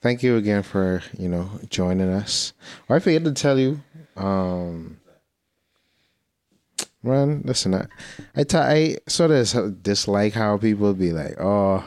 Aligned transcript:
thank 0.00 0.22
you 0.22 0.36
again 0.36 0.62
for 0.62 1.02
you 1.18 1.28
know 1.28 1.50
joining 1.68 2.08
us. 2.10 2.52
Or 2.88 2.96
I 2.96 2.98
forget 3.00 3.24
to 3.24 3.32
tell 3.32 3.58
you, 3.58 3.80
um, 4.16 4.98
man, 7.02 7.42
listen, 7.44 7.74
I 7.74 7.86
I, 8.34 8.44
t- 8.44 8.56
I 8.58 8.96
sort 9.08 9.30
of 9.30 9.82
dislike 9.82 10.32
how 10.34 10.56
people 10.58 10.92
be 10.94 11.12
like, 11.12 11.36
oh, 11.40 11.84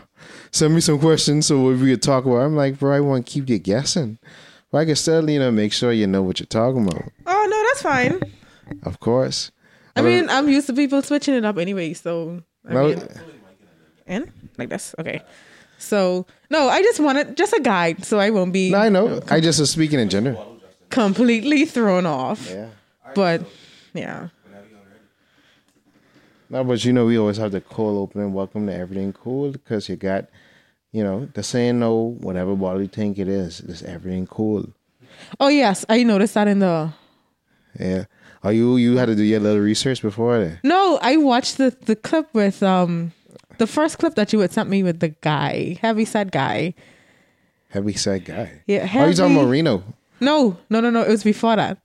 send 0.52 0.74
me 0.76 0.82
some 0.82 1.00
questions 1.00 1.48
so 1.48 1.62
we 1.64 1.92
could 1.92 2.02
talk 2.02 2.26
about. 2.26 2.38
I'm 2.42 2.56
like, 2.56 2.80
bro, 2.80 2.96
I 2.96 3.00
want 3.00 3.26
to 3.26 3.32
keep 3.32 3.50
you 3.50 3.60
guessing. 3.60 4.20
But 4.72 4.80
I 4.80 4.86
can 4.86 4.96
still, 4.96 5.28
you 5.30 5.40
know, 5.40 5.50
make 5.52 5.74
sure 5.74 5.92
you 5.92 6.06
know 6.06 6.22
what 6.22 6.40
you're 6.40 6.46
talking 6.48 6.88
about. 6.88 7.12
Oh 7.26 7.48
no, 7.50 7.64
that's 7.70 7.82
fine. 7.82 8.20
Of 8.84 9.00
course. 9.00 9.52
I 9.96 10.02
mean, 10.02 10.30
I'm 10.30 10.48
used 10.48 10.68
to 10.68 10.74
people 10.74 11.02
switching 11.02 11.34
it 11.34 11.44
up 11.44 11.58
anyway, 11.58 11.94
so 11.94 12.42
I 12.66 12.74
No, 12.74 12.88
mean, 12.88 13.04
and 14.06 14.32
like 14.58 14.70
this, 14.70 14.94
okay. 15.00 15.22
So 15.80 16.26
no, 16.50 16.68
I 16.70 16.82
just 16.84 17.00
wanted 17.00 17.36
just 17.38 17.54
a 17.54 17.62
guide, 17.62 18.04
so 18.06 18.20
I 18.20 18.30
won't 18.30 18.54
be 18.54 18.70
no, 18.70 18.78
I 18.78 18.90
know. 18.90 19.22
I 19.30 19.40
just 19.40 19.60
was 19.60 19.72
speaking 19.72 20.00
in 20.00 20.10
gender. 20.10 20.38
completely 20.90 21.66
thrown 21.66 22.06
off. 22.06 22.48
Yeah. 22.50 22.68
But 23.16 23.42
yeah, 23.94 24.28
No, 26.50 26.64
but 26.64 26.84
you 26.84 26.94
know, 26.94 27.06
we 27.06 27.18
always 27.18 27.38
have 27.38 27.52
the 27.52 27.62
cold 27.62 27.98
opening. 27.98 28.34
Welcome 28.34 28.68
to 28.68 28.74
everything 28.74 29.14
cool 29.14 29.52
because 29.52 29.88
you 29.88 29.96
got, 29.96 30.26
you 30.92 31.04
know, 31.04 31.28
the 31.34 31.44
saying 31.44 31.80
no, 31.80 32.16
whatever 32.22 32.56
bottle 32.56 32.82
you 32.82 32.88
think 32.88 33.18
it 33.20 33.28
is, 33.28 33.60
it's 33.62 33.82
everything 33.84 34.28
cool. 34.28 34.66
oh 35.40 35.48
yes, 35.48 35.86
I 35.90 36.04
noticed 36.04 36.34
that 36.36 36.48
in 36.48 36.60
the. 36.60 36.92
Yeah. 37.80 38.06
Are 38.44 38.54
you 38.54 38.78
you 38.78 38.98
had 38.98 39.08
to 39.08 39.16
do 39.16 39.24
your 39.24 39.40
little 39.40 39.62
research 39.62 40.02
before 40.02 40.40
that. 40.44 40.64
No, 40.64 40.98
I 41.02 41.18
watched 41.18 41.58
the 41.58 41.76
the 41.86 41.96
clip 41.96 42.28
with 42.34 42.64
um, 42.64 43.12
the 43.60 43.68
first 43.68 43.98
clip 44.00 44.16
that 44.16 44.34
you 44.34 44.40
had 44.40 44.52
sent 44.52 44.70
me 44.70 44.82
with 44.84 45.00
the 45.00 45.10
guy, 45.22 45.78
heavy 45.82 46.06
set 46.06 46.32
guy. 46.32 46.74
Heavy 47.70 47.94
set 47.94 48.26
guy. 48.26 48.62
Yeah, 48.66 48.80
Oh, 48.96 49.06
you 49.08 49.14
talking 49.14 49.34
heavy- 49.34 49.36
about 49.36 49.50
Reno? 49.52 49.84
No, 50.20 50.58
no, 50.70 50.82
no, 50.82 50.90
no. 50.90 51.02
It 51.04 51.10
was 51.10 51.24
before 51.24 51.56
that. 51.56 51.78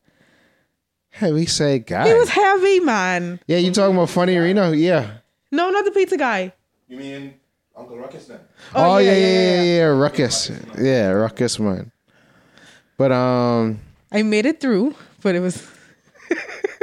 Heavy 1.10 1.46
set 1.46 1.86
guy. 1.86 2.08
He 2.08 2.14
was 2.14 2.30
heavy, 2.30 2.80
man. 2.80 3.38
yeah, 3.46 3.58
you 3.58 3.70
talking 3.70 3.94
about 3.94 4.10
funny 4.10 4.36
Reno? 4.36 4.72
Yeah. 4.72 5.18
No, 5.52 5.70
not 5.70 5.84
the 5.84 5.92
pizza 5.92 6.16
guy. 6.16 6.52
You 6.88 6.96
mean 6.96 7.34
Uncle 7.76 7.96
Ruckus 7.98 8.26
then? 8.26 8.40
Oh, 8.74 8.98
yeah, 8.98 9.12
yeah, 9.12 9.18
yeah, 9.18 9.62
yeah, 9.62 9.84
Ruckus. 9.84 10.50
Yeah, 10.78 11.08
Ruckus 11.10 11.58
man. 11.60 11.92
But 12.96 13.12
um, 13.12 13.80
I 14.10 14.22
made 14.22 14.46
it 14.46 14.60
through, 14.60 14.94
but 15.22 15.34
it 15.34 15.40
was 15.40 15.64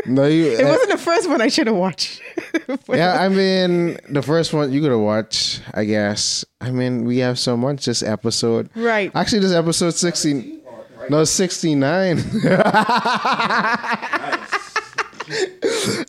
no, 0.05 0.25
you. 0.25 0.45
it 0.59 0.65
wasn't 0.65 0.91
the 0.91 0.97
first 0.97 1.29
one 1.29 1.41
I 1.41 1.47
should 1.47 1.67
have 1.67 1.75
watched. 1.75 2.21
Yeah, 2.89 3.21
I 3.21 3.29
mean, 3.29 3.97
the 4.09 4.21
first 4.21 4.53
one 4.53 4.71
you 4.71 4.81
gotta 4.81 4.97
watch, 4.97 5.61
I 5.73 5.85
guess. 5.85 6.43
I 6.59 6.71
mean, 6.71 7.05
we 7.05 7.19
have 7.19 7.39
so 7.39 7.55
much 7.55 7.85
this 7.85 8.03
episode. 8.03 8.69
Right. 8.75 9.11
Actually, 9.15 9.39
this 9.39 9.53
episode 9.53 9.93
60. 9.93 10.59
No, 11.09 11.23
69. 11.23 12.17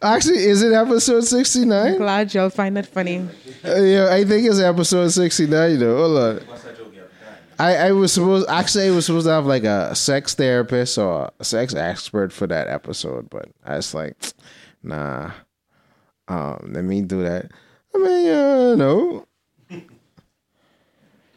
Actually, 0.03 0.45
is 0.45 0.63
it 0.63 0.73
episode 0.73 1.25
69? 1.25 1.97
Glad 1.99 2.35
y'all 2.35 2.51
find 2.51 2.77
that 2.77 2.87
funny. 2.87 3.29
Uh, 3.65 3.81
yeah, 3.81 4.09
I 4.11 4.25
think 4.25 4.47
it's 4.47 4.61
episode 4.61 5.09
69, 5.09 5.79
though. 5.79 5.97
Hold 5.97 6.19
on. 6.19 6.41
I, 7.59 7.77
I 7.77 7.93
was 7.93 8.13
supposed 8.13 8.49
actually 8.49 8.89
I 8.89 8.91
was 8.91 9.07
supposed 9.07 9.27
to 9.27 9.33
have 9.33 9.47
like 9.47 9.63
a 9.63 9.95
sex 9.95 10.35
therapist 10.35 10.99
or 10.99 11.31
a 11.39 11.45
sex 11.45 11.75
expert 11.75 12.33
for 12.33 12.47
that 12.49 12.67
episode, 12.67 13.31
but 13.31 13.49
I 13.65 13.77
was 13.77 13.95
like, 13.95 14.17
nah. 14.83 15.31
Um, 16.29 16.71
let 16.73 16.85
me 16.85 17.03
do 17.03 17.23
that. 17.23 17.51
I 17.95 17.99
mean, 17.99 18.29
uh, 18.29 18.75
no. 18.77 19.27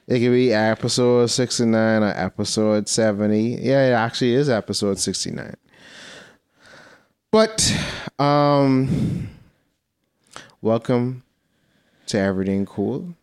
It 0.07 0.19
could 0.19 0.31
be 0.31 0.53
episode 0.53 1.25
sixty 1.27 1.65
nine 1.65 2.03
or 2.03 2.13
episode 2.15 2.87
seventy. 2.87 3.57
Yeah, 3.59 3.87
it 3.87 3.93
actually 3.93 4.35
is 4.35 4.49
episode 4.49 4.99
sixty 4.99 5.31
nine. 5.31 5.55
But 7.31 7.73
um 8.19 9.27
welcome 10.61 11.23
to 12.05 12.19
Everything 12.19 12.67
Cool. 12.67 13.15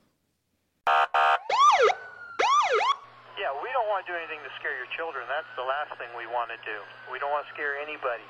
Yeah, 3.39 3.55
we 3.63 3.71
don't 3.71 3.87
want 3.87 4.05
to 4.05 4.13
do 4.13 4.19
anything 4.19 4.43
to 4.43 4.51
scare 4.59 4.75
your 4.77 4.91
children. 4.99 5.23
That's 5.31 5.47
the 5.55 5.63
last 5.63 5.97
thing 6.03 6.09
we 6.19 6.27
want 6.27 6.51
to 6.51 6.59
do. 6.67 6.83
We 7.13 7.21
don't 7.21 7.31
want 7.31 7.47
to 7.47 7.53
scare 7.55 7.79
anybody. 7.79 8.27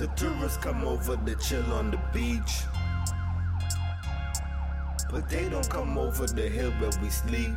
The 0.00 0.06
tourists 0.16 0.56
come 0.56 0.82
over 0.84 1.14
to 1.14 1.34
chill 1.34 1.74
on 1.74 1.90
the 1.90 2.00
beach. 2.10 2.62
But 5.10 5.28
they 5.28 5.46
don't 5.50 5.68
come 5.68 5.98
over 5.98 6.26
the 6.26 6.48
hill 6.48 6.70
where 6.80 6.90
we 7.02 7.10
sleep. 7.10 7.52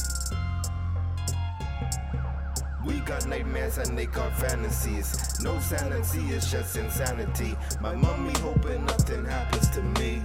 We 2.86 3.00
got 3.00 3.26
nightmares 3.28 3.78
and 3.78 3.98
they 3.98 4.08
got 4.08 4.38
fantasies. 4.38 5.40
No 5.42 5.58
sanity, 5.59 6.20
it's 6.36 6.52
just 6.52 6.76
insanity. 6.76 7.56
My 7.80 7.96
mommy 7.96 8.34
hoping 8.40 8.84
nothing 8.88 9.24
happens 9.24 9.70
to 9.70 9.81
me. 9.81 10.22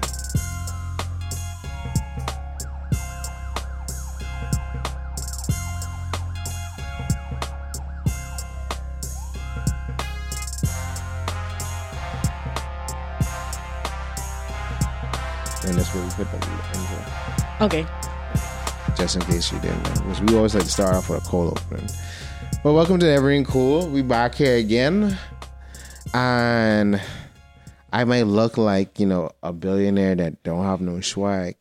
Okay. 17.60 17.84
just 18.96 19.16
in 19.16 19.22
case 19.22 19.52
you 19.52 19.58
didn't 19.58 19.82
know. 19.82 19.91
Because 20.02 20.20
we 20.22 20.36
always 20.36 20.54
like 20.54 20.62
to 20.62 20.70
start 20.70 20.94
off 20.94 21.10
with 21.10 21.24
a 21.24 21.28
cold 21.28 21.58
opening. 21.58 21.88
Well, 22.62 22.74
welcome 22.74 23.00
to 23.00 23.08
Everything 23.08 23.44
Cool. 23.44 23.88
We 23.88 24.02
back 24.02 24.36
here 24.36 24.56
again. 24.56 25.19
And 26.14 27.00
I 27.92 28.04
might 28.04 28.24
look 28.28 28.58
like, 28.58 29.00
you 29.00 29.06
know, 29.06 29.32
a 29.42 29.52
billionaire 29.52 30.14
that 30.14 30.42
don't 30.44 30.64
have 30.64 30.80
no 30.80 31.00
swag. 31.00 31.56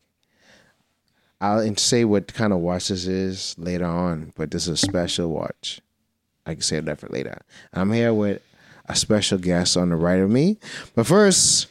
I'll 1.40 1.76
say 1.76 2.04
what 2.04 2.32
kind 2.32 2.52
of 2.52 2.60
watch 2.60 2.88
this 2.88 3.06
is 3.06 3.56
later 3.58 3.86
on, 3.86 4.32
but 4.36 4.52
this 4.52 4.68
is 4.68 4.68
a 4.82 4.86
special 4.86 5.30
watch. 5.30 5.80
I 6.46 6.54
can 6.54 6.62
say 6.62 6.78
that 6.78 7.00
for 7.00 7.08
later. 7.08 7.42
I'm 7.72 7.92
here 7.92 8.14
with 8.14 8.40
a 8.86 8.94
special 8.94 9.38
guest 9.38 9.76
on 9.76 9.90
the 9.90 9.96
right 9.96 10.20
of 10.20 10.30
me. 10.30 10.58
But 10.94 11.06
first, 11.06 11.66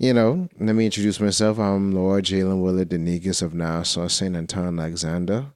you 0.00 0.14
know, 0.14 0.48
let 0.58 0.74
me 0.74 0.86
introduce 0.86 1.20
myself. 1.20 1.58
I'm 1.58 1.92
Lord 1.92 2.24
Jalen 2.24 2.62
Willard, 2.62 2.88
the 2.88 2.96
Negus 2.96 3.42
of 3.42 3.52
Nassau, 3.52 4.08
St. 4.08 4.34
Anton 4.34 4.80
Alexander, 4.80 5.52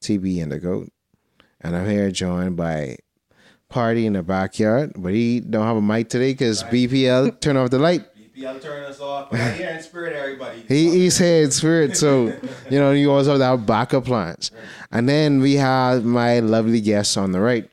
TB 0.00 0.42
and 0.42 0.50
the 0.50 0.58
GOAT. 0.58 0.90
And 1.60 1.76
I'm 1.76 1.86
here 1.86 2.10
joined 2.10 2.56
by 2.56 2.96
Party 3.68 4.06
in 4.06 4.14
the 4.14 4.22
backyard, 4.22 4.92
but 4.96 5.12
he 5.12 5.40
don't 5.40 5.66
have 5.66 5.76
a 5.76 5.82
mic 5.82 6.08
today 6.08 6.32
because 6.32 6.62
BPL 6.64 7.38
turned 7.40 7.58
off 7.58 7.68
the 7.68 7.78
light. 7.78 8.06
BPL 8.16 8.62
turn 8.62 8.84
us 8.84 8.98
off. 8.98 9.30
But 9.30 9.40
I'm 9.40 9.54
here 9.54 9.68
in 9.68 9.82
spirit, 9.82 10.16
everybody. 10.16 10.64
He, 10.66 10.92
he's 10.92 11.18
here 11.18 11.42
in 11.42 11.50
spirit, 11.50 11.98
so 11.98 12.28
you 12.70 12.78
know 12.78 12.92
you 12.92 13.10
always 13.10 13.26
have 13.26 13.40
that 13.40 13.66
backup 13.66 14.06
plans. 14.06 14.52
And 14.90 15.06
then 15.06 15.40
we 15.40 15.54
have 15.56 16.02
my 16.02 16.40
lovely 16.40 16.80
guest 16.80 17.18
on 17.18 17.32
the 17.32 17.40
right. 17.40 17.68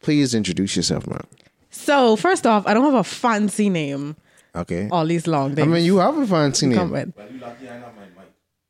Please 0.00 0.34
introduce 0.34 0.74
yourself, 0.74 1.06
man. 1.06 1.26
So 1.68 2.16
first 2.16 2.46
off, 2.46 2.66
I 2.66 2.72
don't 2.72 2.84
have 2.84 2.94
a 2.94 3.04
fancy 3.04 3.68
name. 3.68 4.16
Okay. 4.56 4.88
All 4.90 5.06
these 5.06 5.26
long 5.26 5.52
I 5.52 5.54
things. 5.56 5.68
mean, 5.68 5.84
you 5.84 5.98
have 5.98 6.16
a 6.16 6.26
fancy 6.26 6.72
come 6.72 6.90
name. 6.90 6.90
with. 6.92 7.14
Well, 7.16 7.28
you 7.32 7.38
lucky 7.40 7.68
I 7.68 7.78
not 7.78 7.94
my 7.96 8.02
mic. 8.16 8.26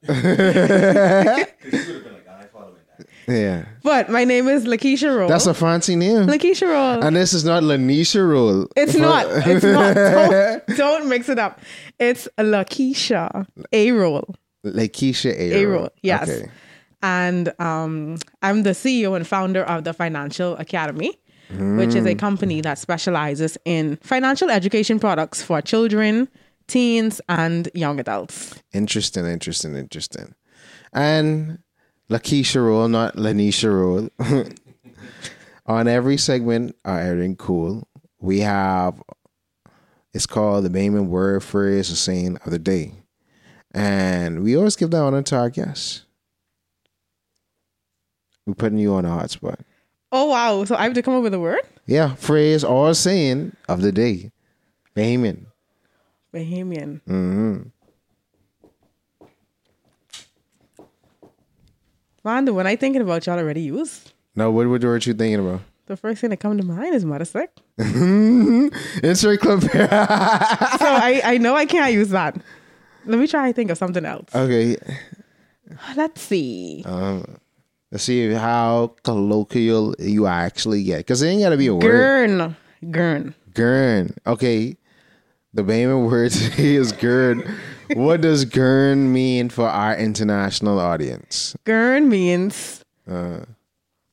Because 1.63 1.89
you 1.89 1.95
would 1.95 2.03
have 2.03 2.05
been 2.05 2.13
like, 2.13 2.29
I 2.29 2.47
following 2.53 2.75
that. 2.99 3.07
Yeah, 3.29 3.65
But 3.83 4.09
my 4.09 4.25
name 4.25 4.47
is 4.49 4.65
Lakeisha 4.65 5.17
Rolle. 5.17 5.29
that's 5.29 5.47
a 5.47 5.55
fancy 5.55 5.97
name. 5.97 6.27
Lakeisha 6.27 6.69
Rolle. 6.69 7.05
And 7.05 7.17
this 7.17 7.33
is 7.33 7.45
not 7.45 7.63
Lanisha 7.63 8.29
Rolle. 8.29 8.69
It's 8.77 8.95
not. 8.95 9.27
It's 9.47 9.65
not. 9.65 9.95
Don't, 9.95 10.77
don't 10.77 11.09
mix 11.09 11.29
it 11.29 11.39
up. 11.39 11.61
It's 11.99 12.29
Lakeisha 12.39 13.47
A 13.73 13.93
Rolle. 13.93 14.35
Lakeisha 14.65 15.33
A. 15.33 15.53
A 15.63 15.65
Rolle. 15.67 15.79
Rolle. 15.81 15.91
Yes. 16.03 16.29
Okay. 16.29 16.51
And 17.03 17.53
um, 17.61 18.17
I'm 18.43 18.63
the 18.63 18.71
CEO 18.71 19.15
and 19.17 19.27
founder 19.27 19.63
of 19.65 19.85
the 19.85 19.93
Financial 19.93 20.57
Academy, 20.57 21.19
which 21.51 21.95
is 21.95 22.05
a 22.07 22.15
Mm. 22.15 22.19
company 22.19 22.61
that 22.61 22.79
specializes 22.79 23.57
in 23.65 23.97
financial 24.03 24.51
education 24.51 24.99
products 24.99 25.43
for 25.43 25.61
children, 25.63 26.29
teens, 26.67 27.21
and 27.29 27.69
young 27.75 28.01
adults. 28.01 28.55
Interesting, 28.73 29.27
interesting, 29.27 29.77
interesting. 29.77 30.35
And 30.93 31.59
Lakeisha 32.11 32.65
Rolle, 32.65 32.89
not 32.89 33.17
Lanisha 33.17 33.71
Rolle. 33.73 34.11
On 35.67 35.89
every 35.89 36.17
segment, 36.17 36.77
uh, 36.85 36.93
everything 37.03 37.37
cool, 37.37 37.89
we 38.21 38.41
have 38.41 39.03
it's 40.15 40.27
called 40.27 40.65
the 40.65 40.71
Bayman 40.71 41.07
word 41.09 41.43
phrase 41.43 41.91
or 41.93 41.97
saying 41.97 42.39
of 42.45 42.51
the 42.51 42.59
day. 42.59 42.95
And 43.73 44.43
we 44.43 44.57
always 44.57 44.75
give 44.77 44.91
that 44.93 45.03
honor 45.03 45.23
to 45.23 45.37
our 45.37 45.51
guests. 45.51 46.07
We're 48.47 48.55
putting 48.55 48.79
you 48.79 48.95
on 48.95 49.05
a 49.05 49.11
hot 49.11 49.31
spot. 49.31 49.61
Oh, 50.13 50.27
wow. 50.27 50.65
So 50.65 50.77
I 50.77 50.85
have 50.85 50.95
to 50.95 51.03
come 51.03 51.15
up 51.15 51.23
with 51.23 51.35
a 51.35 51.41
word? 51.41 51.61
Yeah, 51.87 52.15
phrase 52.15 52.65
or 52.65 52.95
saying 52.95 53.55
of 53.69 53.81
the 53.83 53.93
day. 53.93 54.33
Bayman. 54.95 55.47
Bahamian. 56.33 57.01
hmm 57.07 57.63
Man, 62.25 62.45
the 62.45 62.53
one 62.53 62.67
I 62.67 62.75
thinking 62.75 63.03
about 63.03 63.25
y'all 63.27 63.39
already 63.39 63.61
used. 63.61 64.13
No, 64.35 64.51
what, 64.51 64.67
what 64.67 64.83
were 64.83 64.97
you 64.97 65.15
thinking 65.15 65.39
about? 65.39 65.61
The 65.87 65.97
first 65.97 66.21
thing 66.21 66.31
that 66.31 66.39
come 66.39 66.59
to 66.59 66.65
mind 66.65 66.93
is 66.95 67.05
sick. 67.31 67.51
Insert 67.79 69.41
clip 69.41 69.63
here. 69.71 69.87
so 69.89 69.97
I, 70.89 71.21
I 71.25 71.39
know 71.39 71.55
I 71.55 71.65
can't 71.67 71.93
use 71.93 72.09
that. 72.11 72.37
Let 73.05 73.21
me 73.21 73.29
try 73.29 73.47
to 73.47 73.53
think 73.53 73.71
of 73.71 73.79
something 73.79 74.05
else. 74.05 74.35
okay. 74.35 74.77
Let's 75.97 76.21
see. 76.21 76.85
Let's 77.97 78.05
see 78.05 78.31
how 78.31 78.95
colloquial 79.05 79.95
you 79.99 80.27
actually 80.27 80.85
get. 80.85 80.99
Because 80.99 81.23
it 81.23 81.29
ain't 81.29 81.41
got 81.41 81.49
to 81.49 81.57
be 81.57 81.69
a 81.69 81.75
word. 81.75 81.81
Gurn. 81.81 82.57
Gurn. 82.91 83.35
Gurn. 83.55 84.15
Okay. 84.27 84.77
The 85.55 85.65
main 85.65 86.05
word 86.05 86.31
today 86.33 86.75
is 86.75 86.93
gurn. 86.93 87.43
what 87.95 88.21
does 88.21 88.45
gurn 88.45 89.15
mean 89.15 89.49
for 89.49 89.67
our 89.67 89.97
international 89.97 90.79
audience? 90.79 91.57
Gurn 91.65 92.11
means 92.11 92.85
uh. 93.11 93.47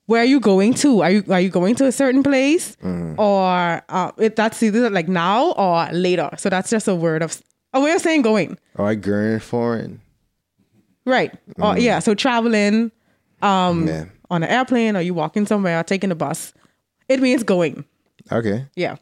where 0.05 0.21
are 0.21 0.31
you 0.31 0.39
going 0.39 0.75
to? 0.75 1.01
Are 1.01 1.11
you 1.11 1.25
are 1.27 1.41
you 1.41 1.49
going 1.49 1.75
to 1.75 1.85
a 1.85 1.91
certain 1.91 2.23
place, 2.23 2.77
mm. 2.81 3.19
or 3.19 3.83
uh, 3.89 4.11
it, 4.17 4.37
that's 4.37 4.63
either 4.63 4.89
like 4.91 5.09
now 5.09 5.51
or 5.51 5.91
later? 5.91 6.29
So 6.37 6.49
that's 6.49 6.69
just 6.69 6.87
a 6.87 6.95
word 6.95 7.21
of 7.21 7.41
a 7.73 7.81
way 7.81 7.91
of 7.91 8.01
saying 8.01 8.21
going, 8.21 8.57
Oh, 8.77 8.85
I 8.85 8.95
gurn 8.95 9.41
foreign. 9.41 9.99
right? 11.03 11.37
Or 11.59 11.77
yeah, 11.77 11.99
so 11.99 12.15
traveling 12.15 12.93
um, 13.43 13.87
Yeah. 13.87 14.05
on 14.29 14.43
an 14.43 14.49
airplane, 14.49 14.95
or 14.95 15.01
you 15.01 15.13
walking 15.13 15.45
somewhere, 15.45 15.79
or 15.79 15.83
taking 15.83 16.11
a 16.11 16.15
bus. 16.15 16.53
It 17.09 17.21
means 17.21 17.43
going. 17.43 17.85
Okay. 18.31 18.65
Yeah. 18.75 18.95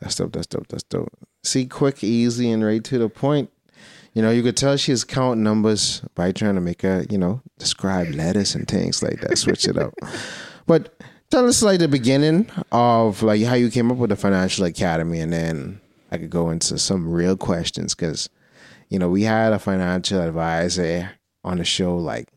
That's 0.00 0.14
dope. 0.16 0.32
That's 0.32 0.46
dope. 0.46 0.68
That's 0.68 0.82
dope. 0.84 1.12
See, 1.42 1.66
quick, 1.66 2.04
easy, 2.04 2.50
and 2.50 2.64
right 2.64 2.82
to 2.84 2.98
the 2.98 3.08
point. 3.08 3.50
You 4.14 4.22
know, 4.22 4.30
you 4.30 4.42
could 4.42 4.56
tell 4.56 4.76
she's 4.76 5.04
counting 5.04 5.44
numbers 5.44 6.02
by 6.14 6.32
trying 6.32 6.56
to 6.56 6.60
make 6.60 6.82
her, 6.82 7.06
you 7.08 7.16
know, 7.18 7.40
describe 7.58 8.08
letters 8.14 8.54
and 8.54 8.66
things 8.66 9.02
like 9.02 9.20
that. 9.20 9.38
Switch 9.38 9.66
it 9.66 9.78
up. 9.78 9.94
But 10.66 11.00
tell 11.30 11.48
us 11.48 11.62
like 11.62 11.80
the 11.80 11.88
beginning 11.88 12.48
of 12.70 13.22
like 13.24 13.42
how 13.42 13.54
you 13.54 13.70
came 13.70 13.90
up 13.90 13.96
with 13.96 14.10
the 14.10 14.16
financial 14.16 14.64
academy, 14.66 15.18
and 15.20 15.32
then 15.32 15.80
I 16.12 16.18
could 16.18 16.30
go 16.30 16.50
into 16.50 16.78
some 16.78 17.08
real 17.10 17.36
questions 17.36 17.94
because, 17.94 18.28
you 18.88 18.98
know, 18.98 19.08
we 19.08 19.22
had 19.22 19.52
a 19.52 19.58
financial 19.58 20.20
advisor 20.20 21.10
on 21.42 21.58
the 21.58 21.64
show 21.64 21.96
like 21.96 22.28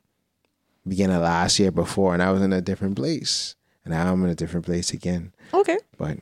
beginning 0.88 1.15
of 1.15 1.24
last 1.24 1.59
year 1.59 1.71
before, 1.71 2.13
and 2.13 2.21
I 2.21 2.31
was 2.31 2.41
in 2.41 2.53
a 2.53 2.62
different 2.62 2.95
place, 2.95 3.56
and 3.85 3.94
now 3.94 4.12
I'm 4.12 4.24
in 4.24 4.30
a 4.30 4.35
different 4.35 4.65
place 4.65 4.91
again. 4.91 5.33
Okay. 5.53 5.77
But 5.97 6.18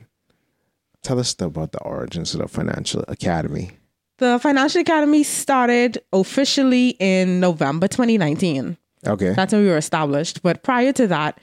tell 1.02 1.18
us 1.18 1.34
about 1.40 1.72
the 1.72 1.80
origins 1.80 2.34
of 2.34 2.40
the 2.40 2.48
financial 2.48 3.04
academy. 3.08 3.72
The 4.18 4.38
Financial 4.38 4.80
Academy 4.80 5.24
started 5.24 6.00
officially 6.12 6.90
in 7.00 7.40
November 7.40 7.88
2019. 7.88 8.76
Okay. 9.04 9.32
That's 9.32 9.52
when 9.52 9.62
we 9.62 9.68
were 9.68 9.76
established. 9.76 10.42
But 10.42 10.62
prior 10.62 10.92
to 10.92 11.08
that, 11.08 11.40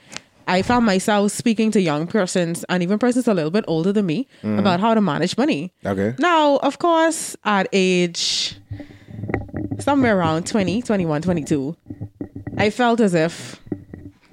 I 0.48 0.62
found 0.62 0.86
myself 0.86 1.32
speaking 1.32 1.72
to 1.72 1.82
young 1.82 2.08
persons 2.08 2.64
and 2.70 2.82
even 2.82 2.98
persons 2.98 3.28
a 3.28 3.34
little 3.34 3.52
bit 3.52 3.66
older 3.68 3.92
than 3.92 4.06
me 4.06 4.28
mm-hmm. 4.42 4.60
about 4.60 4.80
how 4.80 4.94
to 4.94 5.02
manage 5.02 5.38
money. 5.38 5.74
okay. 5.86 6.16
Now, 6.20 6.58
of 6.58 6.80
course, 6.80 7.36
at 7.44 7.68
age 7.74 8.56
somewhere 9.80 10.18
around 10.18 10.48
20, 10.48 10.82
21, 10.82 11.22
22, 11.22 11.76
I 12.58 12.70
felt 12.70 13.00
as 13.00 13.14
if 13.14 13.60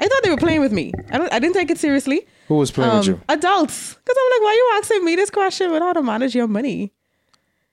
I 0.00 0.08
thought 0.08 0.22
they 0.22 0.30
were 0.30 0.36
playing 0.36 0.60
with 0.60 0.72
me. 0.72 0.92
I, 1.10 1.18
don't, 1.18 1.32
I 1.32 1.38
didn't 1.38 1.54
take 1.54 1.70
it 1.70 1.78
seriously. 1.78 2.26
Who 2.48 2.56
was 2.56 2.70
playing 2.70 2.96
with 2.98 3.08
Um, 3.08 3.14
you? 3.14 3.20
adults. 3.28 3.94
Because 3.94 4.16
I'm 4.18 4.30
like, 4.34 4.42
why 4.42 4.50
are 4.50 4.54
you 4.54 4.70
asking 4.78 5.04
me 5.04 5.16
this 5.16 5.30
question 5.30 5.68
about 5.70 5.82
how 5.82 5.92
to 5.94 6.02
manage 6.02 6.34
your 6.34 6.46
money? 6.46 6.92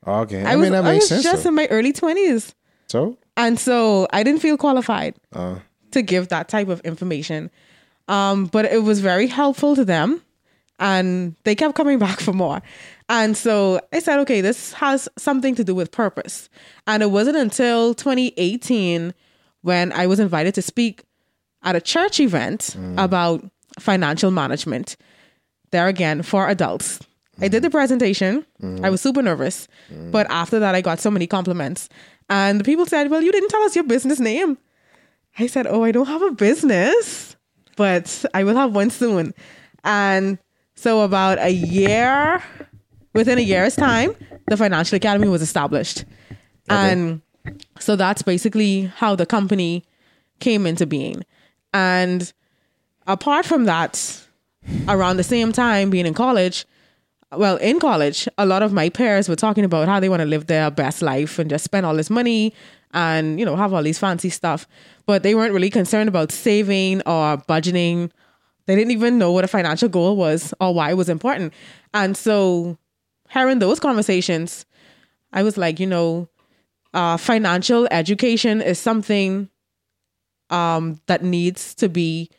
Okay. 0.08 0.44
I, 0.44 0.54
I 0.54 0.56
was, 0.56 0.64
mean, 0.64 0.72
that 0.74 0.86
I 0.86 0.92
makes 0.94 1.04
was 1.06 1.10
sense. 1.10 1.24
just 1.24 1.44
though. 1.44 1.50
in 1.50 1.56
my 1.56 1.68
early 1.68 1.94
20s. 1.94 2.54
so, 2.88 3.18
And 3.38 3.60
so 3.60 4.08
I 4.12 4.24
didn't 4.24 4.42
feel 4.42 4.58
qualified 4.58 5.16
uh, 5.34 5.60
to 5.92 6.02
give 6.02 6.30
that 6.30 6.48
type 6.50 6.70
of 6.70 6.80
information. 6.82 7.50
Um, 8.08 8.46
but 8.48 8.66
it 8.66 8.84
was 8.84 9.00
very 9.00 9.28
helpful 9.28 9.76
to 9.76 9.86
them. 9.86 10.22
And 10.80 11.36
they 11.44 11.56
kept 11.56 11.76
coming 11.76 12.00
back 12.08 12.20
for 12.20 12.34
more. 12.34 12.62
And 13.10 13.38
so 13.38 13.80
I 13.94 14.00
said, 14.00 14.20
okay, 14.20 14.42
this 14.42 14.74
has 14.74 15.08
something 15.18 15.56
to 15.56 15.64
do 15.64 15.76
with 15.76 15.92
purpose. 15.92 16.50
And 16.88 17.04
it 17.04 17.12
wasn't 17.12 17.38
until 17.38 17.94
2018 17.94 19.14
when 19.64 19.92
I 19.92 20.08
was 20.08 20.20
invited 20.20 20.54
to 20.56 20.62
speak 20.62 21.04
at 21.64 21.76
a 21.76 21.82
church 21.82 22.20
event 22.20 22.76
mm. 22.78 23.04
about 23.04 23.44
financial 23.80 24.30
management. 24.30 24.96
There 25.72 25.88
again, 25.88 26.22
for 26.22 26.48
adults. 26.48 27.00
I 27.42 27.48
did 27.48 27.64
the 27.64 27.70
mm. 27.70 27.72
presentation. 27.72 28.46
I 28.84 28.92
was 28.92 29.02
mm. 29.02 29.04
super 29.04 29.24
nervous. 29.24 29.68
But 29.90 30.30
after 30.30 30.60
that, 30.60 30.76
I 30.76 30.82
got 30.82 31.00
so 31.00 31.10
many 31.10 31.26
compliments. 31.26 31.90
And 32.30 32.60
the 32.60 32.64
people 32.64 32.86
said, 32.86 33.10
Well, 33.10 33.24
you 33.24 33.32
didn't 33.32 33.50
tell 33.50 33.62
us 33.64 33.76
your 33.76 33.86
business 33.86 34.20
name. 34.20 34.58
I 35.40 35.48
said, 35.48 35.66
Oh, 35.68 35.84
I 35.84 35.92
don't 35.92 36.08
have 36.08 36.22
a 36.22 36.32
business, 36.32 37.36
but 37.76 38.24
I 38.34 38.44
will 38.44 38.56
have 38.56 38.76
one 38.76 38.92
soon. 38.92 39.34
And 39.84 40.38
so, 40.76 41.02
about 41.02 41.40
a 41.40 41.50
year, 41.50 42.44
within 43.14 43.38
a 43.38 43.42
year's 43.42 43.76
time, 43.76 44.16
the 44.48 44.58
Financial 44.58 44.96
Academy 44.96 45.28
was 45.28 45.42
established. 45.42 46.06
And 46.70 47.22
so 47.80 47.96
that's 47.96 48.22
basically 48.22 48.84
how 48.96 49.16
the 49.16 49.26
company 49.26 49.84
came 50.40 50.66
into 50.66 50.86
being. 50.86 51.24
And 51.74 52.32
apart 53.08 53.46
from 53.46 53.66
that, 53.66 54.22
around 54.88 55.18
the 55.18 55.24
same 55.24 55.52
time 55.52 55.90
being 55.90 56.06
in 56.06 56.14
college, 56.14 56.66
well, 57.32 57.58
in 57.58 57.80
college, 57.80 58.28
a 58.38 58.46
lot 58.46 58.62
of 58.62 58.74
my 58.74 58.90
peers 58.90 59.28
were 59.28 59.36
talking 59.36 59.66
about 59.66 59.88
how 59.88 60.00
they 60.00 60.10
want 60.10 60.22
to 60.22 60.26
live 60.26 60.48
their 60.48 60.70
best 60.70 61.02
life 61.02 61.40
and 61.40 61.50
just 61.50 61.64
spend 61.64 61.86
all 61.86 61.96
this 61.96 62.10
money 62.10 62.54
and, 62.94 63.40
you 63.40 63.46
know, 63.46 63.56
have 63.56 63.74
all 63.74 63.82
these 63.82 63.98
fancy 63.98 64.30
stuff. 64.30 64.68
But 65.06 65.24
they 65.24 65.34
weren't 65.34 65.54
really 65.54 65.72
concerned 65.72 66.08
about 66.08 66.32
saving 66.32 67.02
or 67.02 67.38
budgeting. 67.38 68.12
They 68.68 68.76
didn't 68.76 68.92
even 68.92 69.18
know 69.18 69.32
what 69.32 69.44
a 69.44 69.48
financial 69.48 69.90
goal 69.90 70.16
was 70.16 70.54
or 70.62 70.74
why 70.74 70.92
it 70.92 70.96
was 70.96 71.10
important. 71.10 71.54
And 71.94 72.16
so, 72.16 72.78
hearing 73.30 73.60
those 73.60 73.80
conversations, 73.80 74.66
I 75.34 75.42
was 75.44 75.58
like, 75.58 75.80
you 75.80 75.88
know, 75.88 76.30
uh, 76.94 77.18
financial 77.18 77.88
education 77.92 78.62
is 78.62 78.80
something 78.80 79.50
um, 80.50 81.00
that 81.08 81.24
needs 81.24 81.74
to 81.76 81.90
be 81.90 82.30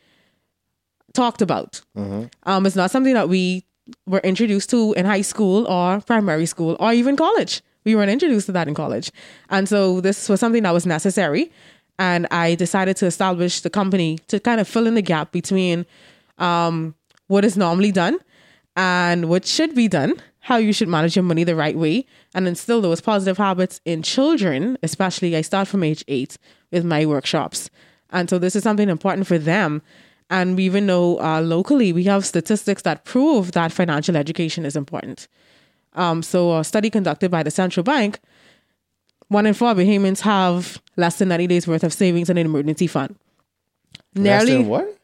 talked 1.13 1.41
about. 1.41 1.81
Um, 2.43 2.65
it's 2.65 2.75
not 2.75 2.91
something 2.91 3.13
that 3.13 3.29
we 3.29 3.65
were 4.05 4.19
introduced 4.19 4.69
to 4.71 4.93
in 4.93 5.05
high 5.05 5.21
school 5.21 5.67
or 5.67 6.01
primary 6.01 6.45
school 6.45 6.75
or 6.79 6.93
even 6.93 7.15
college. 7.15 7.61
We 7.83 7.95
weren't 7.95 8.09
introduced 8.09 8.47
to 8.47 8.51
that 8.53 8.67
in 8.67 8.73
college. 8.73 9.11
And 9.49 9.69
so 9.69 10.01
this 10.01 10.27
was 10.27 10.39
something 10.39 10.63
that 10.63 10.73
was 10.73 10.85
necessary. 10.85 11.51
And 11.99 12.27
I 12.31 12.55
decided 12.55 12.97
to 12.97 13.05
establish 13.05 13.61
the 13.61 13.69
company 13.69 14.19
to 14.27 14.39
kind 14.39 14.59
of 14.59 14.67
fill 14.67 14.87
in 14.87 14.95
the 14.95 15.01
gap 15.01 15.31
between 15.31 15.85
um, 16.37 16.95
what 17.27 17.45
is 17.45 17.55
normally 17.55 17.91
done 17.91 18.17
and 18.75 19.29
what 19.29 19.45
should 19.45 19.75
be 19.75 19.87
done, 19.87 20.15
how 20.45 20.57
you 20.57 20.71
should 20.71 20.87
manage 20.87 21.15
your 21.15 21.23
money 21.23 21.43
the 21.43 21.55
right 21.55 21.75
way, 21.75 22.05
and 22.35 22.47
instill 22.47 22.79
those 22.79 23.01
positive 23.01 23.37
habits 23.37 23.81
in 23.83 24.03
children, 24.03 24.77
especially 24.83 25.35
I 25.35 25.41
start 25.41 25.67
from 25.67 25.83
age 25.83 26.03
eight 26.07 26.37
with 26.71 26.85
my 26.85 27.03
workshops. 27.05 27.69
And 28.11 28.29
so 28.29 28.37
this 28.37 28.55
is 28.55 28.61
something 28.61 28.87
important 28.87 29.25
for 29.25 29.39
them. 29.39 29.81
And 30.29 30.55
we 30.55 30.63
even 30.65 30.85
know 30.85 31.19
uh, 31.19 31.41
locally, 31.41 31.91
we 31.93 32.03
have 32.03 32.25
statistics 32.25 32.83
that 32.83 33.05
prove 33.05 33.53
that 33.53 33.71
financial 33.71 34.15
education 34.15 34.65
is 34.65 34.75
important. 34.75 35.27
Um, 35.93 36.21
so, 36.21 36.57
a 36.59 36.63
study 36.63 36.89
conducted 36.91 37.31
by 37.31 37.41
the 37.41 37.49
central 37.51 37.83
bank, 37.83 38.19
one 39.29 39.45
in 39.47 39.53
four 39.55 39.73
Bahamians 39.73 40.19
have 40.21 40.79
less 40.97 41.17
than 41.17 41.29
90 41.29 41.47
days 41.47 41.67
worth 41.67 41.83
of 41.83 41.91
savings 41.93 42.29
in 42.29 42.37
an 42.37 42.45
emergency 42.45 42.85
fund. 42.87 43.15
less 44.13 44.45
Nearly 44.45 44.61
than 44.61 44.67
what? 44.69 44.97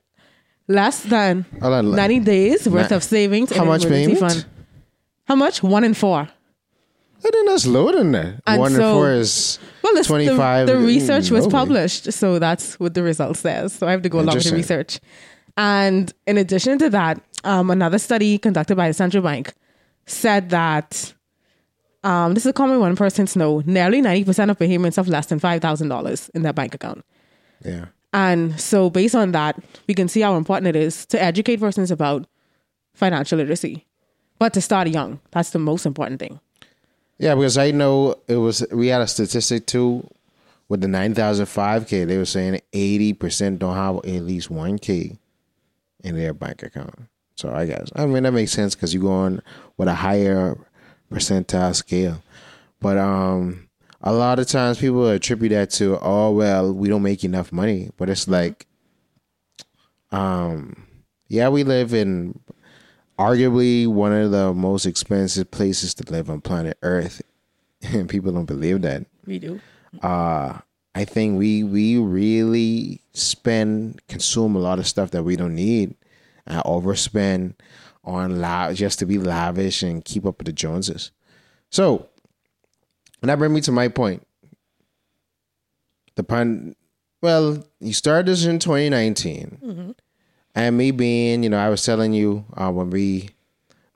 less 0.68 1.02
than 1.04 1.46
Hold 1.62 1.96
90 1.96 2.20
days 2.20 2.68
worth 2.70 2.92
Na- 2.92 2.98
of 2.98 3.04
savings 3.04 3.52
in 3.52 3.58
How 3.58 3.64
an 3.64 3.70
much 3.70 3.86
emergency 3.86 4.16
payment? 4.16 4.34
fund. 4.34 4.46
How 5.32 5.36
much? 5.36 5.64
One 5.64 5.86
in 5.86 5.94
four. 5.94 6.20
I 6.20 7.22
think 7.22 7.48
that's 7.48 7.66
lower 7.66 7.94
than 7.94 8.12
that. 8.12 8.42
And 8.46 8.60
One 8.60 8.72
so- 8.72 8.76
and 8.76 8.94
four 9.00 9.12
is 9.14 9.60
Well, 9.82 9.96
it's 9.96 10.10
25. 10.10 10.68
The, 10.68 10.74
the 10.74 10.80
research 10.80 11.32
was 11.32 11.48
published, 11.48 12.12
so 12.12 12.38
that's 12.38 12.78
what 12.82 12.96
the 12.96 13.02
result 13.02 13.38
says. 13.38 13.72
So 13.72 13.88
I 13.88 13.92
have 13.92 14.02
to 14.02 14.10
go 14.10 14.20
along 14.20 14.36
with 14.36 14.44
the 14.44 14.54
research. 14.54 15.00
And 15.56 16.12
in 16.28 16.38
addition 16.38 16.80
to 16.80 16.90
that, 16.90 17.22
um, 17.46 17.70
another 17.70 17.98
study 17.98 18.38
conducted 18.40 18.76
by 18.76 18.90
the 18.90 18.94
central 18.94 19.24
bank 19.24 19.54
said 20.06 20.50
that 20.50 21.14
um, 22.04 22.34
this 22.34 22.44
is 22.46 22.50
a 22.50 22.54
common 22.54 22.82
one 22.82 22.98
persons 22.98 23.38
know. 23.38 23.64
Nearly 23.66 24.02
ninety 24.02 24.26
percent 24.26 24.52
of 24.52 24.58
Bahamians 24.58 24.98
have 24.98 25.08
less 25.08 25.28
than 25.28 25.40
five 25.40 25.62
thousand 25.62 25.88
dollars 25.88 26.30
in 26.36 26.42
their 26.42 26.52
bank 26.52 26.76
account. 26.76 27.06
Yeah. 27.64 27.86
And 28.12 28.60
so, 28.60 28.90
based 28.90 29.16
on 29.16 29.32
that, 29.32 29.58
we 29.88 29.94
can 29.94 30.10
see 30.10 30.20
how 30.20 30.36
important 30.36 30.76
it 30.76 30.76
is 30.76 31.06
to 31.06 31.24
educate 31.24 31.62
persons 31.62 31.90
about 31.90 32.28
financial 32.94 33.38
literacy, 33.38 33.88
but 34.42 34.54
to 34.54 34.60
start 34.60 34.88
young. 34.88 35.20
That's 35.30 35.52
the 35.52 35.60
most 35.60 35.86
important 35.86 36.20
thing. 36.20 36.40
Yeah, 37.20 37.36
because 37.36 37.60
I 37.60 37.70
know 37.70 38.16
it 38.28 38.38
was, 38.38 38.66
we 38.72 38.88
had 38.88 39.00
a 39.00 39.06
statistic 39.06 39.68
too 39.68 40.10
with 40.68 40.82
the 40.82 40.88
9,005K. 40.88 42.08
They 42.08 42.18
were 42.18 42.26
saying 42.26 42.60
80% 42.74 43.60
don't 43.60 43.76
have 43.76 43.98
at 43.98 44.24
least 44.24 44.50
1K 44.50 45.16
in 46.04 46.16
their 46.16 46.34
bank 46.34 46.64
account. 46.64 47.04
So 47.36 47.54
I 47.54 47.68
guess, 47.68 47.92
I 47.96 48.08
mean, 48.08 48.24
that 48.24 48.32
makes 48.32 48.52
sense 48.52 48.74
because 48.74 48.96
you 48.96 49.02
go 49.02 49.12
on 49.12 49.44
with 49.78 49.88
a 49.88 49.94
higher 49.94 50.58
percentile 51.14 51.76
scale. 51.76 52.24
But 52.80 52.98
um, 52.98 53.70
a 54.02 54.12
lot 54.12 54.40
of 54.40 54.48
times 54.48 54.80
people 54.80 55.08
attribute 55.08 55.52
that 55.52 55.70
to, 55.74 56.00
oh, 56.02 56.32
well, 56.32 56.74
we 56.74 56.90
don't 56.90 57.04
make 57.04 57.24
enough 57.24 57.52
money. 57.52 57.92
But 57.96 58.10
it's 58.10 58.28
like, 58.28 58.66
Um, 60.12 60.88
yeah, 61.28 61.50
we 61.50 61.64
live 61.64 61.94
in 61.94 62.40
arguably 63.22 63.88
one 63.88 64.14
of 64.14 64.32
the 64.32 64.54
most 64.54 64.86
expensive 64.86 65.52
places 65.52 65.94
to 65.96 66.12
live 66.12 66.30
on 66.30 66.42
planet 66.42 66.78
Earth, 66.82 67.22
and 67.82 68.10
people 68.10 68.32
don't 68.32 68.46
believe 68.46 68.82
that. 68.82 69.06
We 69.26 69.40
do. 69.40 69.60
Uh, 70.02 70.60
I 70.94 71.06
think 71.06 71.38
we 71.38 71.64
we 71.64 71.98
really 71.98 73.02
spend 73.14 74.02
consume 74.08 74.56
a 74.56 74.60
lot 74.60 74.80
of 74.80 74.88
stuff 74.88 75.12
that 75.12 75.24
we 75.24 75.36
don't 75.36 75.56
need, 75.56 75.96
and 76.46 76.64
overspend 76.64 77.54
on 78.04 78.42
la- 78.42 78.74
just 78.74 79.00
to 79.00 79.06
be 79.06 79.18
lavish 79.18 79.84
and 79.84 80.04
keep 80.04 80.26
up 80.26 80.40
with 80.40 80.48
the 80.48 80.54
Joneses. 80.54 81.12
So, 81.70 82.10
and 83.22 83.30
that 83.30 83.38
brings 83.38 83.54
me 83.54 83.62
to 83.62 83.72
my 83.72 83.88
point. 83.88 84.26
The 86.16 86.24
pun, 86.24 86.76
well, 87.22 87.64
you 87.80 87.94
started 87.94 88.26
this 88.26 88.46
in 88.46 88.60
2019, 88.60 89.96
and 90.56 90.78
me 90.78 90.92
being, 90.92 91.44
you 91.44 91.50
know, 91.50 91.58
I 91.60 91.70
was 91.70 91.84
telling 91.86 92.14
you 92.14 92.46
uh, 92.56 92.72
when 92.72 92.90
we 92.90 93.30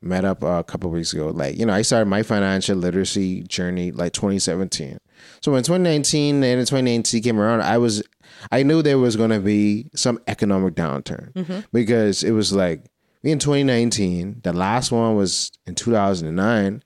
met 0.02 0.24
up 0.26 0.44
uh, 0.44 0.48
a 0.60 0.64
couple 0.64 0.90
weeks 0.90 1.14
ago, 1.14 1.30
like, 1.30 1.58
you 1.58 1.66
know, 1.66 1.74
I 1.74 1.82
started 1.82 2.06
my 2.08 2.24
financial 2.24 2.78
literacy 2.78 3.42
journey 3.44 3.92
like 3.92 4.14
2017. 4.14 4.98
So 5.42 5.52
when 5.52 5.64
2019 5.64 6.44
and 6.44 6.60
2019 6.62 7.24
came 7.24 7.40
around, 7.40 7.62
I 7.62 7.78
was, 7.78 8.04
I 8.52 8.64
knew 8.64 8.82
there 8.82 9.00
was 9.00 9.16
going 9.16 9.32
to 9.32 9.40
be 9.40 9.90
some 9.96 10.20
economic 10.28 10.76
downturn 10.76 11.66
because 11.74 12.24
it 12.24 12.32
was 12.32 12.54
like 12.54 12.84
in 13.24 13.40
2019, 13.40 14.42
the 14.44 14.54
last 14.54 14.92
one 14.92 15.16
was 15.16 15.52
in 15.66 15.74
2009. 15.76 16.84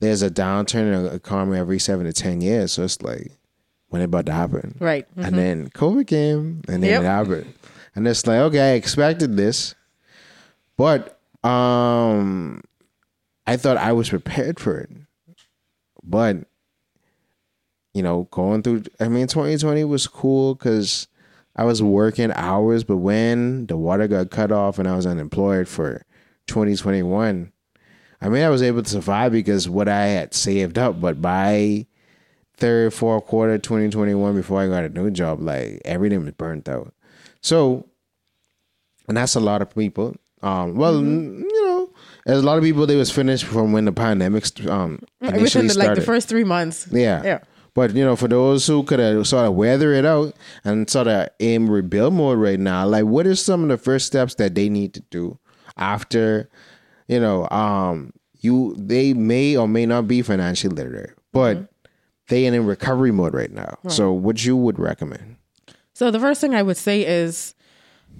There's 0.00 0.22
a 0.22 0.30
downturn 0.30 0.94
in 0.94 1.04
the 1.04 1.14
economy 1.14 1.58
every 1.58 1.78
seven 1.78 2.06
to 2.06 2.12
10 2.12 2.40
years. 2.40 2.72
So 2.72 2.84
it's 2.84 3.00
like, 3.02 3.32
when 3.88 4.02
it 4.02 4.06
about 4.06 4.26
to 4.26 4.32
happen? 4.32 4.76
Right. 4.80 5.06
And 5.16 5.36
then 5.38 5.68
COVID 5.70 6.06
came 6.06 6.62
and 6.68 6.82
then 6.82 6.90
Yep. 6.90 7.02
it 7.02 7.04
happened. 7.04 7.54
And 7.96 8.06
it's 8.06 8.26
like, 8.26 8.38
okay, 8.38 8.72
I 8.72 8.74
expected 8.74 9.36
this. 9.36 9.74
But 10.76 11.18
um 11.42 12.62
I 13.46 13.56
thought 13.56 13.78
I 13.78 13.92
was 13.92 14.10
prepared 14.10 14.60
for 14.60 14.78
it. 14.78 14.90
But 16.04 16.44
you 17.94 18.02
know, 18.02 18.28
going 18.30 18.62
through 18.62 18.84
I 19.00 19.08
mean 19.08 19.26
2020 19.26 19.82
was 19.84 20.06
cool 20.06 20.54
cuz 20.54 21.08
I 21.56 21.64
was 21.64 21.82
working 21.82 22.32
hours, 22.32 22.84
but 22.84 22.98
when 22.98 23.66
the 23.66 23.78
water 23.78 24.06
got 24.06 24.30
cut 24.30 24.52
off 24.52 24.78
and 24.78 24.86
I 24.86 24.94
was 24.94 25.06
unemployed 25.06 25.66
for 25.66 26.04
2021, 26.48 27.50
I 28.20 28.28
mean 28.28 28.42
I 28.42 28.50
was 28.50 28.60
able 28.60 28.82
to 28.82 28.90
survive 28.90 29.32
because 29.32 29.70
what 29.70 29.88
I 29.88 30.06
had 30.08 30.34
saved 30.34 30.76
up, 30.76 31.00
but 31.00 31.22
by 31.22 31.86
third, 32.58 32.92
fourth 32.92 33.24
quarter 33.26 33.56
2021 33.56 34.34
before 34.34 34.60
I 34.60 34.68
got 34.68 34.84
a 34.84 34.90
new 34.90 35.10
job, 35.10 35.40
like 35.40 35.80
everything 35.86 36.22
was 36.22 36.32
burnt 36.32 36.68
out. 36.68 36.92
So, 37.46 37.86
and 39.08 39.16
that's 39.16 39.36
a 39.36 39.40
lot 39.40 39.62
of 39.62 39.74
people. 39.74 40.16
Um, 40.42 40.74
well, 40.76 40.94
Mm-hmm. 40.94 41.42
you 41.42 41.64
know, 41.66 41.90
there's 42.26 42.42
a 42.42 42.46
lot 42.46 42.58
of 42.58 42.64
people 42.64 42.86
they 42.86 42.96
was 42.96 43.10
finished 43.10 43.44
from 43.44 43.72
when 43.72 43.84
the 43.84 43.92
pandemic 43.92 44.44
um 44.68 44.98
initially 45.20 45.42
Within 45.42 45.66
the, 45.68 45.78
like 45.78 45.94
the 45.94 46.00
first 46.02 46.28
three 46.28 46.44
months. 46.44 46.88
yeah. 46.90 47.22
Yeah. 47.24 47.38
But 47.74 47.94
you 47.94 48.04
know, 48.04 48.16
for 48.16 48.26
those 48.28 48.66
who 48.66 48.82
could 48.82 48.98
have 48.98 49.26
sort 49.26 49.44
of 49.46 49.54
weather 49.54 49.92
it 49.92 50.04
out 50.04 50.34
and 50.64 50.88
sort 50.90 51.08
of 51.08 51.28
aim 51.40 51.68
rebuild 51.70 52.14
mode 52.14 52.38
right 52.38 52.58
now, 52.58 52.86
like 52.86 53.04
what 53.04 53.26
are 53.26 53.34
some 53.36 53.62
of 53.62 53.68
the 53.68 53.76
first 53.78 54.06
steps 54.06 54.34
that 54.36 54.54
they 54.54 54.68
need 54.68 54.92
to 54.94 55.00
do 55.10 55.38
after, 55.76 56.48
you 57.06 57.20
know, 57.20 57.46
um, 57.50 58.12
you 58.40 58.74
they 58.78 59.12
may 59.14 59.56
or 59.56 59.68
may 59.68 59.86
not 59.86 60.08
be 60.08 60.20
financially 60.22 60.74
literate, 60.74 61.14
but 61.32 61.56
Mm-hmm. 61.56 61.64
they 62.28 62.44
in 62.46 62.54
a 62.54 62.62
recovery 62.62 63.12
mode 63.12 63.34
right 63.34 63.52
now. 63.52 63.78
So, 63.88 64.10
what 64.12 64.44
you 64.44 64.56
would 64.56 64.78
recommend? 64.78 65.36
So 65.96 66.10
the 66.10 66.20
first 66.20 66.42
thing 66.42 66.54
I 66.54 66.62
would 66.62 66.76
say 66.76 67.06
is 67.06 67.54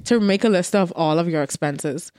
to 0.04 0.18
make 0.18 0.45
a 0.45 0.49
list 0.49 0.75
of 0.75 0.95
all 0.97 1.18
of 1.18 1.28
your 1.28 1.42
expenses 1.42 2.11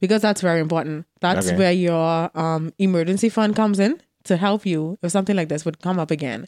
because 0.00 0.20
that's 0.20 0.42
very 0.42 0.60
important. 0.60 1.06
That's 1.22 1.46
Okay. 1.46 1.56
where 1.56 1.72
your 1.72 2.30
um, 2.38 2.74
emergency 2.78 3.30
fund 3.30 3.56
comes 3.56 3.78
in 3.78 4.02
to 4.24 4.36
help 4.36 4.66
you 4.66 4.98
if 5.02 5.10
something 5.10 5.34
like 5.34 5.48
this 5.48 5.64
would 5.64 5.80
come 5.80 5.98
up 5.98 6.10
again. 6.10 6.46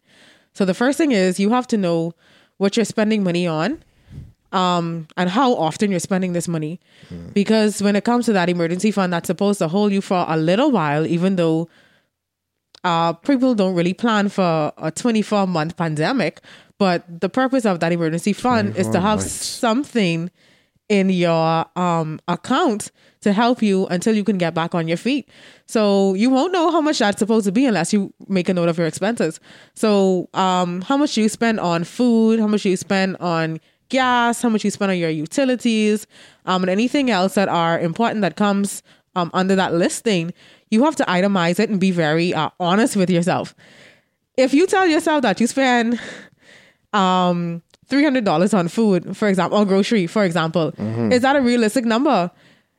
So 0.53 0.67
the 0.67 0.75
first 0.75 0.99
thing 0.99 1.11
is 1.13 1.41
you 1.41 1.49
have 1.49 1.67
to 1.69 1.79
know 1.79 2.13
what 2.59 2.77
you're 2.77 2.85
spending 2.85 3.25
money 3.25 3.47
on 3.47 3.83
um, 4.53 5.09
and 5.17 5.31
how 5.31 5.55
often 5.55 5.91
you're 5.91 5.99
spending 5.99 6.35
this 6.35 6.47
money. 6.47 6.81
Because 7.33 7.81
when 7.83 7.97
it 7.97 8.05
comes 8.05 8.27
to 8.27 8.35
that 8.35 8.51
emergency 8.51 8.91
fund, 8.91 9.11
that's 9.11 9.29
supposed 9.29 9.59
to 9.61 9.69
hold 9.69 9.91
you 9.91 10.03
for 10.03 10.27
a 10.29 10.37
little 10.37 10.71
while, 10.71 11.07
even 11.07 11.37
though 11.37 11.71
uh, 12.85 13.15
people 13.15 13.55
don't 13.55 13.75
really 13.75 13.95
plan 13.95 14.29
for 14.29 14.71
a 14.77 14.91
24 14.91 15.47
month 15.47 15.79
pandemic. 15.79 16.43
But 16.81 17.21
the 17.21 17.29
purpose 17.29 17.67
of 17.67 17.81
that 17.81 17.93
emergency 17.93 18.33
fund 18.33 18.75
is 18.75 18.89
to 18.89 19.01
have 19.01 19.21
something 19.21 20.31
in 20.89 21.11
your 21.11 21.67
um, 21.77 22.19
account 22.27 22.91
to 23.21 23.35
help 23.35 23.61
you 23.61 23.87
until 23.89 24.17
you 24.17 24.25
can 24.25 24.39
get 24.39 24.55
back 24.55 24.75
on 24.75 24.89
your 24.89 24.97
feet. 24.97 25.29
So 25.67 26.15
you 26.15 26.31
won't 26.31 26.55
know 26.55 26.71
how 26.71 26.81
much 26.81 27.01
that's 27.01 27.19
supposed 27.19 27.45
to 27.45 27.53
be 27.53 27.67
unless 27.67 27.93
you 27.93 28.15
make 28.29 28.49
a 28.49 28.55
note 28.55 28.71
of 28.71 28.79
your 28.79 28.87
expenses. 28.87 29.41
So 29.75 30.31
um, 30.33 30.81
how 30.81 30.97
much 30.97 31.19
you 31.19 31.29
spend 31.29 31.61
on 31.61 31.85
food, 31.85 32.41
how 32.41 32.47
much 32.47 32.65
you 32.65 32.79
spend 32.79 33.19
on 33.19 33.61
gas, 33.91 34.41
how 34.41 34.49
much 34.49 34.65
you 34.65 34.71
spend 34.71 34.91
on 34.91 34.97
your 34.97 35.11
utilities, 35.11 36.07
um, 36.47 36.63
and 36.63 36.71
anything 36.71 37.11
else 37.11 37.35
that 37.35 37.51
are 37.51 37.79
important 37.79 38.23
that 38.23 38.37
comes 38.37 38.83
um, 39.17 39.31
under 39.35 39.55
that 39.55 39.75
listing, 39.75 40.33
you 40.71 40.83
have 40.85 40.97
to 40.97 41.05
itemize 41.05 41.61
it 41.61 41.69
and 41.69 41.79
be 41.79 41.91
very 41.91 42.33
uh, 42.33 42.49
honest 42.59 42.97
with 42.97 43.11
yourself. 43.11 43.55
If 44.39 44.55
you 44.55 44.67
tell 44.67 44.87
yourself 44.87 45.21
that 45.23 45.41
you 45.43 45.47
spend 45.47 46.01
um 46.93 47.63
three 47.87 48.05
hundred 48.05 48.25
dollars 48.25 48.55
on 48.55 48.69
food, 48.69 49.17
for 49.17 49.29
example, 49.29 49.59
or 49.59 49.65
grocery, 49.65 50.07
for 50.07 50.25
example, 50.25 50.73
is 51.13 51.23
that 51.23 51.37
a 51.37 51.41
realistic 51.41 51.85
number? 51.85 52.31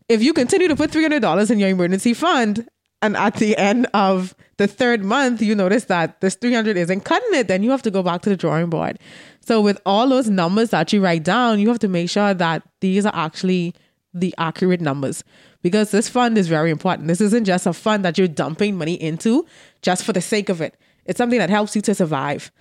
If 0.09 0.21
you 0.21 0.33
continue 0.33 0.67
to 0.67 0.75
put 0.75 0.91
three 0.91 1.03
hundred 1.03 1.21
dollars 1.21 1.49
in 1.51 1.59
your 1.59 1.69
emergency 1.69 2.13
fund, 2.13 2.67
and 3.01 3.15
at 3.17 3.35
the 3.35 3.57
end 3.57 3.87
of 3.93 4.35
the 4.57 4.67
third 4.67 5.03
month 5.03 5.41
you 5.41 5.55
notice 5.55 5.85
that 5.85 6.21
this 6.21 6.35
three 6.35 6.53
hundred 6.53 6.77
isn't 6.77 7.01
cutting 7.01 7.33
it, 7.33 7.47
then 7.47 7.63
you 7.63 7.71
have 7.71 7.81
to 7.83 7.91
go 7.91 8.03
back 8.03 8.21
to 8.23 8.29
the 8.29 8.37
drawing 8.37 8.69
board. 8.69 8.99
So 9.41 9.59
with 9.61 9.79
all 9.85 10.07
those 10.09 10.29
numbers 10.29 10.69
that 10.69 10.93
you 10.93 11.03
write 11.03 11.23
down, 11.23 11.59
you 11.59 11.67
have 11.69 11.79
to 11.79 11.87
make 11.87 12.09
sure 12.09 12.33
that 12.33 12.61
these 12.79 13.05
are 13.05 13.15
actually 13.15 13.73
the 14.13 14.35
accurate 14.37 14.81
numbers 14.81 15.23
because 15.61 15.91
this 15.91 16.09
fund 16.09 16.37
is 16.37 16.47
very 16.47 16.69
important. 16.69 17.07
This 17.07 17.21
isn't 17.21 17.45
just 17.45 17.65
a 17.65 17.73
fund 17.73 18.03
that 18.05 18.17
you're 18.17 18.27
dumping 18.27 18.77
money 18.77 18.95
into 19.01 19.45
just 19.81 20.03
for 20.03 20.11
the 20.13 20.21
sake 20.21 20.49
of 20.49 20.59
it. 20.61 20.75
It's 21.05 21.17
something 21.17 21.39
that 21.39 21.49
helps 21.49 21.75
you 21.75 21.81
to 21.83 21.95
survive. 21.95 22.51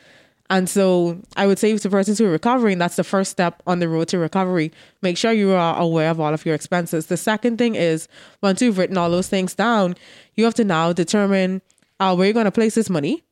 And 0.51 0.69
so 0.69 1.17
I 1.37 1.47
would 1.47 1.61
say 1.61 1.79
to 1.79 1.89
persons 1.89 2.19
who 2.19 2.27
are 2.27 2.31
recovering, 2.31 2.79
that's 2.79 2.97
the 2.97 3.05
first 3.05 3.31
step 3.31 3.63
on 3.69 3.79
the 3.79 3.89
road 3.89 4.09
to 4.09 4.19
recovery. 4.19 4.73
Make 5.01 5.17
sure 5.17 5.31
you 5.31 5.53
are 5.53 5.79
aware 5.79 6.11
of 6.11 6.19
all 6.19 6.35
of 6.35 6.45
your 6.45 6.57
expenses. 6.57 7.07
The 7.07 7.17
second 7.17 7.57
thing 7.57 7.77
is 7.77 8.09
once 8.43 8.61
you've 8.61 8.77
written 8.77 8.99
all 8.99 9.11
those 9.11 9.29
things 9.29 9.55
down, 9.55 9.95
you 10.35 10.45
have 10.45 10.55
to 10.55 10.65
now 10.65 10.93
determine 10.93 11.63
uh, 12.01 12.17
where 12.17 12.27
you're 12.27 12.35
going 12.35 12.47
to 12.47 12.51
place 12.51 12.75
this 12.75 12.91
money 12.91 13.23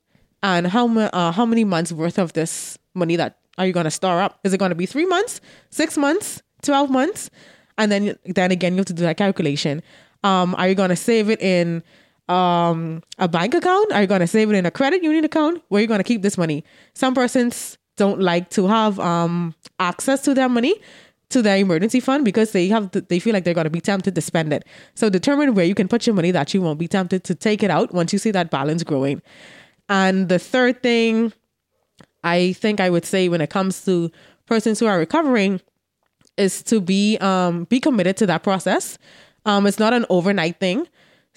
and 0.45 0.69
how, 0.69 0.89
uh, 0.97 1.33
how 1.33 1.45
many 1.45 1.65
months 1.65 1.91
worth 1.91 2.21
of 2.21 2.35
this 2.35 2.79
money 2.95 3.17
that 3.17 3.39
are 3.59 3.67
you 3.67 3.73
going 3.73 3.85
to 3.85 3.91
store 3.91 4.21
up? 4.21 4.39
Is 4.45 4.55
it 4.55 4.59
going 4.59 4.71
to 4.71 4.77
be 4.77 4.87
three 4.87 5.07
months, 5.07 5.41
six 5.71 5.99
months, 5.99 6.41
12 6.63 6.89
months? 6.89 7.31
And 7.77 7.91
then, 7.91 8.17
then 8.27 8.53
again, 8.53 8.75
you 8.75 8.79
have 8.79 8.87
to 8.87 8.93
do 8.93 9.03
that 9.03 9.17
calculation. 9.17 9.83
Um, 10.23 10.55
are 10.55 10.69
you 10.69 10.77
going 10.77 10.91
to 10.91 10.97
save 10.97 11.31
it 11.31 11.41
in 11.43 11.83
um, 12.29 13.03
a 13.19 13.29
bank 13.29 13.55
account? 13.55 13.93
Are 13.93 14.03
you 14.03 14.07
going 14.07 14.21
to 14.21 14.27
save 14.27 14.51
it 14.51 14.55
in 14.55 14.67
a 14.67 14.71
credit 14.71 15.03
union 15.03 15.25
account? 15.25 15.63
Where 15.69 15.79
are 15.79 15.83
you 15.83 15.89
going 15.89 15.99
to 15.99 16.05
keep 16.05 16.23
this 16.23 16.39
money? 16.39 16.65
Some 16.95 17.15
persons 17.15 17.79
don't 17.97 18.21
like 18.21 18.51
to 18.51 18.67
have 18.67 19.01
um, 19.01 19.55
access 19.79 20.23
to 20.23 20.35
their 20.35 20.49
money 20.49 20.75
to 21.31 21.43
their 21.43 21.59
emergency 21.59 22.01
fund 22.01 22.25
because 22.25 22.53
they 22.53 22.69
have 22.69 22.91
to, 22.93 23.03
they 23.03 23.19
feel 23.19 23.35
like 23.35 23.45
they're 23.45 23.55
going 23.55 23.65
to 23.65 23.71
be 23.71 23.81
tempted 23.81 24.15
to 24.15 24.21
spend 24.21 24.53
it. 24.53 24.65
So 24.95 25.11
determine 25.11 25.55
where 25.55 25.65
you 25.65 25.75
can 25.75 25.89
put 25.89 26.07
your 26.07 26.15
money 26.15 26.31
that 26.31 26.55
you 26.55 26.63
won't 26.63 26.79
be 26.79 26.89
tempted 26.89 27.25
to 27.25 27.35
take 27.35 27.63
it 27.63 27.71
out 27.71 27.93
once 27.93 28.13
you 28.13 28.19
see 28.19 28.31
that 28.31 28.51
balance 28.51 28.83
growing. 28.83 29.21
And 29.89 30.29
the 30.29 30.39
third 30.39 30.83
thing 30.83 31.33
I 32.25 32.53
think 32.55 32.81
I 32.81 32.91
would 32.91 33.05
say 33.05 33.29
when 33.29 33.41
it 33.41 33.51
comes 33.51 33.85
to 33.85 34.11
persons 34.47 34.81
who 34.81 34.87
are 34.87 34.99
recovering 34.99 35.61
is 36.37 36.63
to 36.65 36.81
be 36.81 37.19
um, 37.19 37.65
be 37.65 37.81
committed 37.81 38.17
to 38.19 38.27
that 38.27 38.43
process. 38.43 38.99
Um, 39.45 39.67
it's 39.67 39.79
not 39.79 39.93
an 39.93 40.07
overnight 40.09 40.61
thing. 40.61 40.87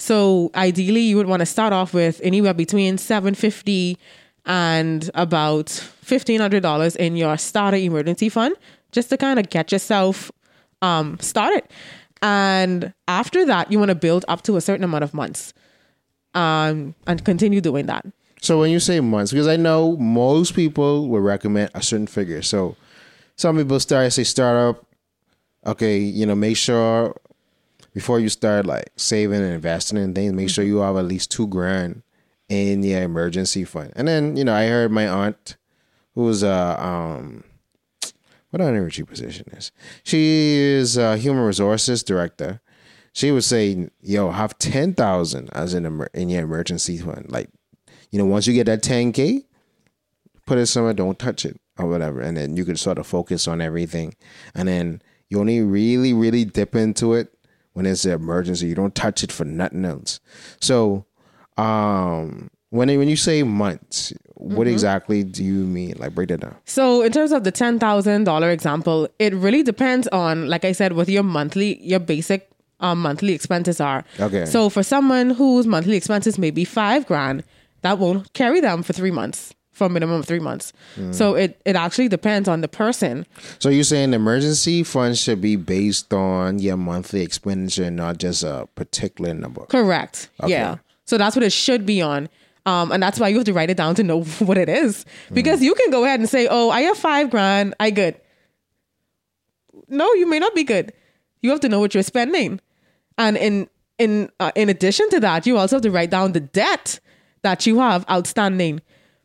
So 0.02 0.50
ideally, 0.56 1.02
you 1.02 1.16
would 1.18 1.28
want 1.28 1.42
to 1.42 1.46
start 1.46 1.74
off 1.74 1.94
with 1.94 2.20
anywhere 2.24 2.56
between 2.56 2.98
seven 2.98 3.36
fifty 3.36 4.00
and 4.48 5.12
about 5.14 5.70
fifteen 5.70 6.42
hundred 6.42 6.64
dollars 6.64 6.96
in 6.96 7.16
your 7.16 7.38
starter 7.38 7.78
emergency 7.78 8.28
fund, 8.28 8.56
just 8.92 9.10
to 9.10 9.18
kind 9.18 9.38
of 9.38 9.52
get 9.52 9.72
yourself 9.72 10.32
um, 10.82 11.20
started. 11.20 11.62
And 12.24 12.96
after 13.08 13.46
that, 13.46 13.72
you 13.72 13.78
want 13.78 13.90
to 13.90 13.96
build 13.96 14.26
up 14.28 14.42
to 14.46 14.58
a 14.58 14.62
certain 14.62 14.84
amount 14.84 15.04
of 15.04 15.14
months, 15.14 15.54
um, 16.34 16.96
and 17.06 17.24
continue 17.24 17.62
doing 17.62 17.86
that. 17.86 18.04
So 18.42 18.60
when 18.60 18.72
you 18.72 18.80
say 18.80 19.00
months, 19.02 19.32
because 19.32 19.48
I 19.48 19.56
know 19.56 19.98
most 19.98 20.56
people 20.56 21.10
would 21.10 21.22
recommend 21.22 21.70
a 21.76 21.84
certain 21.84 22.08
figure. 22.08 22.42
So 22.42 22.76
some 23.36 23.56
people 23.56 23.80
start 23.80 24.12
say 24.14 24.24
start 24.24 24.58
up. 24.58 24.84
Okay, 25.68 26.00
you 26.00 26.26
know, 26.26 26.34
make 26.34 26.58
sure 26.58 27.16
before 27.94 28.20
you 28.20 28.30
start 28.30 28.66
like 28.66 28.92
saving 28.96 29.42
and 29.42 29.54
investing 29.54 29.98
in 29.98 30.14
things, 30.14 30.34
make 30.34 30.50
sure 30.50 30.64
you 30.64 30.78
have 30.78 30.98
at 30.98 31.06
least 31.06 31.32
two 31.32 31.48
grand 31.48 32.04
in 32.50 32.84
your 32.84 33.04
emergency 33.04 33.64
fund. 33.64 33.94
And 33.96 34.08
then 34.08 34.36
you 34.36 34.44
know, 34.44 34.54
I 34.54 34.68
heard 34.68 34.92
my 34.92 35.08
aunt, 35.08 35.58
who 36.16 36.24
was 36.24 36.44
a 36.44 36.84
um, 36.84 37.44
what 38.50 38.62
her 38.62 38.68
energy 38.68 39.04
position 39.04 39.48
is. 39.56 39.72
She 40.04 40.58
is 40.58 40.98
a 40.98 41.18
human 41.18 41.44
resources 41.44 42.04
director. 42.04 42.62
She 43.14 43.32
would 43.32 43.44
say, 43.44 43.90
"Yo, 44.02 44.32
have 44.32 44.58
ten 44.58 44.94
thousand 44.94 45.50
as 45.54 45.74
an 45.74 45.86
emer- 45.86 46.10
in 46.14 46.30
your 46.30 46.44
emergency 46.44 46.98
fund. 46.98 47.26
Like, 47.30 47.50
you 48.12 48.20
know, 48.20 48.26
once 48.26 48.48
you 48.48 48.54
get 48.54 48.66
that 48.66 48.84
ten 48.84 49.12
k, 49.12 49.46
put 50.46 50.58
it 50.58 50.68
somewhere. 50.68 50.94
Don't 50.94 51.20
touch 51.20 51.46
it 51.46 51.60
or 51.78 51.88
whatever, 51.88 52.22
and 52.22 52.38
then 52.38 52.56
you 52.56 52.66
can 52.66 52.78
sort 52.78 52.98
of 52.98 53.08
focus 53.08 53.48
on 53.48 53.62
everything. 53.62 54.14
And 54.56 54.68
then 54.68 55.02
you 55.30 55.40
only 55.40 55.62
really, 55.62 56.14
really 56.14 56.46
dip 56.46 56.76
into 56.76 57.14
it 57.14 57.34
when 57.74 57.86
it's 57.86 58.06
an 58.06 58.12
emergency. 58.12 58.68
You 58.68 58.76
don't 58.76 58.96
touch 58.96 59.24
it 59.24 59.32
for 59.32 59.46
nothing 59.46 59.86
else. 59.86 60.20
So, 60.60 61.06
um, 61.58 62.50
when 62.70 62.88
when 62.98 63.10
you 63.10 63.16
say 63.18 63.44
months, 63.44 64.14
what 64.36 64.68
exactly 64.68 65.24
do 65.24 65.44
you 65.44 65.66
mean? 65.66 65.96
Like, 65.98 66.16
break 66.16 66.30
that 66.30 66.40
down. 66.40 66.56
So 66.66 67.02
in 67.02 67.12
terms 67.12 67.32
of 67.32 67.44
the 67.44 67.52
ten 67.52 67.80
thousand 67.80 68.24
dollar 68.24 68.50
example, 68.50 69.08
it 69.20 69.34
really 69.34 69.62
depends 69.62 70.08
on, 70.08 70.48
like 70.48 70.66
I 70.66 70.72
said, 70.72 70.94
what 70.94 71.08
your 71.10 71.24
monthly, 71.24 71.82
your 71.86 72.00
basic 72.00 72.50
um, 72.80 73.02
monthly 73.02 73.34
expenses 73.34 73.80
are. 73.80 74.04
Okay. 74.20 74.46
So 74.46 74.70
for 74.70 74.84
someone 74.84 75.32
whose 75.32 75.68
monthly 75.68 75.96
expenses 75.96 76.40
may 76.40 76.50
be 76.50 76.66
five 76.66 77.06
grand, 77.06 77.44
that 77.82 78.00
won't 78.00 78.34
carry 78.34 78.62
them 78.62 78.84
for 78.84 78.94
three 78.94 79.12
months, 79.12 79.54
for 79.82 79.86
a 79.86 79.90
minimum 79.90 80.20
of 80.20 80.28
three 80.28 80.40
months. 80.40 80.74
So 81.10 81.34
it 81.34 81.60
it 81.66 81.76
actually 81.76 82.08
depends 82.08 82.48
on 82.48 82.62
the 82.62 82.68
person. 82.68 83.26
So 83.58 83.70
you're 83.70 83.84
saying 83.84 84.14
emergency 84.14 84.84
fund 84.84 85.18
should 85.18 85.42
be 85.42 85.56
based 85.56 86.14
on 86.14 86.60
your 86.60 86.78
monthly 86.78 87.22
expenditure, 87.24 87.90
not 87.90 88.20
just 88.20 88.44
a 88.44 88.68
particular 88.76 89.34
number. 89.34 89.66
Correct. 89.66 90.30
Okay. 90.44 90.52
Yeah. 90.52 90.78
So 91.06 91.18
that's 91.18 91.36
what 91.36 91.42
it 91.42 91.52
should 91.52 91.84
be 91.84 92.00
on. 92.00 92.30
Um, 92.68 92.92
and 92.92 93.02
that's 93.02 93.20
why 93.20 93.30
you 93.30 93.38
have 93.38 93.46
to 93.46 93.54
write 93.54 93.72
it 93.72 93.78
down 93.78 93.96
to 93.96 94.04
know 94.04 94.22
what 94.40 94.60
it 94.60 94.70
is. 94.70 95.04
Because 95.34 95.64
you 95.64 95.74
can 95.74 95.90
go 95.90 96.06
ahead 96.06 96.20
and 96.20 96.30
say, 96.30 96.48
oh, 96.48 96.70
I 96.70 96.82
have 96.82 96.96
five 96.98 97.32
grand, 97.32 97.74
I 97.80 97.90
good. 97.90 98.22
No, 99.88 100.06
you 100.14 100.30
may 100.30 100.38
not 100.38 100.54
be 100.54 100.64
good. 100.64 100.94
You 101.42 101.50
have 101.50 101.60
to 101.62 101.70
know 101.70 101.80
what 101.80 101.96
you're 101.96 102.04
spending. 102.04 102.62
And 103.18 103.36
in 103.36 103.68
in 103.98 104.30
uh, 104.40 104.52
in 104.56 104.70
addition 104.70 105.10
to 105.10 105.20
that, 105.22 105.48
you 105.48 105.58
also 105.58 105.78
have 105.78 105.84
to 105.84 105.92
write 105.92 106.12
down 106.12 106.34
the 106.34 106.40
debt 106.40 107.00
that 107.42 107.66
you 107.66 107.80
have 107.80 108.06
outstanding. 108.08 108.80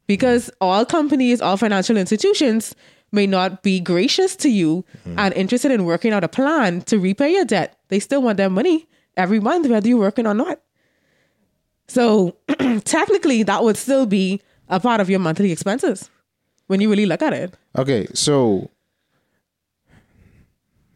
Because 0.07 0.51
all 0.61 0.85
companies, 0.85 1.41
all 1.41 1.57
financial 1.57 1.97
institutions 1.97 2.75
may 3.13 3.27
not 3.27 3.63
be 3.63 3.81
gracious 3.81 4.37
to 4.37 4.49
you 4.49 4.85
mm-hmm. 4.99 5.19
and 5.19 5.35
interested 5.35 5.71
in 5.71 5.85
working 5.85 6.13
out 6.13 6.25
a 6.25 6.29
plan 6.29 6.83
to 6.83 6.99
repay 6.99 7.33
your 7.33 7.45
debt. 7.45 7.79
They 7.89 7.99
still 7.99 8.23
want 8.23 8.37
their 8.37 8.51
money 8.51 8.89
every 9.17 9.41
month, 9.41 9.69
whether 9.69 9.89
you're 9.89 9.99
working 9.99 10.27
or 10.27 10.35
not. 10.35 10.61
So 11.89 12.37
technically, 12.85 13.43
that 13.45 13.63
would 13.63 13.77
still 13.77 14.07
be 14.07 14.41
a 14.69 14.81
part 14.81 15.01
of 15.01 15.09
your 15.09 15.21
monthly 15.21 15.53
expenses 15.53 16.11
when 16.67 16.81
you 16.81 16.91
really 16.91 17.07
look 17.07 17.23
at 17.23 17.33
it. 17.33 17.57
Okay, 17.77 18.07
so 18.13 18.71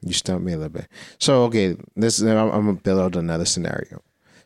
you 0.02 0.12
stumped 0.12 0.44
me 0.44 0.52
a 0.52 0.56
little 0.56 0.70
bit. 0.70 0.88
So 1.18 1.44
okay, 1.44 1.76
this 1.96 2.20
I'm, 2.20 2.36
I'm 2.36 2.66
gonna 2.66 2.72
build 2.74 3.00
out 3.00 3.16
another 3.16 3.44
scenario. 3.44 4.02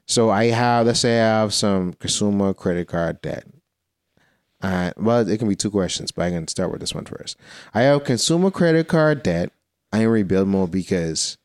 So 0.06 0.30
I 0.30 0.47
have, 0.47 0.87
let's 0.87 1.00
say, 1.00 1.21
I 1.21 1.40
have 1.40 1.54
some 1.54 1.94
consumer 1.94 2.52
credit 2.52 2.88
card 2.88 3.23
debt. 3.23 3.47
Uh, 4.64 4.92
well, 4.97 5.28
it 5.28 5.38
can 5.38 5.49
be 5.49 5.54
two 5.54 5.71
questions, 5.71 6.11
but 6.11 6.23
I 6.23 6.30
can 6.30 6.49
start 6.49 6.71
with 6.71 6.80
this 6.80 6.94
one 6.94 7.04
first. 7.04 7.37
I 7.75 7.83
have 7.83 8.04
consumer 8.04 8.50
credit 8.50 8.88
card 8.88 9.23
debt. 9.23 9.52
I 9.92 9.99
am 9.99 10.09
rebuild 10.09 10.49
mode 10.49 10.71
because 10.71 11.37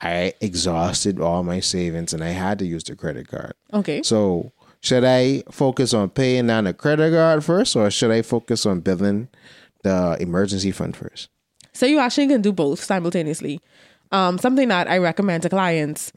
I 0.00 0.34
exhausted 0.40 1.20
all 1.20 1.44
my 1.44 1.60
savings 1.60 2.12
and 2.12 2.24
I 2.24 2.30
had 2.30 2.58
to 2.58 2.66
use 2.66 2.82
the 2.82 2.96
credit 2.96 3.28
card. 3.28 3.54
Okay. 3.72 4.02
So 4.02 4.50
should 4.80 5.04
I 5.04 5.44
focus 5.52 5.94
on 5.94 6.10
paying 6.10 6.48
down 6.48 6.64
the 6.64 6.74
credit 6.74 7.12
card 7.12 7.44
first, 7.44 7.76
or 7.76 7.88
should 7.92 8.10
I 8.10 8.22
focus 8.22 8.66
on 8.66 8.80
building 8.80 9.28
the 9.84 10.16
emergency 10.18 10.72
fund 10.72 10.96
first? 10.96 11.28
So 11.72 11.86
you 11.86 12.00
actually 12.00 12.26
can 12.26 12.42
do 12.42 12.52
both 12.52 12.82
simultaneously. 12.82 13.60
Um, 14.10 14.38
something 14.38 14.68
that 14.68 14.90
I 14.90 14.98
recommend 14.98 15.44
to 15.44 15.48
clients: 15.48 16.12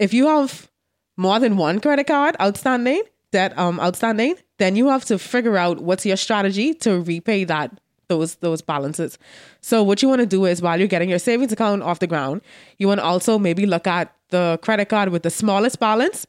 if 0.00 0.12
you 0.12 0.26
have 0.26 0.68
more 1.16 1.38
than 1.38 1.56
one 1.56 1.80
credit 1.80 2.08
card 2.08 2.34
outstanding, 2.40 3.02
debt 3.32 3.56
um 3.58 3.80
outstanding, 3.80 4.36
then 4.58 4.76
you 4.76 4.88
have 4.88 5.04
to 5.06 5.18
figure 5.18 5.56
out 5.56 5.80
what's 5.80 6.04
your 6.04 6.16
strategy 6.16 6.74
to 6.74 7.00
repay 7.00 7.44
that 7.44 7.80
those 8.08 8.34
those 8.36 8.60
balances. 8.60 9.18
So 9.62 9.82
what 9.82 10.02
you 10.02 10.08
want 10.08 10.20
to 10.20 10.26
do 10.26 10.44
is 10.44 10.60
while 10.60 10.78
you're 10.78 10.88
getting 10.88 11.08
your 11.08 11.18
savings 11.18 11.52
account 11.52 11.82
off 11.82 12.00
the 12.00 12.06
ground, 12.06 12.42
you 12.78 12.88
want 12.88 13.00
to 13.00 13.04
also 13.04 13.38
maybe 13.38 13.64
look 13.64 13.86
at 13.86 14.14
the 14.28 14.58
credit 14.62 14.90
card 14.90 15.08
with 15.08 15.22
the 15.22 15.30
smallest 15.30 15.80
balance. 15.80 16.26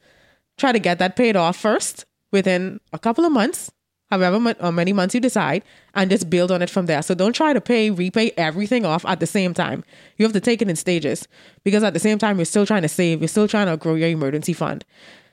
Try 0.58 0.72
to 0.72 0.80
get 0.80 1.00
that 1.00 1.16
paid 1.16 1.36
off 1.36 1.58
first 1.58 2.06
within 2.32 2.80
a 2.94 3.00
couple 3.00 3.26
of 3.26 3.32
months, 3.32 3.72
however 4.10 4.40
many 4.72 4.94
months 4.94 5.16
you 5.16 5.22
decide, 5.22 5.64
and 5.96 6.10
just 6.10 6.30
build 6.30 6.52
on 6.52 6.62
it 6.62 6.70
from 6.70 6.86
there. 6.86 7.02
So 7.02 7.16
don't 7.16 7.34
try 7.34 7.52
to 7.52 7.62
pay 7.62 7.90
repay 7.90 8.32
everything 8.38 8.86
off 8.86 9.06
at 9.06 9.20
the 9.20 9.28
same 9.28 9.54
time. 9.54 9.84
You 10.18 10.26
have 10.26 10.34
to 10.34 10.40
take 10.40 10.62
it 10.62 10.70
in 10.70 10.76
stages 10.76 11.28
because 11.64 11.84
at 11.84 11.94
the 11.94 12.00
same 12.00 12.20
time 12.20 12.38
you're 12.38 12.46
still 12.46 12.66
trying 12.66 12.84
to 12.84 12.90
save, 12.90 13.22
you're 13.22 13.28
still 13.28 13.48
trying 13.48 13.68
to 13.68 13.78
grow 13.78 13.96
your 13.96 14.10
emergency 14.10 14.54
fund. 14.54 14.86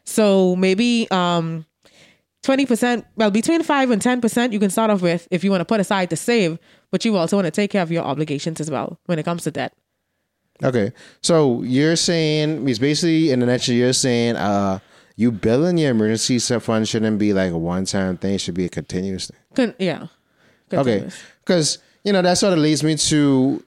So 0.08 0.56
maybe 0.56 1.06
um 1.10 1.66
20%, 2.44 3.04
well, 3.16 3.30
between 3.30 3.62
5 3.62 3.90
and 3.90 4.00
10% 4.00 4.52
you 4.52 4.58
can 4.58 4.70
start 4.70 4.90
off 4.90 5.02
with 5.02 5.28
if 5.30 5.44
you 5.44 5.50
want 5.50 5.60
to 5.60 5.66
put 5.66 5.80
aside 5.80 6.08
to 6.10 6.16
save, 6.16 6.58
but 6.90 7.04
you 7.04 7.14
also 7.16 7.36
want 7.36 7.44
to 7.44 7.50
take 7.50 7.70
care 7.70 7.82
of 7.82 7.92
your 7.92 8.04
obligations 8.04 8.58
as 8.60 8.70
well 8.70 8.98
when 9.04 9.18
it 9.18 9.24
comes 9.24 9.42
to 9.42 9.50
debt. 9.50 9.74
Okay, 10.64 10.92
so 11.20 11.62
you're 11.62 11.94
saying 11.94 12.66
it's 12.68 12.78
basically 12.78 13.30
in 13.30 13.40
the 13.40 13.46
nutshell. 13.46 13.74
You're 13.76 13.92
saying 13.92 14.36
uh, 14.36 14.80
you 15.14 15.30
building 15.30 15.78
your 15.78 15.90
emergency 15.90 16.38
fund 16.58 16.88
shouldn't 16.88 17.18
be 17.18 17.32
like 17.32 17.52
a 17.52 17.58
one 17.58 17.84
time 17.84 18.16
thing; 18.16 18.34
it 18.34 18.40
should 18.40 18.54
be 18.54 18.64
a 18.64 18.68
continuous 18.68 19.28
thing. 19.28 19.38
Con- 19.54 19.74
yeah. 19.78 20.06
Okay, 20.72 21.08
because 21.44 21.78
you 22.02 22.12
know 22.12 22.22
that 22.22 22.38
sort 22.38 22.54
of 22.54 22.58
leads 22.58 22.82
me 22.82 22.96
to 22.96 23.62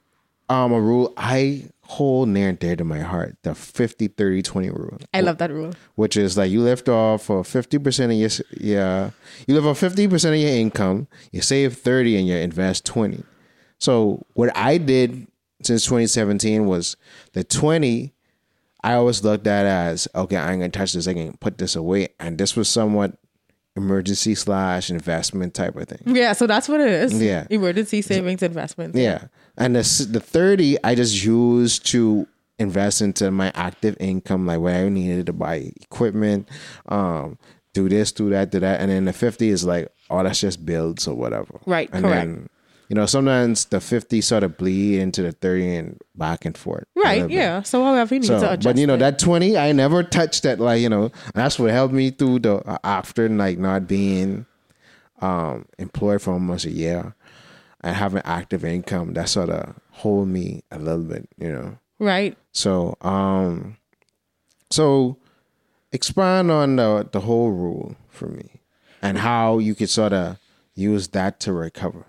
um 0.52 0.74
a 0.74 0.82
rule 0.82 1.14
I 1.16 1.66
hold 1.84 2.30
near 2.30 2.50
and 2.50 2.60
dear 2.60 2.76
to 2.76 2.84
my 2.84 3.00
heart: 3.00 3.38
the 3.44 3.56
50 3.56 4.08
30 4.10 4.42
20 4.42 4.70
rule. 4.70 4.98
I 5.14 5.22
love 5.22 5.38
that 5.38 5.52
rule. 5.52 5.74
which 5.96 6.18
is 6.18 6.38
like 6.38 6.52
you 6.52 6.62
lift 6.62 6.90
off 6.90 7.24
for 7.24 7.44
fifty 7.44 7.80
percent 7.80 8.12
of 8.12 8.18
your 8.18 8.30
yeah, 8.60 9.12
you 9.48 9.60
live 9.60 9.78
fifty 9.78 10.08
percent 10.08 10.36
of 10.36 10.42
your 10.42 10.52
income, 10.52 11.08
you 11.32 11.42
save 11.42 11.78
thirty, 11.78 12.18
and 12.18 12.28
you 12.28 12.36
invest 12.36 12.86
twenty. 12.86 13.24
So 13.78 14.26
what 14.34 14.56
I 14.56 14.78
did 14.78 15.28
since 15.64 15.86
twenty 15.86 16.08
seventeen 16.08 16.66
was 16.66 16.98
the 17.34 17.44
twenty. 17.44 18.14
I 18.84 18.94
always 18.94 19.24
looked 19.24 19.46
at 19.46 19.66
as 19.68 20.08
okay, 20.16 20.38
i'm 20.38 20.60
gonna 20.60 20.70
touch 20.70 20.94
this. 20.94 21.08
I 21.08 21.14
can 21.14 21.38
put 21.38 21.60
this 21.60 21.76
away, 21.76 22.10
and 22.20 22.38
this 22.38 22.56
was 22.56 22.68
somewhat 22.68 23.16
emergency 23.76 24.36
slash 24.36 24.90
investment 24.90 25.54
type 25.54 25.76
of 25.76 25.88
thing. 25.88 26.16
Yeah, 26.16 26.34
so 26.34 26.48
that's 26.48 26.68
what 26.68 26.82
it 26.82 26.90
is. 26.90 27.22
Yeah. 27.22 27.48
Emergency 27.50 28.02
savings 28.02 28.44
investment. 28.44 28.96
Yeah, 28.96 29.26
and 29.58 29.76
the 29.76 30.08
the 30.10 30.20
thirty 30.20 30.78
I 30.84 30.96
just 30.96 31.24
use 31.24 31.80
to 31.80 32.28
invest 32.60 33.02
into 33.02 33.32
my 33.32 33.52
active 33.56 33.98
income, 34.00 34.46
like 34.46 34.60
where 34.60 34.86
I 34.86 34.90
needed 34.90 35.26
to 35.28 35.34
buy 35.34 35.72
equipment, 35.82 36.48
um, 36.90 37.38
do 37.74 37.88
this, 37.90 38.12
do 38.12 38.30
that, 38.32 38.52
do 38.52 38.60
that, 38.60 38.82
and 38.82 38.92
then 38.92 39.06
the 39.06 39.14
fifty 39.14 39.50
is 39.50 39.64
like, 39.64 39.88
oh, 40.10 40.22
that's 40.24 40.42
just 40.42 40.66
builds 40.66 41.08
or 41.08 41.16
whatever. 41.16 41.60
Right, 41.66 41.90
And 41.94 42.04
correct. 42.04 42.28
then 42.28 42.50
you 42.92 42.96
know 42.96 43.06
sometimes 43.06 43.64
the 43.64 43.80
fifty 43.80 44.20
sort 44.20 44.44
of 44.44 44.58
bleed 44.58 45.00
into 45.00 45.22
the 45.22 45.32
thirty 45.32 45.78
and 45.78 45.98
back 46.14 46.44
and 46.44 46.58
forth. 46.58 46.84
Right, 46.94 47.22
bit. 47.22 47.32
yeah. 47.32 47.62
So 47.62 47.82
however 47.82 48.16
you 48.16 48.20
need 48.20 48.28
to 48.28 48.36
adjust 48.36 48.64
but 48.64 48.76
you 48.76 48.86
know 48.86 48.96
it. 48.96 48.98
that 48.98 49.18
twenty, 49.18 49.58
I 49.58 49.72
never 49.72 50.04
touched 50.04 50.44
that. 50.44 50.60
Like 50.60 50.82
you 50.82 50.90
know, 50.90 51.10
that's 51.34 51.58
what 51.58 51.72
helped 51.72 51.94
me 51.94 52.10
through 52.10 52.40
the 52.40 52.56
uh, 52.56 52.80
after 52.84 53.30
like 53.30 53.58
not 53.58 53.88
being 53.88 54.46
um 55.22 55.68
employed 55.78 56.22
for 56.22 56.34
almost 56.34 56.66
a 56.66 56.70
year 56.70 57.16
and 57.80 57.96
having 57.96 58.24
active 58.26 58.66
income. 58.66 59.14
That 59.14 59.30
sort 59.30 59.52
of 59.52 59.74
hold 59.92 60.28
me 60.28 60.66
a 60.70 60.78
little 60.78 61.04
bit, 61.04 61.30
you 61.38 61.50
know. 61.50 61.78
Right. 61.98 62.38
So 62.52 62.98
um, 63.00 63.78
so 64.70 65.16
expand 65.94 66.52
on 66.52 66.76
the 66.76 67.08
the 67.10 67.22
whole 67.22 67.52
rule 67.52 67.96
for 68.10 68.28
me 68.28 68.60
and 69.02 69.18
how 69.18 69.60
you 69.60 69.76
could 69.76 69.90
sort 69.90 70.12
of 70.12 70.40
use 70.76 71.08
that 71.10 71.40
to 71.40 71.54
recover. 71.54 72.06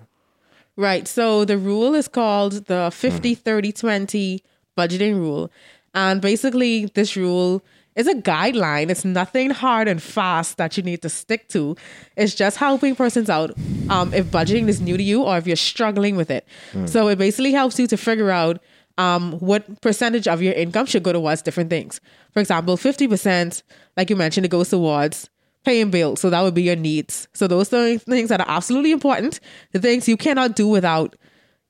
Right. 0.76 1.06
So 1.06 1.44
the 1.44 1.58
rule 1.58 1.94
is 1.94 2.08
called 2.08 2.66
the 2.66 2.90
50 2.92 3.34
30 3.34 3.72
20 3.72 4.42
budgeting 4.76 5.16
rule. 5.16 5.50
And 5.94 6.20
basically, 6.22 6.86
this 6.86 7.16
rule 7.16 7.62
is 7.94 8.06
a 8.06 8.14
guideline. 8.14 8.88
It's 8.88 9.04
nothing 9.04 9.50
hard 9.50 9.86
and 9.86 10.02
fast 10.02 10.56
that 10.56 10.78
you 10.78 10.82
need 10.82 11.02
to 11.02 11.10
stick 11.10 11.48
to. 11.48 11.76
It's 12.16 12.34
just 12.34 12.56
helping 12.56 12.96
persons 12.96 13.28
out 13.28 13.50
um, 13.90 14.14
if 14.14 14.26
budgeting 14.26 14.68
is 14.68 14.80
new 14.80 14.96
to 14.96 15.02
you 15.02 15.22
or 15.22 15.36
if 15.36 15.46
you're 15.46 15.56
struggling 15.56 16.16
with 16.16 16.30
it. 16.30 16.46
So 16.86 17.08
it 17.08 17.18
basically 17.18 17.52
helps 17.52 17.78
you 17.78 17.86
to 17.88 17.96
figure 17.98 18.30
out 18.30 18.62
um, 18.96 19.32
what 19.40 19.82
percentage 19.82 20.26
of 20.26 20.40
your 20.40 20.54
income 20.54 20.86
should 20.86 21.02
go 21.02 21.12
towards 21.12 21.42
different 21.42 21.68
things. 21.68 22.00
For 22.32 22.40
example, 22.40 22.78
50%, 22.78 23.62
like 23.98 24.08
you 24.08 24.16
mentioned, 24.16 24.46
it 24.46 24.50
goes 24.50 24.70
towards 24.70 25.28
paying 25.64 25.90
bills. 25.90 26.20
So 26.20 26.30
that 26.30 26.40
would 26.42 26.54
be 26.54 26.62
your 26.62 26.76
needs. 26.76 27.28
So 27.32 27.46
those 27.46 27.72
are 27.72 27.98
things 27.98 28.28
that 28.28 28.40
are 28.40 28.48
absolutely 28.48 28.92
important. 28.92 29.40
The 29.72 29.78
things 29.78 30.08
you 30.08 30.16
cannot 30.16 30.56
do 30.56 30.68
without. 30.68 31.16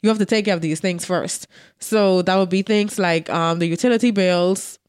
You 0.02 0.08
have 0.08 0.18
to 0.18 0.26
take 0.26 0.46
care 0.46 0.54
of 0.54 0.60
these 0.60 0.80
things 0.80 1.04
first. 1.04 1.46
So 1.78 2.22
that 2.22 2.34
would 2.36 2.48
be 2.48 2.62
things 2.62 2.98
like 2.98 3.30
um, 3.30 3.60
the 3.60 3.66
utility 3.66 4.10
bills, 4.10 4.80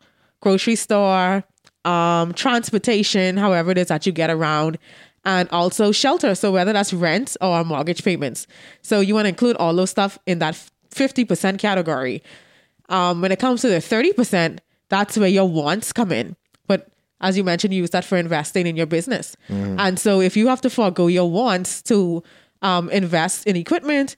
grocery 0.41 0.75
store, 0.75 1.43
um, 1.85 2.33
transportation, 2.33 3.37
however 3.37 3.71
it 3.71 3.77
is 3.77 3.87
that 3.87 4.07
you 4.07 4.11
get 4.11 4.31
around, 4.31 4.79
and 5.23 5.47
also 5.51 5.91
shelter. 5.91 6.33
So 6.33 6.51
whether 6.51 6.73
that's 6.73 6.93
rent 6.93 7.37
or 7.41 7.63
mortgage 7.63 8.03
payments. 8.03 8.47
So 8.81 9.01
you 9.01 9.13
want 9.13 9.25
to 9.25 9.29
include 9.29 9.55
all 9.57 9.73
those 9.75 9.91
stuff 9.91 10.17
in 10.25 10.39
that 10.39 10.55
50% 10.89 11.59
category. 11.59 12.23
Um, 12.89 13.21
when 13.21 13.31
it 13.31 13.39
comes 13.39 13.61
to 13.61 13.69
the 13.69 13.77
30%, 13.77 14.59
that's 14.89 15.17
where 15.17 15.29
your 15.29 15.47
wants 15.47 15.93
come 15.93 16.11
in. 16.11 16.35
As 17.23 17.37
you 17.37 17.43
mentioned, 17.43 17.73
you 17.73 17.81
use 17.81 17.89
that 17.91 18.05
for 18.05 18.17
investing 18.17 18.67
in 18.67 18.75
your 18.75 18.85
business. 18.85 19.35
And 19.49 19.97
so 19.97 20.21
if 20.21 20.35
you 20.37 20.47
have 20.47 20.61
to 20.61 20.69
forego 20.69 21.07
your 21.07 21.29
wants 21.31 21.81
to 21.83 22.21
um, 22.61 22.89
invest 22.91 23.47
in 23.47 23.55
equipment, 23.55 24.15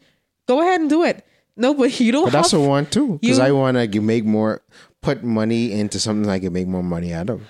go 0.47 0.59
ahead 0.61 0.81
and 0.81 0.89
do 0.89 1.03
it. 1.03 1.23
No, 1.55 1.73
but 1.73 1.99
you 2.01 2.11
don't 2.11 2.25
But 2.25 2.33
that's 2.33 2.51
a 2.53 2.59
want 2.59 2.91
too, 2.91 3.19
because 3.21 3.39
I 3.39 3.51
want 3.51 3.77
to 3.77 4.01
make 4.01 4.25
more, 4.25 4.61
put 5.01 5.23
money 5.23 5.71
into 5.71 5.99
something 5.99 6.29
I 6.29 6.39
can 6.39 6.51
make 6.51 6.67
more 6.67 6.83
money 6.83 7.13
out 7.13 7.29
of. 7.29 7.41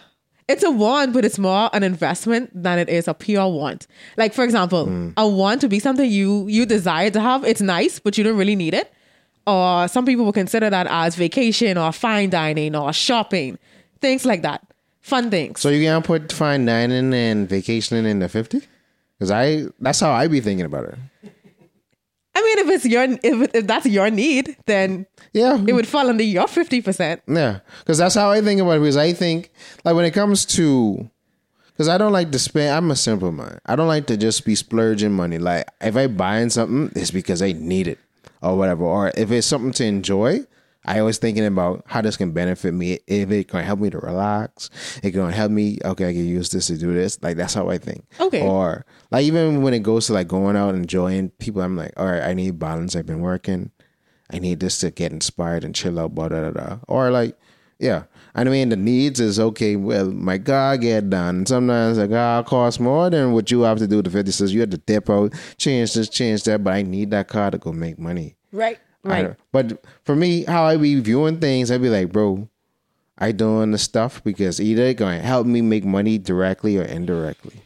it's 0.48 0.64
a 0.64 0.70
want, 0.70 1.12
but 1.12 1.26
it's 1.26 1.40
more 1.40 1.72
an 1.74 1.82
investment 1.82 2.52
than 2.54 2.78
it 2.78 2.88
is 2.88 3.08
a 3.08 3.16
pure 3.16 3.48
want. 3.50 3.88
Like 4.16 4.32
for 4.38 4.44
example, 4.44 4.86
Mm. 4.86 5.14
a 5.18 5.28
want 5.28 5.62
to 5.62 5.68
be 5.68 5.80
something 5.80 6.08
you 6.20 6.46
you 6.48 6.68
desire 6.68 7.10
to 7.18 7.20
have. 7.30 7.44
It's 7.52 7.62
nice, 7.62 7.98
but 8.04 8.12
you 8.18 8.24
don't 8.26 8.38
really 8.38 8.56
need 8.56 8.76
it. 8.82 8.88
Or 9.48 9.88
some 9.88 10.06
people 10.06 10.26
will 10.26 10.34
consider 10.44 10.70
that 10.70 10.86
as 10.90 11.16
vacation 11.16 11.78
or 11.78 11.92
fine 11.92 12.30
dining 12.30 12.76
or 12.76 12.94
shopping, 12.94 13.58
things 14.02 14.24
like 14.26 14.42
that, 14.44 14.62
fun 15.06 15.30
things. 15.30 15.62
So 15.62 15.70
you 15.70 15.86
gonna 15.86 16.02
put 16.02 16.32
fine 16.34 16.66
dining 16.66 17.14
and 17.14 17.48
vacationing 17.48 18.06
in 18.06 18.20
the 18.20 18.28
fifty? 18.28 18.62
Because 19.14 19.32
I 19.32 19.66
that's 19.80 20.00
how 20.00 20.12
I 20.12 20.28
be 20.28 20.42
thinking 20.42 20.66
about 20.66 20.86
it. 20.86 20.98
I 22.38 22.42
mean, 22.42 22.60
if 22.60 22.68
it's 22.76 22.86
your 22.86 23.04
if, 23.04 23.56
if 23.56 23.68
that's 23.68 23.86
your 23.86 24.10
need, 24.10 24.58
then 24.66 25.06
Yeah, 25.32 25.62
it 25.66 25.74
would 25.74 25.88
fall 25.88 26.10
under 26.10 26.24
your 26.24 26.48
fifty 26.48 26.82
percent. 26.82 27.22
Yeah, 27.28 27.60
because 27.80 27.98
that's 27.98 28.16
how 28.16 28.32
I 28.32 28.42
think 28.42 28.60
about 28.60 28.78
it. 28.78 28.80
Because 28.82 28.98
I 28.98 29.14
think, 29.14 29.52
like, 29.84 29.96
when 29.96 30.06
it 30.06 30.12
comes 30.12 30.46
to, 30.58 31.10
because 31.72 31.88
I 31.88 31.98
don't 31.98 32.12
like 32.12 32.32
to 32.32 32.40
spend. 32.40 32.76
I'm 32.76 32.92
a 32.92 32.96
simple 32.96 33.32
man. 33.32 33.60
I 33.66 33.76
don't 33.76 33.88
like 33.88 34.08
to 34.08 34.18
just 34.18 34.44
be 34.44 34.56
splurging 34.56 35.14
money. 35.14 35.38
Like, 35.38 35.70
if 35.82 35.96
I 35.96 36.08
buying 36.08 36.50
something, 36.50 36.92
it's 37.00 37.12
because 37.12 37.42
I 37.42 37.54
need 37.54 37.88
it 37.88 38.00
or 38.42 38.58
whatever. 38.58 38.84
Or 38.84 39.12
if 39.16 39.32
it's 39.32 39.48
something 39.48 39.72
to 39.74 39.86
enjoy, 39.86 40.40
I 40.86 41.00
always 41.00 41.18
thinking 41.18 41.46
about 41.46 41.84
how 41.88 42.02
this 42.02 42.18
can 42.18 42.32
benefit 42.32 42.74
me. 42.74 43.00
If 43.08 43.32
it 43.32 43.48
can 43.48 43.64
help 43.64 43.80
me 43.80 43.90
to 43.90 44.00
relax, 44.00 44.70
it 45.04 45.12
can 45.12 45.30
help 45.32 45.52
me. 45.52 45.80
Okay, 45.84 46.10
I 46.10 46.14
can 46.14 46.26
use 46.26 46.50
this 46.50 46.68
to 46.68 46.78
do 46.78 46.94
this. 46.94 47.22
Like 47.22 47.38
that's 47.38 47.54
how 47.54 47.70
I 47.70 47.78
think. 47.78 48.06
Okay. 48.20 48.48
Or 48.48 48.86
like 49.12 49.24
even 49.24 49.62
when 49.62 49.74
it 49.74 49.84
goes 49.84 50.08
to 50.08 50.14
like 50.14 50.28
going 50.28 50.56
out 50.56 50.70
and 50.70 50.84
enjoying 50.84 51.30
people, 51.32 51.62
I'm 51.62 51.76
like, 51.76 51.94
all 51.98 52.06
right, 52.06 52.24
I 52.24 52.34
need 52.34 52.60
balance. 52.60 52.96
I've 52.96 53.06
been 53.06 53.22
working. 53.22 53.72
I 54.32 54.40
need 54.40 54.60
this 54.60 54.80
to 54.80 54.92
get 54.92 55.12
inspired 55.12 55.64
and 55.64 55.76
chill 55.76 56.00
out, 56.00 56.16
blah, 56.16 56.30
da, 56.30 56.50
da. 56.50 56.78
Or 56.88 57.12
like, 57.12 57.38
yeah. 57.80 58.04
I 58.34 58.44
mean, 58.44 58.70
the 58.70 58.76
needs 58.76 59.20
is 59.20 59.40
okay. 59.40 59.76
Well, 59.76 60.12
my 60.12 60.38
car 60.40 60.78
get 60.78 61.10
done. 61.10 61.46
Sometimes 61.46 61.98
a 61.98 62.08
car 62.08 62.44
costs 62.44 62.80
more 62.80 63.10
than 63.10 63.34
what 63.34 63.52
you 63.52 63.62
have 63.62 63.78
to 63.80 63.88
do. 63.88 64.02
The 64.02 64.10
50 64.10 64.32
says 64.32 64.54
you 64.54 64.62
have 64.62 64.72
to 64.72 64.78
dip 64.78 65.10
out, 65.10 65.34
change 65.58 65.94
this, 65.94 66.10
change 66.10 66.44
that, 66.44 66.64
but 66.64 66.74
I 66.74 66.82
need 66.82 67.12
that 67.12 67.28
car 67.28 67.52
to 67.52 67.58
go 67.58 67.72
make 67.72 67.98
money. 68.00 68.36
Right. 68.52 68.80
Right. 69.06 69.36
But 69.52 69.84
for 70.04 70.16
me, 70.16 70.44
how 70.46 70.64
I 70.66 70.78
be 70.78 71.00
viewing 71.00 71.40
things, 71.40 71.72
I'd 71.72 71.82
be 71.82 71.90
like, 71.90 72.12
bro, 72.12 72.50
I 73.18 73.32
doing 73.32 73.72
the 73.72 73.78
stuff 73.78 74.24
because 74.24 74.60
either 74.60 74.84
it 74.84 74.96
going 74.98 75.20
to 75.22 75.26
help 75.26 75.48
me 75.48 75.62
make 75.62 75.86
money 75.86 76.18
directly 76.18 76.78
or 76.78 76.84
indirectly 76.84 77.62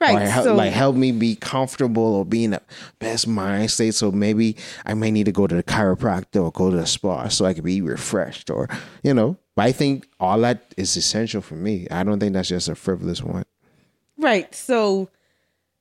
Right. 0.00 0.16
or 0.16 0.28
help, 0.28 0.44
so 0.44 0.54
like 0.56 0.72
help 0.72 0.96
me 0.96 1.12
be 1.12 1.36
comfortable 1.36 2.02
or 2.16 2.24
be 2.24 2.42
in 2.44 2.50
the 2.52 2.62
best 2.98 3.28
mind 3.28 3.70
state. 3.70 3.94
So 3.94 4.10
maybe 4.10 4.56
I 4.84 4.94
may 4.94 5.10
need 5.12 5.26
to 5.26 5.32
go 5.32 5.46
to 5.46 5.54
the 5.54 5.62
chiropractor 5.62 6.42
or 6.42 6.50
go 6.50 6.70
to 6.70 6.76
the 6.76 6.86
spa 6.86 7.28
so 7.28 7.44
I 7.44 7.54
can 7.54 7.62
be 7.64 7.80
refreshed 7.80 8.50
or 8.50 8.68
you 9.04 9.14
know. 9.14 9.36
But 9.54 9.66
I 9.66 9.72
think 9.72 10.08
all 10.18 10.40
that 10.40 10.74
is 10.76 10.96
essential 10.96 11.40
for 11.40 11.54
me. 11.54 11.86
I 11.90 12.02
don't 12.02 12.18
think 12.18 12.32
that's 12.32 12.48
just 12.48 12.68
a 12.68 12.74
frivolous 12.74 13.22
one. 13.22 13.44
Right. 14.18 14.52
So 14.54 15.08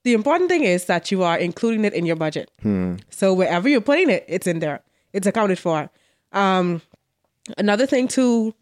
the 0.04 0.14
important 0.14 0.50
thing 0.50 0.64
is 0.64 0.86
that 0.86 1.12
you 1.12 1.24
are 1.24 1.38
including 1.38 1.86
it 1.86 1.94
in 1.94 2.06
your 2.06 2.16
budget. 2.16 2.50
So 3.10 3.34
wherever 3.34 3.70
you're 3.70 3.82
putting 3.82 4.10
it, 4.10 4.26
it's 4.28 4.48
in 4.48 4.60
there. 4.60 4.82
It's 5.14 5.28
accounted 5.28 5.60
for. 5.60 5.90
Um, 6.32 6.82
another 7.58 7.86
thing 7.86 8.08
too, 8.08 8.54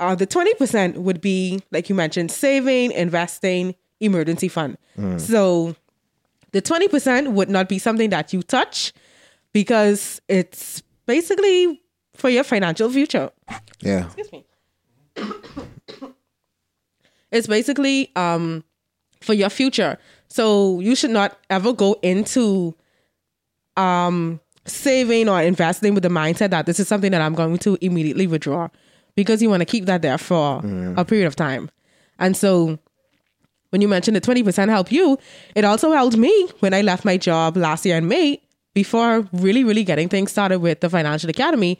uh, 0.00 0.14
the 0.14 0.26
twenty 0.26 0.54
percent 0.54 0.98
would 0.98 1.20
be 1.20 1.60
like 1.70 1.88
you 1.88 1.94
mentioned, 1.94 2.30
saving, 2.30 2.92
investing, 2.92 3.74
emergency 4.00 4.48
fund. 4.48 4.76
So 5.18 5.74
the 6.52 6.60
twenty 6.60 6.88
percent 6.88 7.32
would 7.32 7.48
not 7.48 7.68
be 7.68 7.78
something 7.78 8.10
that 8.10 8.32
you 8.32 8.42
touch 8.42 8.92
because 9.52 10.20
it's 10.28 10.82
basically 11.06 11.80
for 12.14 12.28
your 12.28 12.44
financial 12.44 12.90
future. 12.90 13.30
Yeah. 13.80 14.04
Excuse 14.06 14.30
me. 14.32 14.44
it's 17.30 17.46
basically 17.46 18.10
um 18.16 18.64
for 19.20 19.34
your 19.34 19.50
future. 19.50 19.98
So 20.32 20.80
you 20.80 20.94
should 20.96 21.10
not 21.10 21.38
ever 21.50 21.74
go 21.74 21.98
into 22.02 22.74
um 23.76 24.40
saving 24.64 25.28
or 25.28 25.42
investing 25.42 25.92
with 25.92 26.02
the 26.02 26.08
mindset 26.08 26.50
that 26.50 26.64
this 26.66 26.80
is 26.80 26.88
something 26.88 27.10
that 27.12 27.20
I'm 27.20 27.34
going 27.34 27.58
to 27.58 27.76
immediately 27.80 28.26
withdraw 28.26 28.68
because 29.14 29.42
you 29.42 29.50
want 29.50 29.60
to 29.60 29.66
keep 29.66 29.84
that 29.86 30.00
there 30.02 30.16
for 30.18 30.62
a 30.96 31.04
period 31.04 31.26
of 31.26 31.36
time. 31.36 31.70
And 32.18 32.36
so 32.36 32.78
when 33.70 33.80
you 33.82 33.88
mentioned 33.88 34.16
the 34.16 34.20
20% 34.20 34.68
help 34.68 34.92
you, 34.92 35.18
it 35.54 35.64
also 35.64 35.92
helped 35.92 36.16
me 36.16 36.48
when 36.60 36.72
I 36.72 36.80
left 36.82 37.04
my 37.04 37.16
job 37.16 37.56
last 37.56 37.84
year 37.84 37.96
in 37.98 38.06
May 38.08 38.40
before 38.74 39.28
really, 39.32 39.64
really 39.64 39.84
getting 39.84 40.08
things 40.08 40.30
started 40.30 40.60
with 40.60 40.80
the 40.80 40.88
Financial 40.88 41.28
Academy 41.28 41.78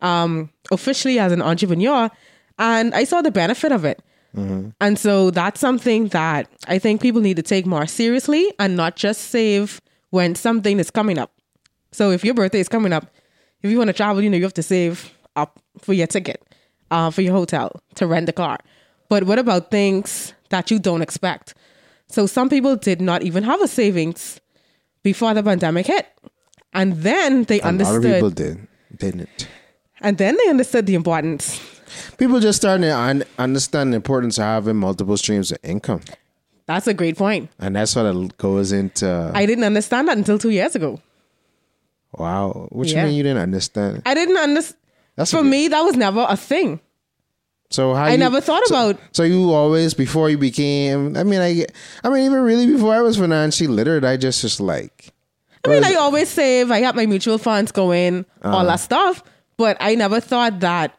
um, 0.00 0.50
officially 0.70 1.18
as 1.18 1.32
an 1.32 1.42
entrepreneur. 1.42 2.10
And 2.58 2.94
I 2.94 3.04
saw 3.04 3.22
the 3.22 3.30
benefit 3.30 3.72
of 3.72 3.84
it. 3.84 4.02
And 4.34 4.98
so 4.98 5.30
that's 5.30 5.60
something 5.60 6.08
that 6.08 6.48
I 6.66 6.78
think 6.78 7.02
people 7.02 7.20
need 7.20 7.36
to 7.36 7.42
take 7.42 7.66
more 7.66 7.86
seriously 7.86 8.52
and 8.58 8.76
not 8.76 8.96
just 8.96 9.20
save 9.30 9.80
when 10.10 10.34
something 10.34 10.78
is 10.78 10.90
coming 10.90 11.18
up. 11.18 11.32
So 11.92 12.10
if 12.10 12.24
your 12.24 12.34
birthday 12.34 12.60
is 12.60 12.68
coming 12.68 12.92
up, 12.92 13.12
if 13.62 13.70
you 13.70 13.76
want 13.78 13.88
to 13.88 13.92
travel, 13.92 14.22
you 14.22 14.30
know, 14.30 14.36
you 14.38 14.44
have 14.44 14.54
to 14.54 14.62
save 14.62 15.12
up 15.36 15.60
for 15.78 15.92
your 15.92 16.06
ticket, 16.06 16.42
uh, 16.90 17.10
for 17.10 17.20
your 17.22 17.34
hotel, 17.34 17.80
to 17.96 18.06
rent 18.06 18.26
the 18.26 18.32
car. 18.32 18.58
But 19.08 19.24
what 19.24 19.38
about 19.38 19.70
things 19.70 20.32
that 20.48 20.70
you 20.70 20.78
don't 20.78 21.02
expect? 21.02 21.54
So 22.08 22.26
some 22.26 22.48
people 22.48 22.76
did 22.76 23.00
not 23.00 23.22
even 23.22 23.44
have 23.44 23.60
a 23.60 23.68
savings 23.68 24.40
before 25.02 25.34
the 25.34 25.42
pandemic 25.42 25.86
hit. 25.86 26.06
And 26.72 26.96
then 27.02 27.44
they 27.44 27.60
A 27.60 27.68
of 27.68 27.78
people 27.78 27.86
understood 27.86 28.34
did, 28.34 28.68
didn't. 28.96 29.48
and 30.00 30.16
then 30.16 30.36
they 30.42 30.48
understood 30.48 30.86
the 30.86 30.94
importance. 30.94 31.60
People 32.18 32.40
just 32.40 32.58
starting 32.60 32.82
to 32.82 32.96
un- 32.96 33.24
understand 33.38 33.92
the 33.92 33.96
importance 33.96 34.38
of 34.38 34.44
having 34.44 34.76
multiple 34.76 35.16
streams 35.16 35.50
of 35.52 35.58
income, 35.62 36.00
That's 36.66 36.86
a 36.86 36.94
great 36.94 37.16
point. 37.16 37.50
and 37.58 37.76
that's 37.76 37.94
what 37.96 38.06
it 38.06 38.36
goes 38.38 38.72
into. 38.72 39.30
I 39.34 39.46
didn't 39.46 39.64
understand 39.64 40.08
that 40.08 40.16
until 40.16 40.38
two 40.38 40.50
years 40.50 40.74
ago. 40.74 41.00
wow, 42.12 42.66
what 42.70 42.88
you 42.88 42.96
mean 42.96 43.14
you 43.14 43.22
didn't 43.22 43.42
understand? 43.42 44.02
I 44.06 44.14
didn't 44.14 44.36
understand. 44.36 44.78
That's 45.16 45.30
For 45.30 45.40
a- 45.40 45.44
me, 45.44 45.68
that 45.68 45.80
was 45.82 45.96
never 45.96 46.24
a 46.28 46.36
thing. 46.36 46.80
So 47.70 47.94
how 47.94 48.04
I 48.04 48.12
you- 48.12 48.18
never 48.18 48.40
thought 48.40 48.66
so- 48.66 48.74
about- 48.90 49.00
So 49.12 49.22
you 49.22 49.50
always 49.52 49.94
before 49.94 50.28
you 50.30 50.36
became. 50.38 51.16
I 51.16 51.22
mean, 51.24 51.40
I. 51.40 51.66
I 52.04 52.10
mean, 52.10 52.24
even 52.24 52.40
really 52.42 52.66
before 52.66 52.94
I 52.94 53.00
was 53.00 53.16
financially 53.16 53.68
literate, 53.68 54.04
I 54.04 54.16
just 54.18 54.40
just 54.42 54.60
like. 54.60 55.12
I 55.64 55.68
mean, 55.68 55.84
I 55.84 55.94
always 55.94 56.28
save. 56.28 56.70
I 56.70 56.80
have 56.80 56.96
my 56.96 57.06
mutual 57.06 57.38
funds 57.38 57.70
going, 57.72 58.26
Uh-huh. 58.42 58.56
all 58.56 58.64
that 58.66 58.80
stuff. 58.80 59.22
But 59.56 59.76
I 59.80 59.94
never 59.94 60.18
thought 60.20 60.60
that. 60.60 60.98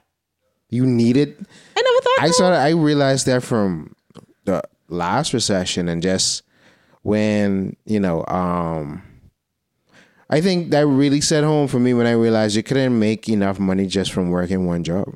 You 0.74 0.86
need 0.86 1.16
it. 1.18 1.38
I 1.78 1.82
never 1.82 2.02
thought. 2.02 2.20
I 2.20 2.28
that- 2.28 2.34
saw. 2.34 2.52
I 2.52 2.70
realized 2.72 3.26
that 3.28 3.44
from 3.44 3.96
the 4.46 4.62
last 4.90 5.34
recession 5.34 5.88
and 5.88 6.02
just 6.02 6.44
when 7.04 7.76
you 7.86 8.00
know. 8.00 8.26
um 8.28 9.04
I 10.30 10.42
think 10.42 10.72
that 10.72 10.88
really 10.88 11.22
set 11.22 11.44
home 11.44 11.68
for 11.68 11.80
me 11.80 11.94
when 11.94 12.08
I 12.08 12.12
realized 12.14 12.56
you 12.56 12.64
couldn't 12.64 12.98
make 12.98 13.30
enough 13.30 13.60
money 13.60 13.86
just 13.86 14.12
from 14.12 14.32
working 14.32 14.66
one 14.66 14.84
job. 14.84 15.14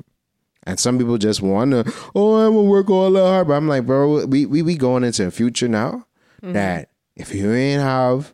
And 0.64 0.78
some 0.78 0.96
people 0.98 1.18
just 1.18 1.40
want 1.42 1.72
to, 1.72 1.92
oh, 2.14 2.36
I'm 2.36 2.54
gonna 2.54 2.68
work 2.68 2.88
all 2.90 3.10
that 3.10 3.20
hard. 3.26 3.48
But 3.48 3.54
I'm 3.54 3.66
like, 3.66 3.84
bro, 3.86 4.26
we 4.26 4.46
we 4.46 4.62
be 4.62 4.76
going 4.76 5.02
into 5.02 5.26
a 5.26 5.30
future 5.30 5.66
now 5.66 6.06
that 6.42 6.90
if 7.16 7.34
you 7.34 7.52
ain't 7.52 7.82
have 7.82 8.32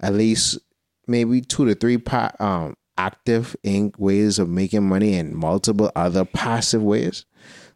at 0.00 0.14
least 0.14 0.58
maybe 1.06 1.40
two 1.40 1.66
to 1.66 1.74
three 1.74 1.98
pa- 1.98 2.32
um, 2.40 2.74
active 2.98 3.56
in 3.62 3.92
ways 3.96 4.38
of 4.38 4.48
making 4.48 4.86
money 4.86 5.16
and 5.16 5.34
multiple 5.34 5.90
other 5.96 6.24
passive 6.24 6.82
ways, 6.82 7.24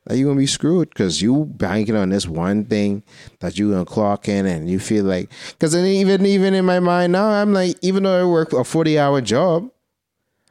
that 0.04 0.18
you're 0.18 0.28
gonna 0.28 0.38
be 0.38 0.46
screwed 0.46 0.90
because 0.90 1.22
you 1.22 1.46
banking 1.46 1.96
on 1.96 2.10
this 2.10 2.26
one 2.26 2.64
thing 2.64 3.02
that 3.40 3.58
you 3.58 3.70
gonna 3.70 3.84
clock 3.84 4.28
in 4.28 4.46
and 4.46 4.68
you 4.68 4.78
feel 4.78 5.04
like 5.04 5.30
because 5.52 5.74
even 5.76 6.26
even 6.26 6.54
in 6.54 6.64
my 6.64 6.80
mind 6.80 7.12
now 7.12 7.28
I'm 7.28 7.52
like 7.52 7.76
even 7.82 8.02
though 8.02 8.20
I 8.20 8.28
work 8.28 8.52
a 8.52 8.64
40 8.64 8.98
hour 8.98 9.20
job 9.20 9.70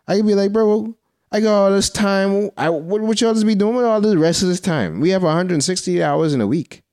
I 0.07 0.15
could 0.15 0.27
be 0.27 0.35
like 0.35 0.53
bro 0.53 0.95
I 1.33 1.39
got 1.39 1.63
all 1.63 1.71
this 1.71 1.89
time. 1.89 2.49
I 2.57 2.69
what, 2.69 3.01
what 3.01 3.21
y'all 3.21 3.33
just 3.33 3.45
be 3.45 3.55
doing 3.55 3.75
with 3.75 3.85
all 3.85 4.01
the 4.01 4.17
rest 4.17 4.41
of 4.41 4.49
this 4.49 4.59
time? 4.59 4.99
We 4.99 5.11
have 5.11 5.23
160 5.23 6.03
hours 6.03 6.33
in 6.33 6.41
a 6.41 6.47
week. 6.47 6.83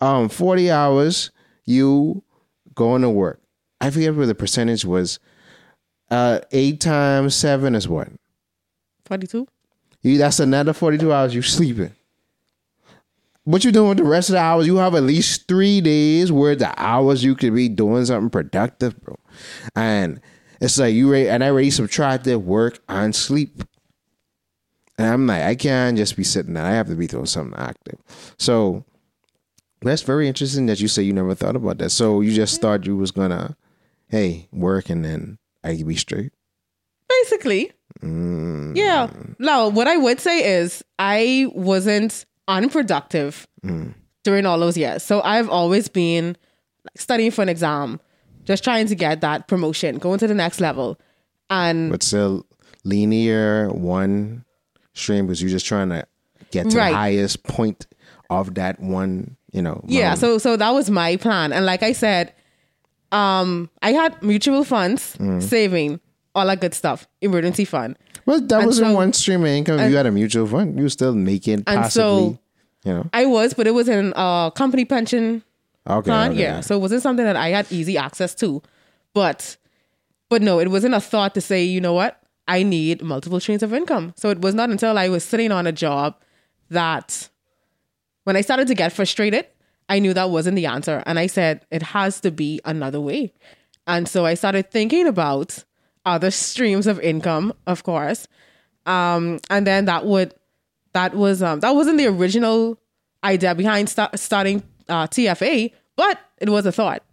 Um 0.00 0.28
40 0.28 0.70
hours 0.70 1.30
you 1.66 2.22
going 2.74 3.02
to 3.02 3.10
work. 3.10 3.42
I 3.80 3.90
forget 3.90 4.14
what 4.14 4.26
the 4.26 4.34
percentage 4.34 4.84
was 4.84 5.18
uh 6.10 6.40
eight 6.52 6.80
times 6.80 7.34
seven 7.34 7.74
is 7.74 7.88
what 7.88 8.08
42. 9.04 9.46
you, 10.02 10.18
that's 10.18 10.40
another 10.40 10.72
42 10.72 11.12
hours 11.12 11.34
you 11.34 11.42
sleeping. 11.42 11.92
What 13.44 13.64
you 13.64 13.72
doing 13.72 13.88
with 13.88 13.98
the 13.98 14.04
rest 14.04 14.28
of 14.28 14.34
the 14.34 14.38
hours? 14.40 14.66
You 14.66 14.76
have 14.76 14.94
at 14.94 15.02
least 15.02 15.48
three 15.48 15.80
days 15.80 16.30
where 16.30 16.54
the 16.54 16.72
hours 16.80 17.24
you 17.24 17.34
could 17.34 17.54
be 17.54 17.68
doing 17.68 18.04
something 18.04 18.30
productive, 18.30 19.00
bro. 19.00 19.16
And 19.74 20.20
It's 20.60 20.78
like 20.78 20.94
you 20.94 21.10
rate, 21.10 21.28
and 21.28 21.42
I 21.42 21.48
already 21.48 21.70
subtracted 21.70 22.36
work 22.36 22.80
and 22.88 23.14
sleep. 23.14 23.62
And 24.98 25.08
I'm 25.08 25.26
like, 25.26 25.42
I 25.42 25.54
can't 25.54 25.96
just 25.96 26.16
be 26.16 26.22
sitting 26.22 26.52
there. 26.54 26.64
I 26.64 26.72
have 26.72 26.88
to 26.88 26.94
be 26.94 27.06
doing 27.06 27.24
something 27.26 27.58
active. 27.58 27.98
So 28.38 28.84
that's 29.80 30.02
very 30.02 30.28
interesting 30.28 30.66
that 30.66 30.78
you 30.80 30.86
say 30.88 31.02
you 31.02 31.14
never 31.14 31.34
thought 31.34 31.56
about 31.56 31.78
that. 31.78 31.90
So 31.90 32.20
you 32.20 32.32
just 32.34 32.60
thought 32.60 32.84
you 32.86 32.96
was 32.96 33.10
gonna, 33.10 33.56
hey, 34.08 34.48
work 34.52 34.90
and 34.90 35.02
then 35.02 35.38
I 35.64 35.76
could 35.76 35.86
be 35.86 35.96
straight. 35.96 36.32
Basically. 37.08 37.72
Mm. 38.02 38.76
Yeah. 38.76 39.10
Now, 39.38 39.68
what 39.68 39.88
I 39.88 39.96
would 39.96 40.20
say 40.20 40.58
is 40.58 40.82
I 40.98 41.46
wasn't 41.54 42.24
unproductive 42.48 43.46
Mm. 43.64 43.94
during 44.24 44.46
all 44.46 44.58
those 44.58 44.76
years. 44.78 45.02
So 45.02 45.20
I've 45.22 45.48
always 45.50 45.88
been 45.88 46.36
like, 46.84 46.96
studying 46.98 47.30
for 47.30 47.42
an 47.42 47.48
exam, 47.48 48.00
just 48.44 48.64
trying 48.64 48.86
to 48.86 48.94
get 48.94 49.20
that 49.20 49.48
promotion, 49.48 49.98
going 49.98 50.18
to 50.20 50.26
the 50.26 50.34
next 50.34 50.60
level. 50.60 50.98
And 51.50 51.90
But 51.90 52.02
still 52.02 52.46
linear 52.84 53.68
one 53.70 54.44
stream 54.94 55.26
because 55.26 55.42
you're 55.42 55.50
just 55.50 55.66
trying 55.66 55.90
to 55.90 56.06
get 56.52 56.70
to 56.70 56.76
Right. 56.78 56.90
the 56.90 56.96
highest 56.96 57.42
point 57.44 57.86
of 58.30 58.54
that 58.54 58.80
one, 58.80 59.36
you 59.52 59.60
know. 59.62 59.82
yeah, 59.86 60.14
so 60.14 60.38
so 60.38 60.56
that 60.56 60.70
was 60.70 60.90
my 60.90 61.16
plan. 61.16 61.52
And 61.52 61.66
like 61.66 61.82
I 61.82 61.92
said, 61.92 62.32
um, 63.12 63.70
I 63.82 63.92
had 63.92 64.22
mutual 64.22 64.64
funds, 64.64 65.16
Mm. 65.18 65.42
saving, 65.42 66.00
all 66.34 66.46
that 66.46 66.60
good 66.60 66.74
stuff, 66.74 67.08
emergency 67.20 67.64
fund. 67.64 67.96
Well, 68.26 68.40
that 68.40 68.58
And 68.58 68.66
wasn't 68.66 68.88
so- 68.88 68.94
one 68.94 69.12
stream 69.12 69.40
of 69.42 69.48
income. 69.48 69.80
If 69.80 69.90
you 69.90 69.96
had 69.96 70.06
a 70.06 70.12
mutual 70.12 70.46
fund, 70.46 70.76
you 70.76 70.84
were 70.84 70.88
still 70.90 71.14
making 71.14 71.64
And 71.66 71.90
so- 71.90 72.38
you 72.84 72.92
know. 72.92 73.06
I 73.12 73.26
was, 73.26 73.54
but 73.54 73.66
it 73.66 73.72
was 73.72 73.88
in 73.88 74.12
a 74.16 74.52
company 74.54 74.84
pension 74.84 75.42
Okay. 75.88 76.04
plan. 76.06 76.32
okay. 76.32 76.40
Yeah. 76.40 76.60
So 76.60 76.76
it 76.76 76.78
wasn't 76.80 77.02
something 77.02 77.24
that 77.24 77.36
I 77.36 77.48
had 77.48 77.66
easy 77.70 77.98
access 77.98 78.34
to. 78.36 78.62
But 79.14 79.56
but 80.28 80.42
no, 80.42 80.60
it 80.60 80.70
wasn't 80.70 80.94
a 80.94 81.00
thought 81.00 81.34
to 81.34 81.40
say, 81.40 81.64
you 81.64 81.80
know 81.80 81.92
what? 81.92 82.20
I 82.46 82.62
need 82.62 83.02
multiple 83.02 83.40
streams 83.40 83.64
of 83.64 83.74
income. 83.74 84.12
So 84.16 84.30
it 84.30 84.40
was 84.40 84.54
not 84.54 84.70
until 84.70 84.96
I 84.96 85.08
was 85.08 85.24
sitting 85.24 85.50
on 85.50 85.66
a 85.66 85.72
job 85.72 86.14
that 86.70 87.28
when 88.24 88.36
I 88.36 88.40
started 88.40 88.68
to 88.68 88.74
get 88.74 88.92
frustrated, 88.92 89.46
I 89.90 89.98
knew 89.98 90.14
that 90.14 90.30
wasn't 90.30 90.56
the 90.56 90.66
answer. 90.66 91.02
And 91.04 91.18
I 91.18 91.26
said, 91.26 91.66
it 91.70 91.82
has 91.82 92.20
to 92.22 92.30
be 92.30 92.60
another 92.64 93.00
way. 93.00 93.32
And 93.86 94.08
so 94.08 94.24
I 94.24 94.34
started 94.34 94.70
thinking 94.70 95.06
about 95.06 95.64
other 96.06 96.30
streams 96.30 96.86
of 96.86 97.00
income, 97.00 97.52
of 97.66 97.82
course. 97.82 98.28
Um, 98.86 99.40
and 99.50 99.66
then 99.66 99.84
that 99.86 100.06
would 100.06 100.32
that 100.92 101.14
was 101.14 101.42
um 101.42 101.60
that 101.60 101.74
wasn't 101.74 101.98
the 101.98 102.06
original 102.06 102.78
idea 103.22 103.54
behind 103.54 103.88
sta- 103.88 104.10
starting 104.16 104.62
uh, 104.88 105.06
TFA, 105.06 105.72
but 105.96 106.18
it 106.38 106.48
was 106.48 106.66
a 106.66 106.72
thought, 106.72 107.04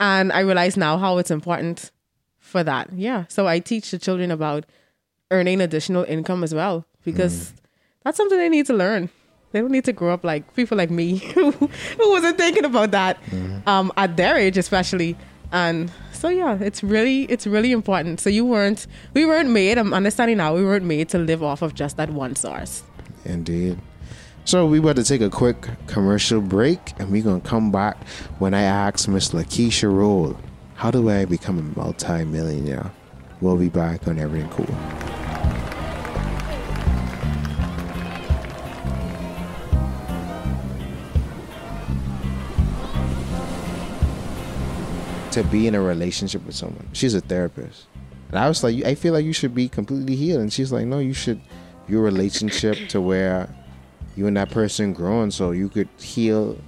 and 0.00 0.32
I 0.32 0.40
realize 0.40 0.76
now 0.76 0.98
how 0.98 1.18
it's 1.18 1.30
important 1.30 1.92
for 2.38 2.64
that. 2.64 2.92
Yeah, 2.94 3.26
so 3.28 3.46
I 3.46 3.58
teach 3.60 3.90
the 3.90 3.98
children 3.98 4.30
about 4.30 4.64
earning 5.30 5.60
additional 5.60 6.04
income 6.04 6.42
as 6.42 6.54
well 6.54 6.86
because 7.04 7.52
that's 8.02 8.16
something 8.16 8.38
they 8.38 8.48
need 8.48 8.66
to 8.66 8.74
learn. 8.74 9.10
They 9.52 9.60
don't 9.60 9.70
need 9.70 9.84
to 9.84 9.92
grow 9.92 10.12
up 10.12 10.24
like 10.24 10.54
people 10.54 10.76
like 10.76 10.90
me 10.90 11.16
who, 11.34 11.50
who 11.50 12.10
wasn't 12.10 12.38
thinking 12.38 12.64
about 12.64 12.90
that 12.92 13.18
um, 13.66 13.92
at 13.96 14.16
their 14.16 14.36
age, 14.36 14.58
especially. 14.58 15.16
And 15.52 15.92
so 16.12 16.28
yeah, 16.28 16.58
it's 16.60 16.82
really 16.82 17.24
it's 17.24 17.46
really 17.46 17.72
important. 17.72 18.20
So 18.20 18.30
you 18.30 18.44
weren't 18.44 18.86
we 19.14 19.26
weren't 19.26 19.50
made. 19.50 19.78
I'm 19.78 19.92
understanding 19.92 20.38
now. 20.38 20.54
We 20.54 20.64
weren't 20.64 20.86
made 20.86 21.10
to 21.10 21.18
live 21.18 21.42
off 21.42 21.62
of 21.62 21.74
just 21.74 21.96
that 21.98 22.10
one 22.10 22.34
source. 22.36 22.82
Indeed. 23.24 23.78
So 24.44 24.66
we 24.66 24.78
about 24.78 24.96
to 24.96 25.04
take 25.04 25.20
a 25.20 25.30
quick 25.30 25.68
commercial 25.86 26.40
break, 26.40 26.80
and 26.98 27.12
we're 27.12 27.22
gonna 27.22 27.40
come 27.40 27.70
back 27.70 27.96
when 28.38 28.54
I 28.54 28.62
ask 28.62 29.06
Miss 29.08 29.30
Lakeisha 29.30 29.92
Rolle, 29.92 30.36
how 30.74 30.90
do 30.90 31.08
I 31.08 31.26
become 31.26 31.58
a 31.58 31.78
multi-millionaire? 31.78 32.90
We'll 33.40 33.56
be 33.56 33.68
back 33.68 34.08
on 34.08 34.18
Everything 34.18 34.50
Cool. 34.50 35.21
To 45.32 45.42
be 45.44 45.66
in 45.66 45.74
a 45.74 45.80
relationship 45.80 46.44
with 46.44 46.54
someone, 46.54 46.86
she's 46.92 47.14
a 47.14 47.20
therapist, 47.22 47.86
and 48.28 48.38
I 48.38 48.48
was 48.48 48.62
like, 48.62 48.84
I 48.84 48.94
feel 48.94 49.14
like 49.14 49.24
you 49.24 49.32
should 49.32 49.54
be 49.54 49.66
completely 49.66 50.14
healed, 50.14 50.42
and 50.42 50.52
she's 50.52 50.70
like, 50.70 50.84
no, 50.84 50.98
you 50.98 51.14
should 51.14 51.40
your 51.88 52.02
relationship 52.02 52.76
to 52.90 53.00
where 53.00 53.48
you 54.14 54.26
and 54.26 54.36
that 54.36 54.50
person 54.50 54.92
growing 54.92 55.30
so 55.30 55.52
you 55.52 55.70
could 55.70 55.88
heal 55.98 56.58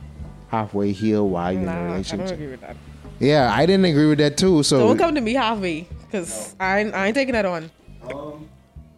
halfway 0.48 0.92
heal 0.92 1.28
while 1.28 1.52
you're 1.52 1.62
in 1.62 1.68
a 1.68 1.84
relationship. 1.84 2.20
I 2.26 2.28
don't 2.30 2.32
agree 2.40 2.50
with 2.52 2.60
that. 2.62 2.76
Yeah, 3.20 3.52
I 3.52 3.66
didn't 3.66 3.84
agree 3.84 4.08
with 4.08 4.18
that 4.18 4.38
too. 4.38 4.62
So 4.62 4.78
Don't 4.78 4.96
come 4.98 5.14
to 5.14 5.20
me 5.20 5.34
halfway 5.34 5.86
because 6.00 6.56
I, 6.58 6.80
ain't- 6.80 6.94
I 6.94 7.06
ain't 7.08 7.14
taking 7.14 7.34
that 7.34 7.44
on. 7.44 7.70
Um, 8.10 8.48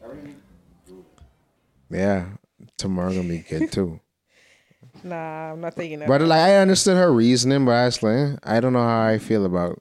everything. 0.04 0.36
yeah, 1.90 2.26
tomorrow 2.76 3.10
gonna 3.14 3.28
be 3.28 3.38
good 3.40 3.72
too. 3.72 3.98
Nah, 5.06 5.52
I'm 5.52 5.60
not 5.60 5.76
taking 5.76 6.00
that. 6.00 6.08
But 6.08 6.22
like 6.22 6.40
I 6.40 6.56
understood 6.56 6.96
her 6.96 7.12
reasoning, 7.12 7.64
but 7.64 7.72
I 7.72 7.84
was 7.84 8.02
like, 8.02 8.38
I 8.42 8.58
don't 8.58 8.72
know 8.72 8.82
how 8.82 9.06
I 9.06 9.18
feel 9.18 9.44
about 9.44 9.80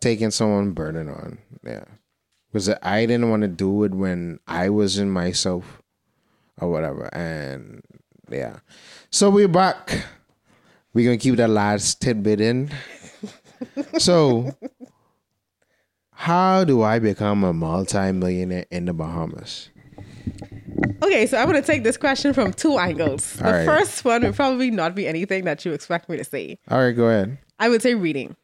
taking 0.00 0.30
someone 0.30 0.70
burden 0.70 1.08
on. 1.08 1.38
Yeah. 1.64 1.84
Because 2.52 2.70
I 2.82 3.06
didn't 3.06 3.28
want 3.28 3.42
to 3.42 3.48
do 3.48 3.82
it 3.82 3.92
when 3.92 4.38
I 4.46 4.68
was 4.70 4.98
in 4.98 5.10
myself 5.10 5.82
or 6.60 6.70
whatever. 6.70 7.12
And 7.12 7.82
yeah. 8.30 8.60
So 9.10 9.30
we're 9.30 9.48
back. 9.48 10.04
We're 10.94 11.04
gonna 11.04 11.18
keep 11.18 11.36
that 11.36 11.50
last 11.50 12.00
tidbit 12.00 12.40
in. 12.40 12.70
so 13.98 14.56
how 16.12 16.62
do 16.62 16.82
I 16.82 17.00
become 17.00 17.42
a 17.42 17.52
multi-millionaire 17.52 18.66
in 18.70 18.84
the 18.84 18.92
Bahamas? 18.92 19.70
Okay, 21.02 21.26
so 21.26 21.38
I'm 21.38 21.46
gonna 21.46 21.62
take 21.62 21.84
this 21.84 21.96
question 21.96 22.32
from 22.34 22.52
two 22.52 22.78
angles. 22.78 23.34
The 23.34 23.44
right. 23.44 23.64
first 23.66 24.04
one 24.04 24.22
would 24.22 24.34
probably 24.34 24.70
not 24.70 24.94
be 24.94 25.06
anything 25.06 25.44
that 25.44 25.64
you 25.64 25.72
expect 25.72 26.08
me 26.08 26.16
to 26.16 26.24
say. 26.24 26.58
All 26.70 26.78
right, 26.78 26.92
go 26.92 27.06
ahead. 27.06 27.38
I 27.58 27.68
would 27.68 27.82
say 27.82 27.94
reading. 27.94 28.36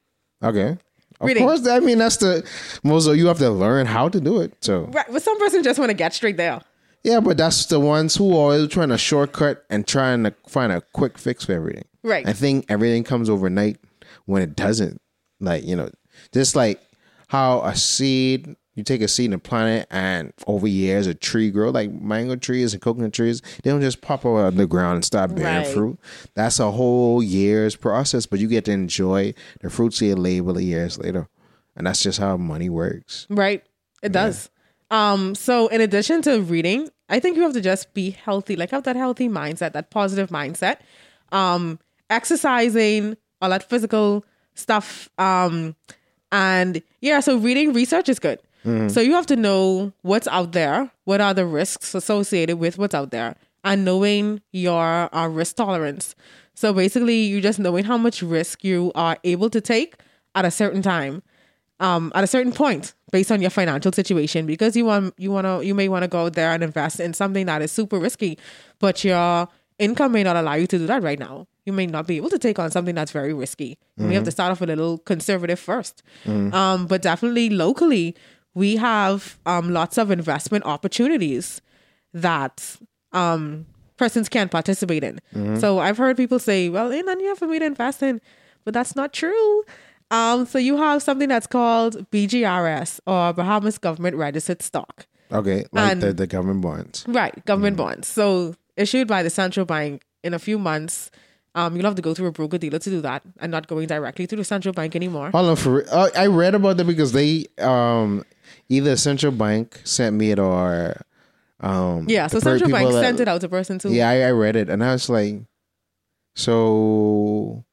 Okay. 0.42 0.76
Of 1.20 1.28
Reading. 1.28 1.44
course, 1.44 1.66
I 1.66 1.78
mean 1.80 1.98
that's 1.98 2.16
the 2.16 2.44
most. 2.82 3.06
You 3.08 3.26
have 3.28 3.38
to 3.38 3.50
learn 3.50 3.86
how 3.86 4.08
to 4.08 4.20
do 4.20 4.40
it. 4.40 4.52
So 4.64 4.86
Right, 4.86 5.06
but 5.10 5.22
some 5.22 5.38
person 5.38 5.62
just 5.62 5.78
want 5.78 5.90
to 5.90 5.94
get 5.94 6.12
straight 6.12 6.36
there. 6.36 6.60
yeah, 7.04 7.20
but 7.20 7.36
that's 7.36 7.66
the 7.66 7.78
ones 7.78 8.16
who 8.16 8.32
are 8.32 8.36
always 8.52 8.68
trying 8.68 8.88
to 8.88 8.98
shortcut 8.98 9.64
and 9.70 9.86
trying 9.86 10.24
to 10.24 10.34
find 10.48 10.72
a 10.72 10.80
quick 10.92 11.16
fix 11.18 11.44
for 11.44 11.52
everything. 11.52 11.84
Right. 12.02 12.26
I 12.26 12.32
think 12.32 12.66
everything 12.68 13.04
comes 13.04 13.30
overnight 13.30 13.78
when 14.26 14.42
it 14.42 14.56
doesn't. 14.56 15.00
Like 15.40 15.64
you 15.64 15.76
know, 15.76 15.88
just 16.32 16.56
like 16.56 16.80
how 17.28 17.62
a 17.62 17.76
seed. 17.76 18.56
You 18.74 18.82
take 18.82 19.00
a 19.02 19.08
seed 19.08 19.32
and 19.32 19.42
plant 19.42 19.82
it, 19.82 19.88
and 19.90 20.32
over 20.46 20.66
years 20.66 21.06
a 21.06 21.14
tree 21.14 21.50
grow. 21.50 21.70
Like 21.70 21.92
mango 21.92 22.34
trees 22.36 22.72
and 22.72 22.82
coconut 22.82 23.12
trees, 23.12 23.40
they 23.62 23.70
don't 23.70 23.80
just 23.80 24.00
pop 24.00 24.26
out 24.26 24.36
of 24.36 24.56
the 24.56 24.66
ground 24.66 24.96
and 24.96 25.04
start 25.04 25.34
bearing 25.34 25.58
Right. 25.58 25.66
fruit. 25.66 25.98
That's 26.34 26.58
a 26.58 26.70
whole 26.72 27.22
year's 27.22 27.76
process, 27.76 28.26
but 28.26 28.40
you 28.40 28.48
get 28.48 28.64
to 28.64 28.72
enjoy 28.72 29.34
the 29.60 29.70
fruits 29.70 30.00
of 30.02 30.08
your 30.08 30.16
labor 30.16 30.60
years 30.60 30.98
later, 30.98 31.28
and 31.76 31.86
that's 31.86 32.02
just 32.02 32.18
how 32.18 32.36
money 32.36 32.68
works. 32.68 33.26
Right. 33.30 33.62
It 34.02 34.10
does. 34.12 34.50
Um, 34.90 35.34
so 35.34 35.68
in 35.68 35.80
addition 35.80 36.22
to 36.22 36.40
reading, 36.42 36.90
I 37.08 37.20
think 37.20 37.36
you 37.36 37.42
have 37.42 37.52
to 37.54 37.60
just 37.60 37.94
be 37.94 38.10
healthy, 38.10 38.56
like 38.56 38.70
have 38.70 38.82
that 38.84 38.96
healthy 38.96 39.28
mindset, 39.28 39.72
that 39.72 39.90
positive 39.90 40.30
mindset. 40.30 40.78
Um, 41.32 41.78
exercising, 42.10 43.16
all 43.40 43.50
that 43.50 43.68
physical 43.68 44.24
stuff. 44.54 45.08
Um, 45.18 45.76
and 46.32 46.82
yeah, 47.00 47.20
so 47.20 47.36
reading 47.36 47.72
research 47.72 48.08
is 48.08 48.18
good. 48.18 48.40
So 48.88 49.00
you 49.00 49.12
have 49.12 49.26
to 49.26 49.36
know 49.36 49.92
what's 50.02 50.26
out 50.28 50.52
there, 50.52 50.90
what 51.04 51.20
are 51.20 51.34
the 51.34 51.44
risks 51.44 51.94
associated 51.94 52.56
with 52.58 52.78
what's 52.78 52.94
out 52.94 53.10
there, 53.10 53.36
and 53.62 53.84
knowing 53.84 54.40
your 54.52 55.14
uh, 55.14 55.28
risk 55.28 55.56
tolerance. 55.56 56.14
So 56.54 56.72
basically, 56.72 57.16
you 57.22 57.40
just 57.40 57.58
knowing 57.58 57.84
how 57.84 57.98
much 57.98 58.22
risk 58.22 58.64
you 58.64 58.90
are 58.94 59.18
able 59.24 59.50
to 59.50 59.60
take 59.60 59.96
at 60.34 60.44
a 60.44 60.50
certain 60.50 60.82
time 60.82 61.22
um, 61.80 62.12
at 62.14 62.24
a 62.24 62.26
certain 62.26 62.52
point 62.52 62.94
based 63.12 63.30
on 63.32 63.40
your 63.40 63.50
financial 63.50 63.92
situation 63.92 64.46
because 64.46 64.76
you 64.76 64.84
want 64.84 65.14
you 65.18 65.30
want 65.30 65.46
to 65.46 65.66
you 65.66 65.74
may 65.74 65.88
want 65.88 66.02
to 66.02 66.08
go 66.08 66.24
out 66.26 66.34
there 66.34 66.50
and 66.52 66.62
invest 66.62 67.00
in 67.00 67.12
something 67.14 67.46
that 67.46 67.62
is 67.62 67.70
super 67.72 67.98
risky 67.98 68.38
but 68.78 69.04
your 69.04 69.48
income 69.78 70.12
may 70.12 70.22
not 70.22 70.36
allow 70.36 70.54
you 70.54 70.66
to 70.68 70.78
do 70.78 70.86
that 70.86 71.02
right 71.02 71.18
now. 71.18 71.46
You 71.66 71.72
may 71.72 71.86
not 71.86 72.06
be 72.06 72.16
able 72.18 72.30
to 72.30 72.38
take 72.38 72.58
on 72.58 72.70
something 72.70 72.94
that's 72.94 73.10
very 73.10 73.32
risky. 73.32 73.78
You 73.96 74.04
may 74.06 74.14
have 74.14 74.24
to 74.24 74.30
start 74.30 74.52
off 74.52 74.60
a 74.60 74.66
little 74.66 74.98
conservative 74.98 75.58
1st 75.58 75.94
um, 76.54 76.86
but 76.86 77.02
definitely 77.02 77.50
locally 77.50 78.14
we 78.54 78.76
have 78.76 79.38
um, 79.46 79.72
lots 79.72 79.98
of 79.98 80.10
investment 80.10 80.64
opportunities 80.64 81.60
that 82.12 82.76
um, 83.12 83.66
persons 83.96 84.28
can 84.28 84.48
participate 84.48 85.02
in. 85.04 85.18
So 85.58 85.78
I've 85.80 85.96
heard 85.98 86.16
people 86.16 86.38
say, 86.38 86.68
well, 86.68 86.92
ain't 86.92 87.06
nothing 87.06 87.20
here 87.24 87.34
for 87.36 87.46
me 87.46 87.58
to 87.58 87.64
invest 87.64 88.02
in, 88.02 88.20
but 88.64 88.74
that's 88.74 88.94
not 88.96 89.12
true. 89.12 89.64
Um, 90.10 90.46
so 90.46 90.58
you 90.58 90.76
have 90.76 91.02
something 91.02 91.28
that's 91.28 91.46
called 91.46 92.08
BGRS 92.10 93.00
or 93.06 93.32
Bahamas 93.32 93.78
Government 93.78 94.16
Registered 94.16 94.62
Stock. 94.62 95.06
Okay, 95.32 95.64
like 95.72 95.92
And- 95.92 96.02
the, 96.02 96.12
the 96.12 96.26
government 96.26 96.60
bonds. 96.60 97.04
Right, 97.08 97.44
government 97.46 97.76
bonds. 97.76 98.06
So 98.06 98.54
issued 98.76 99.08
by 99.08 99.22
the 99.22 99.30
central 99.30 99.66
bank 99.66 100.02
in 100.22 100.34
a 100.34 100.38
few 100.38 100.58
months. 100.58 101.10
Um, 101.56 101.76
you'll 101.76 101.84
have 101.84 101.94
to 101.94 102.02
go 102.02 102.14
through 102.14 102.26
a 102.26 102.32
broker 102.32 102.58
dealer 102.58 102.78
to 102.80 102.90
do 102.90 103.00
that, 103.02 103.22
and 103.38 103.52
not 103.52 103.68
going 103.68 103.86
directly 103.86 104.26
to 104.26 104.34
the 104.36 104.42
central 104.44 104.72
bank 104.72 104.96
anymore. 104.96 105.30
Hold 105.30 105.50
on 105.50 105.56
for 105.56 105.84
uh, 105.90 106.10
I 106.16 106.26
read 106.26 106.54
about 106.54 106.76
that 106.78 106.84
because 106.86 107.12
they 107.12 107.46
um 107.58 108.24
either 108.68 108.96
central 108.96 109.30
bank 109.32 109.80
sent 109.84 110.16
me 110.16 110.32
it 110.32 110.38
or 110.38 111.00
um 111.60 112.06
yeah, 112.08 112.26
so 112.26 112.40
central 112.40 112.70
bank 112.70 112.90
that- 112.90 113.00
sent 113.00 113.20
it 113.20 113.28
out 113.28 113.40
to 113.42 113.48
person 113.48 113.78
too. 113.78 113.90
Yeah, 113.92 114.08
I, 114.10 114.22
I 114.22 114.30
read 114.32 114.56
it 114.56 114.68
and 114.68 114.82
I 114.82 114.92
was 114.92 115.08
like, 115.08 115.42
so 116.34 117.64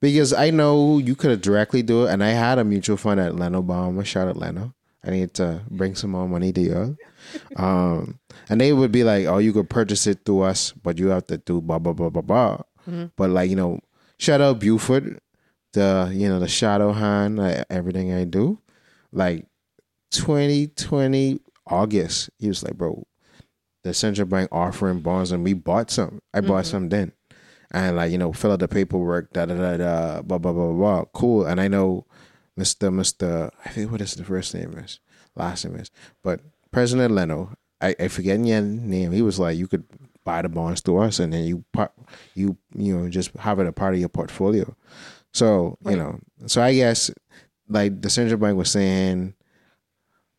because 0.00 0.32
I 0.32 0.50
know 0.50 0.98
you 0.98 1.14
could 1.14 1.30
have 1.30 1.40
directly 1.40 1.82
do 1.82 2.04
it, 2.06 2.10
and 2.10 2.22
I 2.22 2.30
had 2.30 2.58
a 2.58 2.64
mutual 2.64 2.96
fund 2.96 3.20
at 3.20 3.34
Leno 3.36 3.62
Bomb. 3.62 4.02
Shout 4.04 4.28
out 4.28 4.36
Leno. 4.36 4.74
I 5.04 5.10
need 5.10 5.34
to 5.34 5.62
bring 5.70 5.94
some 5.94 6.10
more 6.10 6.28
money 6.28 6.52
to 6.52 6.60
you. 6.60 6.96
Um, 7.56 8.20
and 8.48 8.60
they 8.60 8.72
would 8.72 8.92
be 8.92 9.02
like, 9.02 9.26
"Oh, 9.26 9.38
you 9.38 9.52
could 9.52 9.68
purchase 9.68 10.06
it 10.06 10.20
through 10.24 10.42
us, 10.42 10.70
but 10.70 10.96
you 10.96 11.08
have 11.08 11.26
to 11.26 11.38
do 11.38 11.60
blah 11.60 11.80
blah 11.80 11.92
blah 11.92 12.08
blah 12.08 12.22
blah." 12.22 12.60
Mm-hmm. 12.88 13.06
But 13.16 13.30
like 13.30 13.50
you 13.50 13.56
know, 13.56 13.80
shout 14.18 14.40
out 14.40 14.60
Buford, 14.60 15.20
the 15.72 16.10
you 16.12 16.28
know 16.28 16.38
the 16.38 16.48
shadow 16.48 16.92
hand, 16.92 17.38
like, 17.38 17.64
everything 17.70 18.12
I 18.12 18.24
do, 18.24 18.60
like 19.12 19.46
2020 20.12 21.40
August, 21.66 22.30
he 22.38 22.48
was 22.48 22.62
like, 22.62 22.76
"Bro, 22.76 23.04
the 23.86 23.94
central 23.94 24.26
bank 24.26 24.48
offering 24.50 25.00
bonds 25.00 25.30
and 25.30 25.44
we 25.44 25.54
bought 25.54 25.90
some. 25.90 26.20
I 26.34 26.40
bought 26.40 26.64
mm-hmm. 26.64 26.70
some 26.70 26.88
then. 26.88 27.12
And 27.70 27.96
like, 27.96 28.10
you 28.10 28.18
know, 28.18 28.32
fill 28.32 28.52
out 28.52 28.58
the 28.58 28.68
paperwork, 28.68 29.32
da 29.32 29.46
da 29.46 29.54
da 29.54 29.76
da, 29.76 30.22
blah 30.22 30.38
blah 30.38 30.52
blah 30.52 30.72
blah. 30.72 30.72
blah. 30.72 31.04
Cool. 31.14 31.46
And 31.46 31.60
I 31.60 31.68
know 31.68 32.04
Mr. 32.58 32.90
Mr. 32.90 33.50
I 33.64 33.68
think 33.68 33.92
what 33.92 34.00
is 34.00 34.14
the 34.14 34.24
first 34.24 34.54
name 34.54 34.72
is, 34.78 34.98
last 35.36 35.64
name 35.64 35.76
is. 35.76 35.90
But 36.22 36.40
President 36.72 37.14
Leno, 37.14 37.54
I, 37.80 37.94
I 37.98 38.08
forget 38.08 38.44
your 38.44 38.60
name. 38.60 39.12
He 39.12 39.22
was 39.22 39.38
like, 39.38 39.56
you 39.56 39.68
could 39.68 39.84
buy 40.26 40.42
the 40.42 40.50
bonds 40.50 40.82
to 40.82 40.98
us 40.98 41.18
and 41.20 41.32
then 41.32 41.44
you 41.46 41.64
you 42.34 42.56
you 42.74 42.94
know, 42.98 43.08
just 43.08 43.30
have 43.38 43.58
it 43.60 43.66
a 43.66 43.72
part 43.72 43.94
of 43.94 44.00
your 44.00 44.10
portfolio. 44.10 44.76
So, 45.32 45.78
you 45.88 45.96
know, 45.96 46.18
so 46.46 46.60
I 46.60 46.74
guess 46.74 47.10
like 47.68 48.02
the 48.02 48.10
central 48.10 48.38
bank 48.38 48.58
was 48.58 48.70
saying 48.70 49.32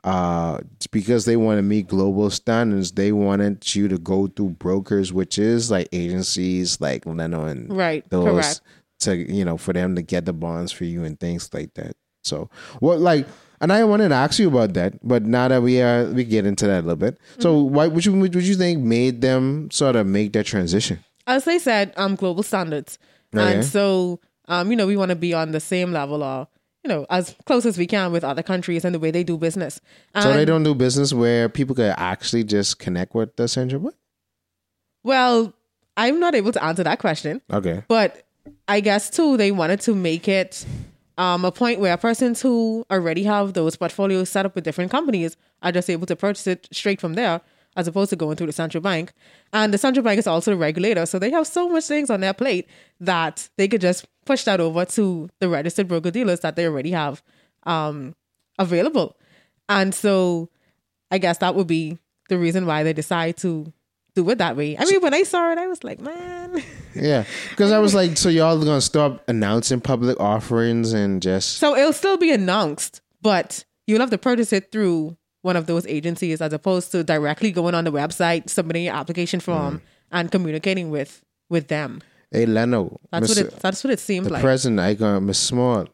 uh 0.04 0.60
it's 0.76 0.88
because 0.88 1.26
they 1.26 1.36
want 1.36 1.58
to 1.58 1.62
meet 1.64 1.88
global 1.88 2.30
standards 2.30 2.92
they 2.92 3.12
wanted 3.12 3.76
you 3.76 3.88
to 3.88 3.98
go 3.98 4.28
through 4.28 4.50
brokers 4.52 5.12
which 5.12 5.40
is 5.40 5.72
like 5.72 5.88
agencies 5.92 6.80
like 6.80 7.06
leno 7.06 7.46
and 7.46 7.76
Right, 7.76 8.08
those 8.12 8.26
correct. 8.26 8.62
to 9.02 9.16
you 9.34 9.44
know 9.44 9.58
for 9.58 9.74
them 9.74 9.96
to 9.96 10.02
get 10.04 10.26
the 10.26 10.34
bonds 10.34 10.72
for 10.72 10.86
you 10.86 11.04
and 11.04 11.20
things 11.20 11.50
like 11.52 11.74
that 11.74 11.96
so 12.24 12.48
what 12.80 13.00
like 13.00 13.26
and 13.62 13.72
i 13.74 13.84
wanted 13.84 14.10
to 14.10 14.16
ask 14.16 14.40
you 14.40 14.48
about 14.48 14.74
that 14.74 14.94
but 15.08 15.24
now 15.24 15.48
that 15.48 15.62
we 15.62 15.82
are 15.82 16.06
we 16.12 16.24
get 16.24 16.46
into 16.46 16.68
that 16.68 16.80
a 16.80 16.86
little 16.88 16.96
bit 16.96 17.18
so 17.40 17.54
Mm-hmm. 17.56 17.74
why 17.76 17.88
would 17.88 18.06
you 18.06 18.14
would 18.14 18.34
you 18.36 18.56
think 18.56 18.80
made 18.84 19.22
them 19.22 19.70
sort 19.72 19.96
of 19.96 20.06
make 20.08 20.34
that 20.34 20.46
transition 20.46 21.00
as 21.30 21.44
they 21.44 21.60
said, 21.60 21.92
um, 21.98 22.16
global 22.16 22.42
standards, 22.42 22.98
Okay. 23.36 23.56
and 23.56 23.66
so 23.66 24.20
um, 24.48 24.72
you 24.72 24.78
know, 24.78 24.88
we 24.88 24.96
want 24.96 25.10
to 25.10 25.16
be 25.18 25.34
on 25.34 25.52
the 25.52 25.60
same 25.60 25.92
level 25.92 26.24
or 26.24 26.48
you 26.86 26.88
know, 26.88 27.06
as 27.10 27.36
close 27.46 27.66
as 27.66 27.78
we 27.78 27.86
can 27.86 28.14
with 28.14 28.24
other 28.24 28.42
countries 28.42 28.86
and 28.86 28.96
the 28.96 29.00
way 29.00 29.12
they 29.12 29.26
do 29.26 29.38
business. 29.38 29.82
so 30.22 30.32
they 30.32 30.46
don't 30.46 30.64
do 30.64 30.74
business 30.74 31.12
where 31.12 31.50
people 31.50 31.76
could 31.76 31.94
actually 31.98 32.46
just 32.46 32.80
connect 32.80 33.14
with 33.14 33.36
the 33.36 33.50
central 33.50 33.92
Well, 35.04 35.54
I'm 35.98 36.20
not 36.22 36.36
able 36.36 36.52
to 36.54 36.64
answer 36.64 36.84
that 36.84 37.00
question, 37.00 37.42
okay 37.52 37.84
but 37.90 38.24
I 38.70 38.80
guess 38.80 39.10
too 39.10 39.36
they 39.36 39.52
wanted 39.52 39.82
to 39.82 39.94
make 39.96 40.28
it 40.30 40.66
um, 41.18 41.46
a 41.46 41.52
point 41.52 41.80
where 41.80 41.98
persons 41.98 42.42
who 42.42 42.86
already 42.92 43.24
have 43.24 43.54
those 43.54 43.76
portfolios 43.76 44.30
set 44.30 44.46
up 44.46 44.56
with 44.56 44.64
different 44.64 44.92
companies 44.92 45.36
are 45.64 45.72
just 45.72 45.90
able 45.90 46.06
to 46.06 46.16
purchase 46.16 46.48
it 46.48 46.68
straight 46.72 47.02
from 47.02 47.16
there, 47.16 47.42
as 47.76 47.88
opposed 47.88 48.10
to 48.12 48.16
going 48.16 48.36
through 48.36 48.48
the 48.48 48.54
central 48.54 48.82
bank. 48.82 49.14
And 49.52 49.74
the 49.74 49.78
central 49.78 50.04
bank 50.04 50.20
is 50.20 50.28
also 50.28 50.52
the 50.52 50.58
regulator, 50.58 51.06
so 51.06 51.20
they 51.20 51.32
have 51.32 51.48
so 51.48 51.70
much 51.70 51.86
things 51.86 52.10
on 52.10 52.22
their 52.22 52.34
plate 52.34 52.68
that 53.00 53.50
they 53.58 53.68
could 53.68 53.82
just 53.82 54.06
push 54.26 54.44
that 54.44 54.60
over 54.60 54.86
to 54.86 55.30
the 55.40 55.50
registered 55.50 55.88
broker 55.88 56.12
dealers 56.12 56.42
that 56.42 56.56
they 56.56 56.66
already 56.66 56.92
have 56.92 57.24
um, 57.64 58.16
available. 58.60 59.16
And 59.70 59.94
so 59.94 60.50
I 61.12 61.18
guess 61.18 61.40
that 61.40 61.56
would 61.56 61.68
be 61.68 61.98
the 62.30 62.38
reason 62.38 62.66
why 62.66 62.84
they 62.84 62.94
decide 62.94 63.38
to 63.38 63.72
do 64.18 64.28
it 64.32 64.40
that 64.40 64.58
way. 64.58 64.76
I 64.78 64.86
mean, 64.86 65.00
when 65.02 65.14
I 65.14 65.22
saw 65.24 65.52
it, 65.52 65.60
I 65.60 65.68
was 65.68 65.84
like, 65.84 66.00
man. 66.00 66.64
Yeah, 66.96 67.26
because 67.52 67.72
I 67.72 67.78
was 67.78 67.94
like, 67.94 68.18
so 68.18 68.28
y'all 68.28 68.58
gonna 68.58 68.82
stop 68.82 69.24
announcing 69.30 69.80
public 69.80 70.20
offerings 70.20 70.94
and 70.94 71.22
just 71.22 71.58
So 71.60 71.76
it'll 71.76 71.94
still 71.94 72.18
be 72.18 72.32
announced, 72.32 73.02
but 73.22 73.66
you'll 73.86 74.00
have 74.00 74.10
to 74.10 74.18
purchase 74.18 74.52
it 74.52 74.72
through 74.72 75.16
one 75.44 75.56
of 75.56 75.68
those 75.68 75.86
agencies 75.86 76.42
as 76.42 76.54
opposed 76.54 76.92
to 76.94 77.04
directly 77.04 77.52
going 77.52 77.76
on 77.76 77.84
the 77.84 77.92
website, 77.92 78.50
submitting 78.50 78.86
your 78.86 78.96
application 78.96 79.40
form, 79.40 79.78
mm. 79.78 79.82
and 80.12 80.32
communicating 80.32 80.90
with 80.90 81.24
with 81.50 81.68
them. 81.68 82.02
hey 82.32 82.48
Leno, 82.48 83.00
That's 83.12 83.30
what 83.30 83.38
it. 83.38 83.60
That's 83.60 83.84
what 83.84 83.94
it 83.94 84.00
seems 84.00 84.26
the 84.26 84.34
like. 84.34 84.42
president, 84.42 84.80
I 84.80 84.96
gonna 84.96 85.22
Miss 85.22 85.38
Small, 85.38 85.86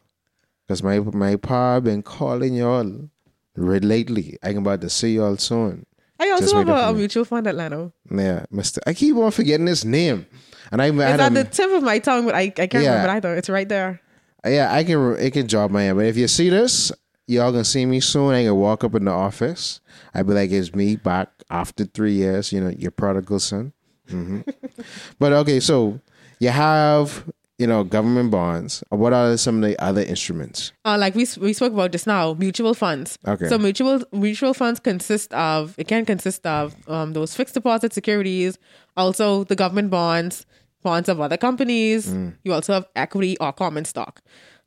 because 0.65 0.81
my 0.81 0.99
my 0.99 1.35
pa 1.35 1.81
been 1.81 2.01
calling 2.01 2.53
y'all 2.53 3.09
lately. 3.57 4.37
I'm 4.41 4.59
about 4.59 4.79
to 4.81 4.89
see 4.89 5.15
y'all 5.15 5.35
soon. 5.35 5.85
I 6.23 6.31
also 6.31 6.57
have 6.57 6.69
a, 6.69 6.73
a 6.89 6.93
mutual 6.93 7.25
fund 7.25 7.47
at 7.47 7.55
Lano. 7.55 7.91
Yeah, 8.09 8.45
Mister. 8.49 8.81
I 8.87 8.93
keep 8.93 9.15
on 9.17 9.31
forgetting 9.31 9.67
his 9.67 9.83
name, 9.83 10.25
and 10.71 10.81
I, 10.81 10.85
I 10.85 11.11
It's 11.11 11.21
at 11.21 11.33
the 11.33 11.43
tip 11.43 11.69
of 11.71 11.83
my 11.83 11.99
tongue, 11.99 12.25
but 12.25 12.33
I, 12.35 12.41
I 12.43 12.49
can't 12.51 12.73
Yeah. 12.73 12.79
remember 12.95 13.09
it 13.09 13.15
either. 13.17 13.35
It's 13.35 13.49
right 13.49 13.67
there. 13.67 14.01
yeah. 14.45 14.73
I 14.73 14.83
can 14.83 15.15
it 15.19 15.31
can 15.31 15.47
drop 15.47 15.69
my 15.71 15.83
head, 15.83 15.95
but 15.95 16.05
if 16.05 16.15
you 16.17 16.27
see 16.27 16.49
this, 16.49 16.91
y'all 17.27 17.51
gonna 17.51 17.65
see 17.65 17.85
me 17.85 17.99
soon. 17.99 18.33
I 18.33 18.43
can 18.43 18.55
walk 18.55 18.83
up 18.83 18.95
in 18.95 19.05
the 19.05 19.11
office. 19.11 19.81
I'd 20.13 20.27
be 20.27 20.33
like, 20.33 20.51
it's 20.51 20.73
me 20.73 20.95
back 20.95 21.29
after 21.49 21.85
three 21.85 22.13
years. 22.13 22.51
You 22.53 22.61
know, 22.61 22.69
your 22.69 22.91
prodigal 22.91 23.39
son. 23.39 23.73
hmm 24.09 24.41
but 25.19 25.33
okay, 25.33 25.59
so 25.59 25.99
you 26.39 26.49
have 26.49 27.25
you 27.59 27.67
know 27.67 27.83
government 27.83 28.31
bonds. 28.31 28.83
What 28.89 29.13
are 29.13 29.37
some 29.37 29.63
of 29.63 29.69
the 29.69 29.81
other 29.81 30.01
instruments? 30.01 30.71
Uh, 30.85 30.97
like 30.97 31.15
we 31.15 31.27
we 31.39 31.53
spoke 31.53 31.73
about 31.73 31.91
just 31.91 32.07
now, 32.07 32.33
mutual 32.33 32.73
funds. 32.73 33.17
Okay. 33.27 33.47
So 33.47 33.57
mutual 33.57 34.03
mutual 34.11 34.53
funds 34.53 34.79
consist 34.79 35.33
of 35.33 35.75
it 35.77 35.87
can 35.87 36.05
consist 36.05 36.45
of 36.45 36.75
um, 36.89 37.13
those 37.13 37.35
fixed 37.35 37.53
deposit 37.53 37.93
securities, 37.93 38.57
also 38.97 39.43
the 39.43 39.55
government 39.55 39.89
bonds, 39.89 40.45
bonds 40.81 41.09
of 41.09 41.19
other 41.21 41.37
companies. 41.37 42.07
Mm. 42.07 42.35
You 42.43 42.53
also 42.53 42.73
have 42.73 42.87
equity 42.95 43.37
or 43.39 43.53
common 43.53 43.85
stock. 43.85 44.21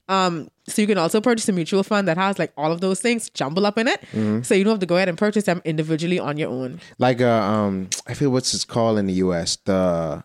Um, 0.08 0.48
so 0.68 0.82
you 0.82 0.86
can 0.86 0.98
also 0.98 1.20
purchase 1.20 1.48
a 1.48 1.52
mutual 1.52 1.82
fund 1.82 2.06
that 2.06 2.16
has 2.16 2.38
like 2.38 2.52
all 2.56 2.70
of 2.70 2.80
those 2.80 3.00
things 3.00 3.28
jumbled 3.30 3.66
up 3.66 3.76
in 3.76 3.88
it. 3.88 4.00
Mm-hmm. 4.12 4.42
So 4.42 4.54
you 4.54 4.62
don't 4.62 4.74
have 4.74 4.80
to 4.80 4.86
go 4.86 4.94
ahead 4.94 5.08
and 5.08 5.18
purchase 5.18 5.44
them 5.44 5.60
individually 5.64 6.20
on 6.20 6.36
your 6.36 6.48
own. 6.50 6.80
like 6.98 7.20
uh 7.20 7.28
um 7.42 7.88
I 8.06 8.14
feel 8.14 8.30
what's 8.30 8.54
it's 8.54 8.64
called 8.64 8.98
in 8.98 9.06
the 9.06 9.14
US 9.14 9.56
the 9.64 10.22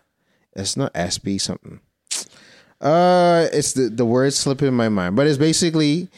it's 0.54 0.76
not 0.76 0.94
SB 0.94 1.40
something. 1.40 1.80
Uh 2.82 3.46
it's 3.52 3.74
the 3.74 3.88
the 3.88 4.04
word 4.04 4.32
slipping 4.32 4.74
my 4.74 4.88
mind, 4.88 5.16
but 5.16 5.26
it's 5.26 5.38
basically 5.38 6.08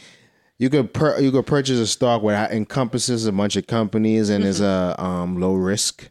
you 0.57 0.69
could 0.69 0.93
per, 0.93 1.19
you 1.19 1.31
could 1.31 1.45
purchase 1.45 1.79
a 1.79 1.87
stock 1.87 2.21
where 2.23 2.45
it 2.45 2.51
encompasses 2.51 3.25
a 3.25 3.31
bunch 3.31 3.55
of 3.55 3.67
companies 3.67 4.29
and 4.29 4.43
is 4.43 4.61
a 4.61 4.95
um 4.97 5.39
low 5.39 5.53
risk. 5.53 6.09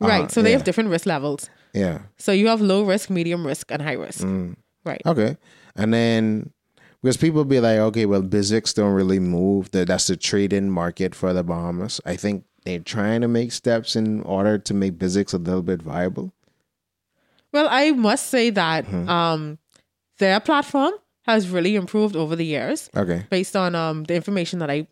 right. 0.00 0.30
So 0.30 0.42
they 0.42 0.50
yeah. 0.50 0.56
have 0.56 0.64
different 0.64 0.90
risk 0.90 1.06
levels. 1.06 1.48
Yeah. 1.72 2.00
So 2.18 2.32
you 2.32 2.48
have 2.48 2.60
low 2.60 2.84
risk, 2.84 3.10
medium 3.10 3.46
risk, 3.46 3.70
and 3.70 3.82
high 3.82 3.92
risk. 3.92 4.24
Mm. 4.24 4.56
Right. 4.84 5.02
Okay. 5.04 5.36
And 5.76 5.92
then 5.92 6.50
because 7.02 7.16
people 7.18 7.44
be 7.44 7.60
like, 7.60 7.78
okay, 7.78 8.06
well, 8.06 8.22
BISX 8.22 8.74
don't 8.74 8.92
really 8.92 9.20
move. 9.20 9.70
That 9.72 9.88
that's 9.88 10.06
the 10.08 10.16
trade-in 10.16 10.70
market 10.70 11.14
for 11.14 11.32
the 11.32 11.44
Bahamas. 11.44 12.00
I 12.04 12.16
think 12.16 12.44
they're 12.64 12.80
trying 12.80 13.20
to 13.20 13.28
make 13.28 13.52
steps 13.52 13.94
in 13.94 14.22
order 14.22 14.58
to 14.58 14.74
make 14.74 14.94
BISX 14.98 15.34
a 15.34 15.36
little 15.36 15.62
bit 15.62 15.82
viable. 15.82 16.32
Well, 17.52 17.68
I 17.70 17.92
must 17.92 18.26
say 18.26 18.50
that 18.50 18.86
Mm-hmm. 18.86 19.08
um, 19.08 19.58
their 20.18 20.40
platform 20.40 20.92
has 21.22 21.48
really 21.50 21.74
improved 21.74 22.14
over 22.16 22.36
the 22.36 22.44
years 22.44 22.88
Okay. 22.96 23.24
based 23.30 23.56
on 23.56 23.74
um, 23.74 24.04
the 24.04 24.14
information 24.14 24.58
that 24.60 24.70
I 24.70 24.86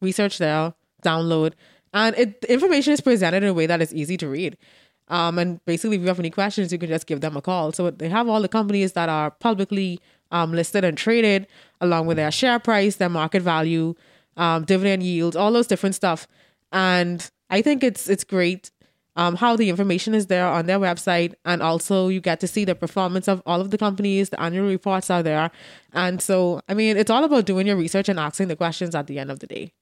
researched 0.00 0.38
there, 0.38 0.74
download, 1.02 1.52
and 1.92 2.16
it 2.16 2.40
the 2.42 2.52
information 2.52 2.92
is 2.92 3.00
presented 3.00 3.42
in 3.42 3.48
a 3.48 3.54
way 3.54 3.66
that 3.66 3.80
is 3.80 3.94
easy 3.94 4.16
to 4.18 4.28
read. 4.28 4.56
Um, 5.08 5.38
and 5.38 5.64
basically, 5.64 5.96
if 5.96 6.02
you 6.02 6.08
have 6.08 6.18
any 6.18 6.30
questions, 6.30 6.72
you 6.72 6.78
can 6.78 6.88
just 6.88 7.06
give 7.06 7.20
them 7.20 7.36
a 7.36 7.40
call. 7.40 7.70
So 7.72 7.90
they 7.90 8.08
have 8.08 8.28
all 8.28 8.42
the 8.42 8.48
companies 8.48 8.92
that 8.94 9.08
are 9.08 9.30
publicly 9.30 10.00
um, 10.32 10.52
listed 10.52 10.82
and 10.84 10.98
traded, 10.98 11.46
along 11.80 12.06
with 12.08 12.16
their 12.16 12.32
share 12.32 12.58
price, 12.58 12.96
their 12.96 13.08
market 13.08 13.40
value, 13.42 13.94
um, 14.36 14.64
dividend 14.64 15.04
yields, 15.04 15.36
all 15.36 15.52
those 15.52 15.68
different 15.68 15.94
stuff. 15.94 16.26
And 16.72 17.30
I 17.50 17.62
think 17.62 17.84
it's 17.84 18.08
it's 18.10 18.24
great 18.24 18.72
um, 19.16 19.34
how 19.36 19.56
the 19.56 19.70
information 19.70 20.14
is 20.14 20.26
there 20.26 20.46
on 20.46 20.66
their 20.66 20.78
website, 20.78 21.34
and 21.44 21.62
also 21.62 22.08
you 22.08 22.20
get 22.20 22.40
to 22.40 22.46
see 22.46 22.64
the 22.64 22.74
performance 22.74 23.28
of 23.28 23.42
all 23.46 23.60
of 23.60 23.70
the 23.70 23.78
companies. 23.78 24.30
The 24.30 24.40
annual 24.40 24.68
reports 24.68 25.10
are 25.10 25.22
there, 25.22 25.50
and 25.92 26.20
so 26.20 26.60
I 26.68 26.74
mean, 26.74 26.96
it's 26.96 27.10
all 27.10 27.24
about 27.24 27.46
doing 27.46 27.66
your 27.66 27.76
research 27.76 28.08
and 28.08 28.20
asking 28.20 28.48
the 28.48 28.56
questions 28.56 28.94
at 28.94 29.06
the 29.06 29.18
end 29.18 29.30
of 29.30 29.40
the 29.40 29.46
day. 29.46 29.72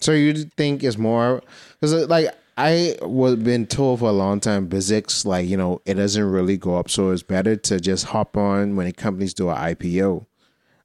So 0.00 0.12
you 0.12 0.34
think 0.56 0.84
it's 0.84 0.98
more 0.98 1.42
because 1.80 2.08
like 2.08 2.28
I 2.56 2.96
was 3.02 3.36
been 3.36 3.66
told 3.66 4.00
for 4.00 4.08
a 4.08 4.12
long 4.12 4.40
time, 4.40 4.68
BISX 4.68 5.26
like 5.26 5.48
you 5.48 5.56
know 5.56 5.82
it 5.84 5.94
doesn't 5.94 6.24
really 6.24 6.56
go 6.56 6.76
up, 6.76 6.88
so 6.88 7.10
it's 7.10 7.22
better 7.22 7.56
to 7.56 7.80
just 7.80 8.06
hop 8.06 8.36
on 8.36 8.76
when 8.76 8.90
companies 8.92 9.34
do 9.34 9.50
an 9.50 9.56
IPO 9.56 10.26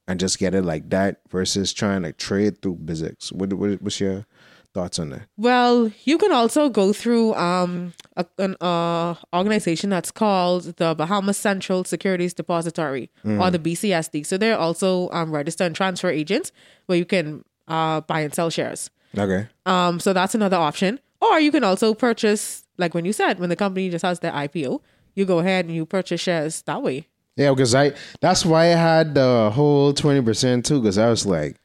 and 0.08 0.18
just 0.18 0.38
get 0.38 0.54
it 0.54 0.62
like 0.62 0.90
that 0.90 1.20
versus 1.30 1.72
trying 1.72 2.02
to 2.02 2.12
trade 2.12 2.60
through 2.60 2.76
BISX. 2.76 3.32
What, 3.32 3.52
what 3.52 3.80
what's 3.80 4.00
your 4.00 4.26
thoughts 4.74 4.98
on 4.98 5.10
that? 5.10 5.22
Well, 5.36 5.90
you 6.04 6.18
can 6.18 6.32
also 6.32 6.68
go 6.68 6.92
through 6.92 7.34
um 7.34 7.92
a, 8.16 8.26
an 8.38 8.56
uh, 8.60 9.14
organization 9.34 9.90
that's 9.90 10.10
called 10.10 10.64
the 10.76 10.94
Bahamas 10.94 11.36
Central 11.36 11.84
Securities 11.84 12.34
Depository 12.34 13.10
or 13.24 13.50
the 13.50 13.58
BCSD. 13.58 14.26
So 14.26 14.36
they're 14.36 14.58
also 14.58 15.08
um, 15.10 15.32
registered 15.32 15.66
and 15.68 15.76
transfer 15.76 16.10
agents 16.10 16.52
where 16.86 16.98
you 16.98 17.04
can 17.04 17.44
uh, 17.68 18.02
buy 18.02 18.20
and 18.20 18.34
sell 18.34 18.50
shares. 18.50 18.90
Okay. 19.16 19.48
Um, 19.66 20.00
so 20.00 20.12
that's 20.12 20.34
another 20.34 20.56
option. 20.56 21.00
Or 21.20 21.38
you 21.38 21.52
can 21.52 21.64
also 21.64 21.94
purchase, 21.94 22.66
like 22.78 22.94
when 22.94 23.04
you 23.04 23.12
said, 23.12 23.38
when 23.38 23.48
the 23.48 23.56
company 23.56 23.88
just 23.90 24.04
has 24.04 24.20
their 24.20 24.32
IPO, 24.32 24.80
you 25.14 25.24
go 25.24 25.38
ahead 25.38 25.66
and 25.66 25.74
you 25.74 25.86
purchase 25.86 26.20
shares 26.20 26.62
that 26.62 26.82
way. 26.82 27.06
Yeah, 27.36 27.50
because 27.50 27.74
I 27.74 27.92
that's 28.20 28.44
why 28.44 28.64
I 28.64 28.76
had 28.76 29.14
the 29.14 29.50
whole 29.54 29.94
twenty 29.94 30.20
percent 30.20 30.66
too. 30.66 30.80
Because 30.80 30.98
I 30.98 31.08
was 31.08 31.24
like, 31.24 31.56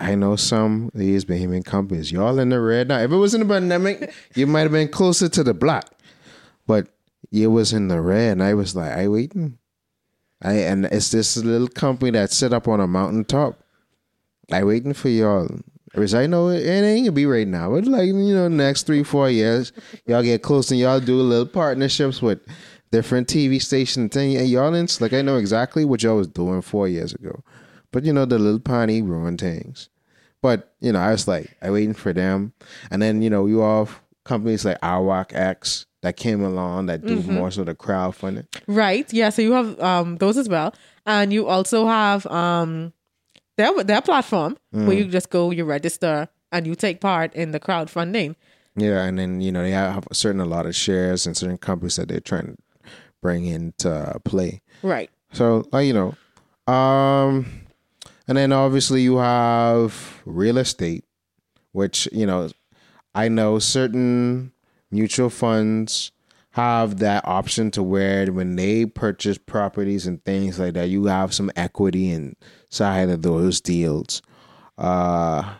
I 0.00 0.14
know 0.14 0.34
some 0.34 0.90
of 0.92 0.98
these 0.98 1.26
Bahamian 1.26 1.64
companies, 1.64 2.10
y'all 2.10 2.38
in 2.38 2.48
the 2.48 2.60
red 2.60 2.88
now. 2.88 3.00
If 3.00 3.10
it 3.10 3.16
was 3.16 3.34
in 3.34 3.40
the 3.40 3.46
pandemic, 3.46 4.12
you 4.34 4.46
might 4.46 4.62
have 4.62 4.72
been 4.72 4.88
closer 4.88 5.28
to 5.28 5.44
the 5.44 5.52
black, 5.52 5.84
but 6.66 6.88
you 7.30 7.50
was 7.50 7.74
in 7.74 7.88
the 7.88 8.00
red, 8.00 8.32
and 8.32 8.42
I 8.42 8.54
was 8.54 8.74
like, 8.74 8.92
I 8.92 9.08
waiting. 9.08 9.58
I 10.42 10.54
and 10.54 10.86
it's 10.86 11.10
this 11.10 11.36
little 11.36 11.68
company 11.68 12.12
that 12.12 12.32
set 12.32 12.54
up 12.54 12.66
on 12.66 12.80
a 12.80 12.86
mountaintop. 12.86 13.62
I 14.50 14.64
waiting 14.64 14.94
for 14.94 15.10
y'all. 15.10 15.48
Because 15.92 16.14
I 16.14 16.26
know 16.26 16.48
it, 16.48 16.64
it 16.64 16.84
ain't 16.84 17.06
gonna 17.06 17.12
be 17.12 17.26
right 17.26 17.46
now. 17.46 17.70
But 17.70 17.84
like 17.84 18.06
you 18.06 18.14
know, 18.14 18.48
next 18.48 18.84
three 18.84 19.02
four 19.02 19.28
years, 19.28 19.72
y'all 20.06 20.22
get 20.22 20.42
close 20.42 20.70
and 20.70 20.80
y'all 20.80 21.00
do 21.00 21.20
little 21.20 21.46
partnerships 21.46 22.22
with 22.22 22.40
different 22.90 23.28
TV 23.28 23.60
stations 23.60 24.16
and 24.16 24.32
y'all 24.32 24.72
in 24.74 24.88
like 25.00 25.12
I 25.12 25.22
know 25.22 25.36
exactly 25.36 25.84
what 25.84 26.02
y'all 26.02 26.16
was 26.16 26.28
doing 26.28 26.62
four 26.62 26.88
years 26.88 27.12
ago. 27.12 27.42
But 27.92 28.04
you 28.04 28.12
know 28.12 28.24
the 28.24 28.38
little 28.38 28.60
pony 28.60 29.00
ruined 29.02 29.40
things. 29.40 29.88
But 30.42 30.74
you 30.80 30.92
know 30.92 31.00
I 31.00 31.10
was 31.10 31.28
like 31.28 31.56
I 31.62 31.70
waiting 31.70 31.94
for 31.94 32.12
them, 32.12 32.52
and 32.90 33.02
then 33.02 33.22
you 33.22 33.30
know 33.30 33.46
you 33.46 33.62
all 33.62 33.88
companies 34.24 34.64
like 34.64 34.80
Awak 34.80 35.34
X 35.34 35.86
that 36.02 36.16
came 36.16 36.42
along 36.42 36.86
that 36.86 37.04
do 37.04 37.22
more 37.22 37.50
sort 37.50 37.68
of 37.68 37.76
crowdfunding. 37.76 38.46
Right. 38.66 39.10
Yeah. 39.12 39.28
So 39.28 39.42
you 39.42 39.52
have 39.52 39.78
um, 39.80 40.16
those 40.16 40.38
as 40.38 40.48
well. 40.48 40.74
And 41.06 41.32
you 41.32 41.46
also 41.46 41.86
have 41.86 42.26
um, 42.26 42.92
their, 43.56 43.84
their 43.84 44.00
platform 44.00 44.56
where 44.70 44.92
you 44.92 45.04
just 45.06 45.30
go, 45.30 45.50
you 45.50 45.64
register, 45.64 46.28
and 46.52 46.66
you 46.66 46.74
take 46.74 47.00
part 47.00 47.34
in 47.34 47.52
the 47.52 47.60
crowdfunding. 47.60 48.36
Yeah, 48.76 49.04
and 49.04 49.18
then 49.18 49.40
you 49.40 49.50
know 49.52 49.62
they 49.62 49.72
have 49.72 50.06
a 50.10 50.14
certain 50.14 50.40
a 50.40 50.46
lot 50.46 50.64
of 50.64 50.74
shares 50.74 51.26
and 51.26 51.36
certain 51.36 51.58
companies 51.58 51.96
that 51.96 52.08
they're 52.08 52.20
trying 52.20 52.56
to 52.56 52.90
bring 53.20 53.44
into 53.44 54.18
play. 54.24 54.62
Right. 54.82 55.10
So 55.32 55.64
like 55.72 55.86
you 55.86 55.92
know, 55.92 56.72
um, 56.72 57.59
and 58.30 58.36
then 58.36 58.52
obviously 58.52 59.02
you 59.02 59.16
have 59.16 60.22
real 60.24 60.56
estate, 60.58 61.04
which 61.72 62.08
you 62.12 62.24
know, 62.24 62.48
I 63.12 63.28
know 63.28 63.58
certain 63.58 64.52
mutual 64.88 65.30
funds 65.30 66.12
have 66.50 67.00
that 67.00 67.26
option 67.26 67.72
to 67.72 67.82
where 67.82 68.30
when 68.30 68.54
they 68.54 68.86
purchase 68.86 69.36
properties 69.36 70.06
and 70.06 70.24
things 70.24 70.60
like 70.60 70.74
that, 70.74 70.90
you 70.90 71.06
have 71.06 71.34
some 71.34 71.50
equity 71.56 72.12
inside 72.12 73.08
of 73.08 73.22
those 73.22 73.60
deals. 73.60 74.22
Uh, 74.78 75.54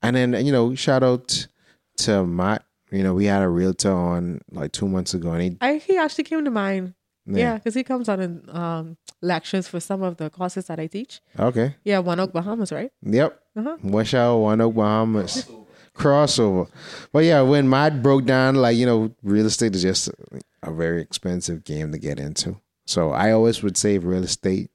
and 0.00 0.14
then 0.14 0.46
you 0.46 0.52
know, 0.52 0.76
shout 0.76 1.02
out 1.02 1.48
to 1.96 2.24
Matt. 2.24 2.64
You 2.92 3.02
know, 3.02 3.14
we 3.14 3.24
had 3.24 3.42
a 3.42 3.48
realtor 3.48 3.92
on 3.92 4.42
like 4.52 4.70
two 4.70 4.86
months 4.86 5.12
ago, 5.12 5.32
and 5.32 5.42
he 5.42 5.56
I, 5.60 5.78
he 5.78 5.96
actually 5.96 6.22
came 6.22 6.44
to 6.44 6.52
mind. 6.52 6.94
Yeah. 7.26 7.54
Because 7.54 7.74
he 7.74 7.84
comes 7.84 8.08
on 8.08 8.20
in 8.20 8.42
um, 8.50 8.96
lectures 9.20 9.68
for 9.68 9.80
some 9.80 10.02
of 10.02 10.16
the 10.16 10.30
courses 10.30 10.66
that 10.66 10.80
I 10.80 10.86
teach. 10.86 11.20
okay. 11.38 11.76
Yeah, 11.84 11.98
One 12.00 12.18
Oak 12.20 12.32
Bahamas, 12.32 12.72
right? 12.72 12.90
Yep. 13.02 13.38
Uh-huh. 13.56 13.76
Wish 13.82 14.14
out 14.14 14.38
one 14.38 14.60
Oak 14.60 14.74
Bahamas. 14.74 15.46
Crossover. 15.94 16.68
But 17.12 17.24
yeah, 17.24 17.42
when 17.42 17.68
Matt 17.68 18.02
broke 18.02 18.24
down, 18.24 18.54
like, 18.56 18.76
you 18.76 18.86
know, 18.86 19.14
real 19.22 19.46
estate 19.46 19.74
is 19.74 19.82
just 19.82 20.08
a 20.62 20.72
very 20.72 21.02
expensive 21.02 21.64
game 21.64 21.92
to 21.92 21.98
get 21.98 22.18
into. 22.18 22.56
So 22.86 23.10
I 23.10 23.32
always 23.32 23.62
would 23.62 23.76
save 23.76 24.04
real 24.04 24.24
estate 24.24 24.70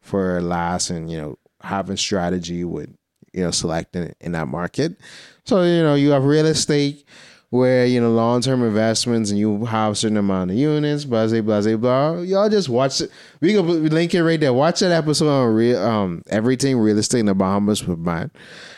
for 0.00 0.40
last 0.42 0.90
and, 0.90 1.10
you 1.10 1.16
know, 1.16 1.38
having 1.62 1.96
strategy 1.96 2.64
with, 2.64 2.94
you 3.32 3.42
know, 3.42 3.50
selecting 3.50 4.14
in 4.20 4.32
that 4.32 4.48
market. 4.48 4.98
So, 5.44 5.62
you 5.62 5.82
know, 5.82 5.94
you 5.94 6.10
have 6.10 6.24
real 6.24 6.46
estate 6.46 7.04
where, 7.50 7.86
you 7.86 8.00
know, 8.00 8.10
long 8.10 8.40
term 8.40 8.62
investments 8.62 9.30
and 9.30 9.38
you 9.38 9.64
have 9.64 9.92
a 9.92 9.94
certain 9.94 10.16
amount 10.16 10.50
of 10.50 10.56
units, 10.56 11.04
blah, 11.04 11.26
blah, 11.26 11.40
blah, 11.40 11.76
blah. 11.76 12.20
Y'all 12.20 12.48
just 12.48 12.68
watch 12.68 13.00
it. 13.00 13.10
We 13.40 13.54
can 13.54 13.88
link 13.88 14.14
it 14.14 14.22
right 14.22 14.38
there. 14.38 14.52
Watch 14.52 14.80
that 14.80 14.92
episode 14.92 15.28
on 15.28 15.54
real 15.54 15.82
um 15.82 16.22
everything 16.28 16.78
real 16.78 16.98
estate 16.98 17.20
in 17.20 17.26
the 17.26 17.34
Bahamas 17.34 17.86
with 17.86 17.98
mine. 17.98 18.30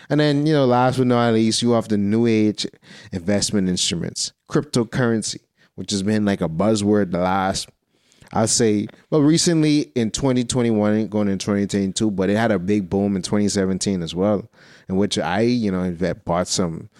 And 0.09 0.21
then, 0.21 0.47
you 0.47 0.53
know, 0.53 0.67
last 0.67 0.99
but 0.99 1.07
not 1.07 1.35
least, 1.35 1.63
you 1.63 1.73
have 1.73 1.89
the 1.89 1.99
new 1.99 2.27
age 2.27 2.67
investment 3.13 3.69
instruments, 3.69 4.33
cryptocurrency, 4.51 5.41
which 5.75 5.91
has 5.91 6.03
been 6.03 6.25
like 6.25 6.41
a 6.41 6.49
buzzword 6.49 7.13
the 7.13 7.19
last 7.19 7.69
I'd 8.33 8.49
say, 8.49 8.87
well, 9.11 9.23
recently 9.23 9.91
in 9.97 10.13
2021, 10.13 11.09
going 11.09 11.29
in 11.29 11.39
2022, 11.39 12.13
but 12.13 12.31
it 12.31 12.37
had 12.37 12.53
a 12.53 12.61
big 12.61 12.89
boom 12.89 13.17
in 13.17 13.23
2017 13.23 14.03
as 14.03 14.15
well, 14.15 14.49
in 14.89 14.97
which 14.97 15.19
I, 15.19 15.41
you 15.41 15.73
know, 15.73 15.93
bought 16.25 16.47
some 16.47 16.91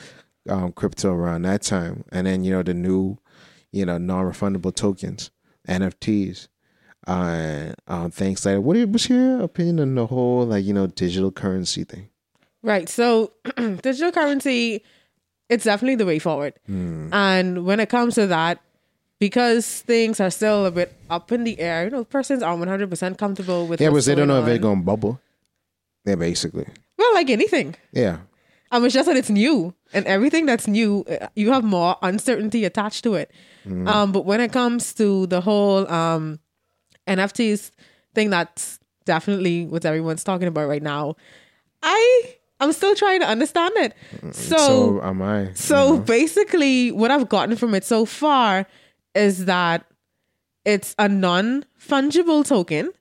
um, 0.49 0.73
crypto 0.73 1.13
around 1.13 1.43
that 1.43 1.63
time. 1.63 2.05
And 2.13 2.27
then, 2.27 2.45
you 2.45 2.53
know, 2.53 2.63
the 2.63 2.75
new, 2.75 3.19
you 3.73 3.85
know, 3.85 3.99
non 3.99 4.25
refundable 4.25 4.75
tokens, 4.75 5.31
NFTs, 5.69 6.49
uh, 7.07 7.73
um, 7.87 8.11
things 8.11 8.45
like 8.45 8.57
that. 8.57 8.61
What 8.61 8.77
what's 8.89 9.09
your 9.09 9.41
opinion 9.41 9.81
on 9.81 9.95
the 9.95 10.07
whole, 10.07 10.47
like, 10.47 10.65
you 10.65 10.73
know, 10.73 10.87
digital 10.87 11.31
currency 11.31 11.85
thing? 11.85 12.09
Right. 12.63 12.89
So 12.89 13.33
digital 13.57 14.13
currency, 14.13 14.85
it's 15.49 15.65
definitely 15.65 15.97
the 15.97 16.07
way 16.07 16.19
forward. 16.19 16.55
Hmm. 16.67 17.13
And 17.13 17.65
when 17.65 17.81
it 17.81 17.89
comes 17.89 18.15
to 18.17 18.27
that, 18.29 18.61
because 19.19 19.83
things 19.83 20.19
are 20.19 20.31
still 20.31 20.65
a 20.67 20.71
bit 20.71 20.95
up 21.11 21.31
in 21.31 21.45
the 21.45 21.61
air, 21.61 21.85
you 21.85 21.91
know, 21.91 22.05
persons 22.05 22.43
aren't 22.43 22.63
100% 22.63 23.19
comfortable 23.19 23.67
with 23.67 23.81
Yeah, 23.81 23.91
but 23.91 24.05
they 24.05 24.15
don't 24.15 24.29
know 24.29 24.41
if 24.41 24.47
they're 24.47 24.59
going 24.59 24.79
to 24.79 24.85
bubble. 24.85 25.21
Yeah, 26.07 26.15
basically. 26.15 26.67
Well, 26.97 27.15
like 27.15 27.29
anything. 27.29 27.77
Yeah. 27.93 28.19
Um, 28.71 28.85
it's 28.85 28.95
just 28.95 29.07
that 29.07 29.17
it's 29.17 29.31
new, 29.31 29.75
and 29.93 30.07
everything 30.07 30.47
that's 30.47 30.69
new, 30.69 31.05
you 31.35 31.53
have 31.53 31.65
more 31.65 31.97
uncertainty 32.03 32.65
attached 32.65 33.03
to 33.05 33.15
it. 33.15 33.33
Um, 33.89 34.13
but 34.13 34.25
when 34.25 34.41
it 34.41 34.53
comes 34.53 34.95
to 34.95 35.27
the 35.27 35.41
whole 35.41 35.91
um, 35.91 36.39
NFTs 37.09 37.71
thing, 38.15 38.31
that's 38.31 38.79
definitely 39.05 39.67
what 39.67 39.85
everyone's 39.85 40.23
talking 40.25 40.49
about 40.49 40.69
right 40.69 40.83
now. 40.83 41.17
I 41.83 42.35
I'm 42.61 42.73
still 42.73 42.95
trying 42.95 43.21
to 43.21 43.27
understand 43.27 43.73
it. 43.77 43.95
So, 44.35 44.57
So 44.57 45.03
am 45.03 45.23
I. 45.23 45.53
so 45.55 45.99
basically, 45.99 46.93
what 46.93 47.11
I've 47.11 47.29
gotten 47.29 47.57
from 47.57 47.75
it 47.75 47.85
so 47.85 48.05
far 48.05 48.67
is 49.15 49.47
that 49.47 49.85
it's 50.65 50.95
a 50.99 51.09
non 51.09 51.65
fungible 51.81 52.47
token 52.47 52.93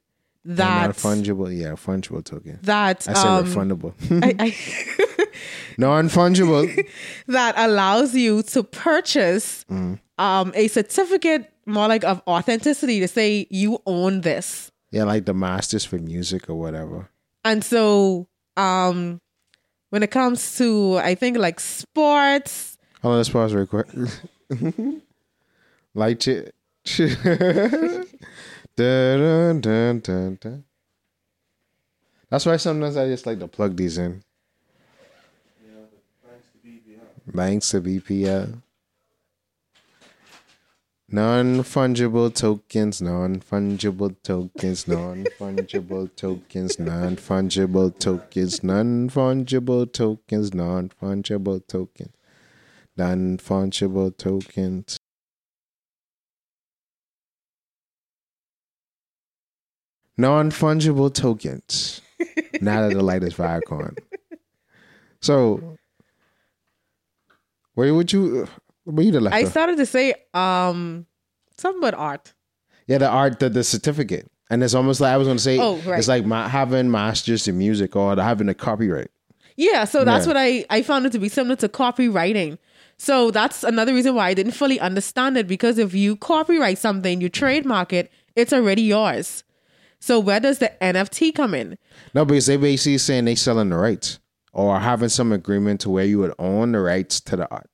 that 0.45 0.91
fungible. 0.91 1.55
Yeah, 1.55 1.73
fungible 1.73 2.23
token. 2.23 2.59
that 2.63 3.05
I 3.07 3.13
said 3.13 3.25
um, 3.27 3.45
refundable. 3.45 3.93
I, 4.23 4.35
I 4.39 5.25
non 5.77 6.07
fungible. 6.09 6.85
that 7.27 7.55
allows 7.57 8.15
you 8.15 8.41
to 8.43 8.63
purchase 8.63 9.65
Mm. 9.69 9.99
um, 10.17 10.51
a 10.55 10.67
certificate 10.67 11.51
more 11.65 11.87
like 11.87 12.03
of 12.03 12.21
authenticity 12.27 12.99
to 12.99 13.07
say 13.07 13.45
you 13.49 13.79
own 13.85 14.21
this. 14.21 14.71
Yeah, 14.91 15.03
like 15.03 15.25
the 15.25 15.33
masters 15.35 15.85
for 15.85 15.97
music 15.99 16.49
or 16.49 16.55
whatever. 16.55 17.09
And 17.45 17.63
so 17.63 18.27
um, 18.57 19.21
when 19.91 20.01
it 20.03 20.09
comes 20.11 20.57
to, 20.57 20.97
I 20.97 21.13
think 21.15 21.37
like 21.37 21.59
sports, 21.59 22.77
Hold 23.01 23.11
on, 23.13 23.17
let's 23.19 23.29
pause 23.29 23.53
real 23.53 23.67
quick. 23.67 23.87
Light 25.93 26.27
it. 26.27 26.55
Dun, 28.80 29.99
dun, 29.99 30.36
dun. 30.36 30.63
That's 32.30 32.45
why 32.45 32.57
sometimes 32.57 32.95
I 32.95 33.07
just 33.07 33.25
like 33.25 33.39
to 33.39 33.47
plug 33.47 33.75
these 33.75 33.97
in. 33.97 34.23
Thanks 37.36 37.69
to 37.71 37.82
BPL. 37.82 38.61
Non 41.11 41.63
fungible 41.63 42.32
tokens, 42.32 43.01
non 43.01 43.39
fungible 43.39 44.15
tokens, 44.21 44.88
non 44.88 45.25
fungible 45.39 46.07
tokens, 46.15 46.77
non 46.77 47.15
fungible 47.15 47.97
tokens, 47.97 48.63
non 48.63 49.09
fungible 49.09 49.91
tokens, 49.91 50.53
non 50.53 50.89
fungible 50.89 51.67
tokens, 51.67 52.13
non 52.95 53.38
fungible 53.39 54.15
tokens. 54.15 54.99
Non 60.20 60.51
fungible 60.51 61.13
tokens. 61.13 62.01
now 62.61 62.88
that 62.88 62.93
the 62.93 63.01
light 63.01 63.24
is 63.24 63.34
Viacom. 63.34 63.97
So, 65.22 65.78
where 67.74 67.93
would 67.93 68.11
you? 68.11 68.47
Where 68.84 69.05
you 69.05 69.11
the 69.11 69.22
left? 69.22 69.36
I 69.36 69.43
off? 69.43 69.51
started 69.51 69.78
to 69.78 69.86
say 69.86 70.13
um, 70.34 71.05
something 71.57 71.80
about 71.82 71.93
art. 71.97 72.34
Yeah, 72.88 72.97
the 72.97 73.07
art, 73.09 73.39
the, 73.39 73.49
the 73.49 73.63
certificate, 73.63 74.30
and 74.49 74.63
it's 74.63 74.74
almost 74.74 74.99
like 74.99 75.13
I 75.13 75.17
was 75.17 75.28
going 75.28 75.38
to 75.38 75.43
say, 75.43 75.59
Oh, 75.59 75.78
right. 75.86 75.99
it's 75.99 76.07
like 76.07 76.26
ma- 76.26 76.47
having 76.49 76.89
masters 76.89 77.47
in 77.47 77.57
music 77.57 77.95
or 77.95 78.15
having 78.15 78.49
a 78.49 78.53
copyright. 78.55 79.11
Yeah, 79.55 79.86
so 79.86 80.03
that's 80.03 80.26
Yeah. 80.26 80.30
what 80.34 80.38
I 80.38 80.65
I 80.70 80.82
found 80.82 81.05
it 81.05 81.11
to 81.13 81.20
be 81.20 81.30
similar 81.30 81.55
to 81.57 81.70
copywriting. 81.70 82.57
So 82.97 83.32
that's 83.32 83.63
another 83.63 83.93
reason 83.93 84.15
why 84.15 84.28
I 84.28 84.34
didn't 84.34 84.51
fully 84.53 84.80
understand 84.80 85.38
it 85.38 85.47
because 85.47 85.78
if 85.78 85.93
you 85.93 86.17
copyright 86.17 86.78
something, 86.78 87.22
you 87.22 87.30
trademark 87.30 87.93
it, 87.93 88.11
it's 88.36 88.51
already 88.51 88.82
yours. 88.82 89.43
So 90.00 90.20
where 90.20 90.39
does 90.39 90.60
the 90.60 90.72
NFT 90.82 91.36
come 91.36 91.54
in? 91.54 91.78
No, 92.14 92.26
because 92.26 92.45
they 92.45 92.58
basically 92.58 92.97
saying 92.97 93.26
they 93.26 93.36
selling 93.36 93.70
the 93.70 93.78
rights 93.78 94.20
or 94.54 94.80
having 94.80 95.10
some 95.10 95.32
agreement 95.32 95.82
to 95.82 95.89
where 95.89 96.06
you 96.06 96.20
would 96.20 96.34
own 96.39 96.72
the 96.72 96.80
rights 96.80 97.20
to 97.22 97.36
the 97.36 97.50
art. 97.52 97.70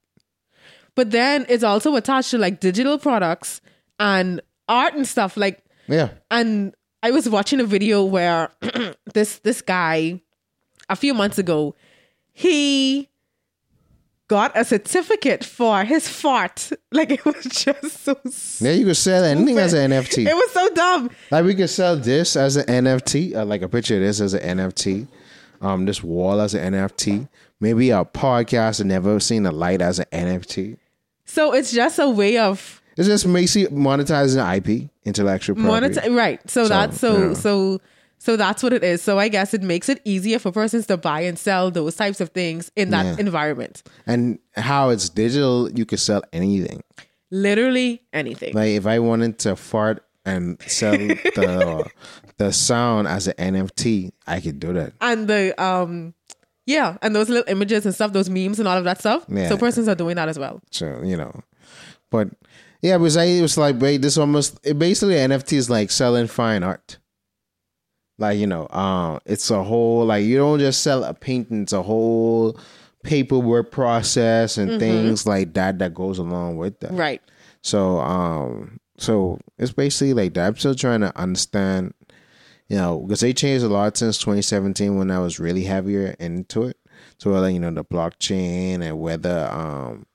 But 0.96 1.12
then 1.12 1.46
it's 1.50 1.64
also 1.64 1.96
attached 1.96 2.32
to 2.32 2.38
like 2.38 2.60
digital 2.60 2.98
products 2.98 3.62
and 4.00 4.42
art 4.68 4.94
and 4.96 5.08
stuff 5.08 5.38
like 5.38 5.64
Yeah. 5.88 6.10
and 6.32 6.74
I 7.04 7.12
was 7.12 7.30
watching 7.30 7.60
a 7.60 7.64
video 7.66 8.04
where 8.04 8.50
this 9.14 9.40
this 9.40 9.62
guy 9.62 10.22
a 10.90 10.96
few 10.96 11.14
months 11.14 11.38
ago 11.38 11.76
he 12.34 13.10
got 14.28 14.52
a 14.56 14.66
certificate 14.66 15.44
for 15.44 15.84
his 15.84 16.08
fart. 16.08 16.72
Like 16.92 17.12
it 17.12 17.26
was 17.26 17.44
just 17.44 18.06
so 18.06 18.16
Yeah, 18.66 18.72
you 18.72 18.86
could 18.86 18.96
sell 18.96 19.26
anything 19.26 19.58
as 19.58 19.74
an 19.74 19.92
NFT. 19.92 20.26
It 20.26 20.34
was 20.34 20.52
so 20.52 20.70
dumb. 20.70 21.10
Like 21.30 21.44
we 21.44 21.54
could 21.54 21.70
sell 21.70 21.98
this 21.98 22.38
as 22.38 22.56
an 22.56 22.66
NFT, 22.68 23.36
uh, 23.36 23.44
like 23.44 23.62
a 23.62 23.68
picture 23.68 23.96
of 23.96 24.02
this 24.02 24.22
as 24.22 24.34
an 24.34 24.58
NFT. 24.58 25.08
Um, 25.62 25.86
this 25.86 26.02
wall 26.02 26.40
as 26.40 26.54
an 26.54 26.74
NFT. 26.74 27.28
Maybe 27.60 27.90
a 27.90 28.06
podcast 28.06 28.78
that 28.78 28.86
never 28.86 29.20
seen 29.20 29.44
the 29.44 29.52
light 29.52 29.82
as 29.82 30.00
an 30.00 30.06
NFT. 30.14 30.78
So 31.26 31.54
it's 31.54 31.74
just 31.74 32.00
a 32.00 32.10
way 32.10 32.38
of 32.38 32.82
It's 32.96 33.08
just 33.10 33.28
Macy 33.28 33.66
monetizing 33.66 34.40
IP, 34.58 34.90
intellectual 35.04 35.58
property. 35.58 35.96
monetize 35.96 36.16
right. 36.16 36.50
So, 36.50 36.68
that's 36.70 36.98
so 36.98 37.30
yeah. 37.30 37.34
so 37.34 37.82
so 38.18 38.36
that's 38.38 38.63
what 38.63 38.74
it 38.74 38.84
is. 38.84 39.01
So 39.01 39.20
I 39.20 39.28
guess 39.28 39.53
it 39.53 39.61
makes 39.61 39.88
it 39.89 40.01
easier 40.05 40.39
for 40.39 40.51
persons 40.51 40.88
to 40.88 40.97
buy 40.97 41.22
and 41.22 41.38
sell 41.38 41.70
those 41.72 41.95
types 41.95 42.20
of 42.22 42.30
things 42.30 42.72
in 42.76 42.89
that 42.91 43.05
Yeah. 43.05 43.16
environment. 43.20 43.84
and 44.07 44.39
how 44.55 44.89
it's 44.89 45.09
digital, 45.09 45.70
you 45.72 45.86
could 45.86 45.99
sell 45.99 46.24
anything. 46.34 46.82
Literally 47.32 48.01
anything. 48.13 48.53
Like 48.53 48.70
if 48.70 48.86
I 48.86 48.99
wanted 48.99 49.39
to 49.39 49.55
fart 49.55 50.03
and 50.26 50.61
sell 50.68 50.97
the 50.97 51.86
the 52.38 52.51
sound 52.53 53.07
as 53.07 53.28
an 53.28 53.34
NFT, 53.55 54.11
I 54.28 54.39
could 54.41 54.59
do 54.59 54.74
that. 54.74 54.93
and 55.01 55.28
the 55.28 55.53
um 55.61 56.13
yeah 56.66 56.97
and 57.01 57.16
those 57.16 57.30
little 57.30 57.43
images 57.47 57.86
and 57.86 57.93
stuff 57.93 58.11
those 58.13 58.30
memes 58.30 58.57
and 58.59 58.68
all 58.68 58.78
of 58.78 58.84
that 58.86 58.99
stuff 58.99 59.24
Yeah. 59.30 59.49
so 59.49 59.57
persons 59.57 59.88
are 59.88 59.93
doing 59.95 60.16
that 60.16 60.28
as 60.30 60.39
well 60.39 60.61
So 60.72 61.01
you 61.03 61.16
know, 61.18 61.41
but 62.09 62.30
yeah, 62.82 62.97
because 62.97 63.18
I 63.18 63.26
it 63.26 63.41
was 63.41 63.57
like, 63.57 63.80
wait, 63.80 64.01
this 64.01 64.18
almost 64.18 64.59
it 64.63 64.78
basically 64.78 65.16
NFT 65.16 65.53
is 65.53 65.70
like 65.70 65.89
selling 65.91 66.28
fine 66.28 66.63
art. 66.63 66.97
Like 68.18 68.38
you 68.38 68.47
know, 68.47 68.68
um, 68.70 69.20
it's 69.26 69.49
a 69.51 69.63
whole 69.63 70.05
like 70.05 70.26
you 70.26 70.38
don't 70.38 70.59
just 70.59 70.82
sell 70.82 71.03
a 71.03 71.13
painting; 71.13 71.63
it's 71.63 71.74
a 71.74 71.84
whole 71.84 72.57
paperwork 73.03 73.72
process 73.72 74.57
and 74.57 74.80
things 74.80 75.28
like 75.28 75.53
that 75.53 75.78
that 75.80 75.93
goes 75.93 76.18
along 76.18 76.57
with 76.57 76.80
that. 76.80 76.91
right 76.91 77.22
So 77.61 77.99
um 77.99 78.80
so 78.97 79.39
it's 79.59 79.72
basically 79.74 80.13
like 80.13 80.34
that. 80.34 80.47
I'm 80.47 80.55
still 80.55 80.74
trying 80.74 81.01
to 81.01 81.16
understand, 81.18 81.93
you 82.68 82.78
know, 82.78 82.99
because 83.01 83.20
they 83.20 83.34
changed 83.34 83.63
a 83.63 83.68
lot 83.68 83.95
since 83.97 84.18
2017 84.18 84.97
when 84.97 85.11
I 85.11 85.20
was 85.20 85.39
really 85.39 85.66
heavier 85.66 86.16
into 86.20 86.63
it. 86.63 86.78
So 87.18 87.30
like, 87.30 87.53
you 87.53 87.59
know, 87.59 87.72
the 87.72 87.84
blockchain 87.84 88.82
and 88.82 88.99
whether 88.99 89.49
um 89.51 90.05